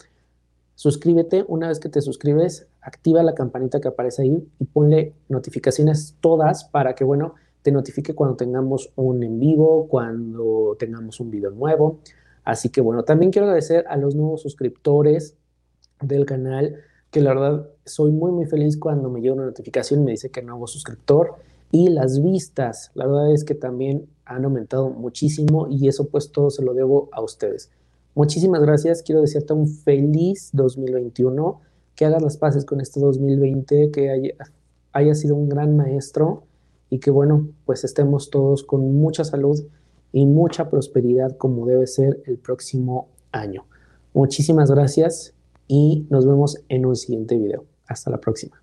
Suscríbete, 0.75 1.45
una 1.47 1.69
vez 1.69 1.79
que 1.79 1.89
te 1.89 2.01
suscribes, 2.01 2.67
activa 2.81 3.23
la 3.23 3.33
campanita 3.33 3.79
que 3.79 3.87
aparece 3.87 4.23
ahí 4.23 4.47
y 4.59 4.65
ponle 4.65 5.13
notificaciones 5.29 6.15
todas 6.19 6.65
para 6.65 6.95
que, 6.95 7.03
bueno, 7.03 7.35
te 7.65 7.71
notifique 7.71 8.13
cuando 8.13 8.35
tengamos 8.35 8.91
un 8.95 9.23
en 9.23 9.39
vivo, 9.39 9.87
cuando 9.87 10.75
tengamos 10.77 11.19
un 11.19 11.31
video 11.31 11.49
nuevo. 11.49 11.99
Así 12.43 12.69
que 12.69 12.79
bueno, 12.79 13.03
también 13.03 13.31
quiero 13.31 13.47
agradecer 13.47 13.85
a 13.89 13.97
los 13.97 14.13
nuevos 14.13 14.43
suscriptores 14.43 15.35
del 15.99 16.27
canal, 16.27 16.75
que 17.09 17.21
la 17.21 17.33
verdad 17.33 17.69
soy 17.85 18.11
muy 18.11 18.31
muy 18.31 18.45
feliz 18.45 18.77
cuando 18.77 19.09
me 19.09 19.19
llega 19.19 19.33
una 19.33 19.45
notificación 19.45 20.01
y 20.01 20.03
me 20.03 20.11
dice 20.11 20.29
que 20.29 20.43
nuevo 20.43 20.67
suscriptor. 20.67 21.37
Y 21.71 21.89
las 21.89 22.21
vistas, 22.21 22.91
la 22.93 23.07
verdad 23.07 23.33
es 23.33 23.43
que 23.43 23.55
también 23.55 24.07
han 24.25 24.45
aumentado 24.45 24.91
muchísimo 24.91 25.67
y 25.67 25.87
eso 25.87 26.07
pues 26.07 26.31
todo 26.31 26.51
se 26.51 26.63
lo 26.63 26.75
debo 26.75 27.09
a 27.11 27.21
ustedes. 27.21 27.71
Muchísimas 28.15 28.61
gracias, 28.61 29.03
quiero 29.03 29.19
desearte 29.19 29.51
un 29.51 29.67
feliz 29.67 30.49
2021 30.53 31.59
que 31.95 32.05
hagas 32.05 32.21
las 32.21 32.37
paces 32.37 32.63
con 32.63 32.79
este 32.79 33.01
2020, 33.01 33.91
que 33.91 34.37
haya, 34.93 35.15
sido 35.15 35.35
un 35.35 35.49
gran 35.49 35.75
maestro 35.75 36.43
y 36.89 36.99
que 36.99 37.11
bueno, 37.11 37.49
pues 37.65 37.83
estemos 37.83 38.29
todos 38.29 38.63
con 38.63 38.93
mucha 38.95 39.25
salud 39.25 39.61
y 40.13 40.25
mucha 40.25 40.69
prosperidad 40.69 41.35
como 41.35 41.65
debe 41.65 41.87
ser 41.87 42.21
el 42.25 42.37
próximo 42.37 43.09
año. 43.33 43.65
Muchísimas 44.13 44.71
gracias 44.71 45.33
y 45.67 46.07
nos 46.09 46.25
vemos 46.25 46.63
en 46.69 46.85
un 46.85 46.95
siguiente 46.95 47.37
video. 47.37 47.65
Hasta 47.85 48.11
la 48.11 48.21
próxima. 48.21 48.61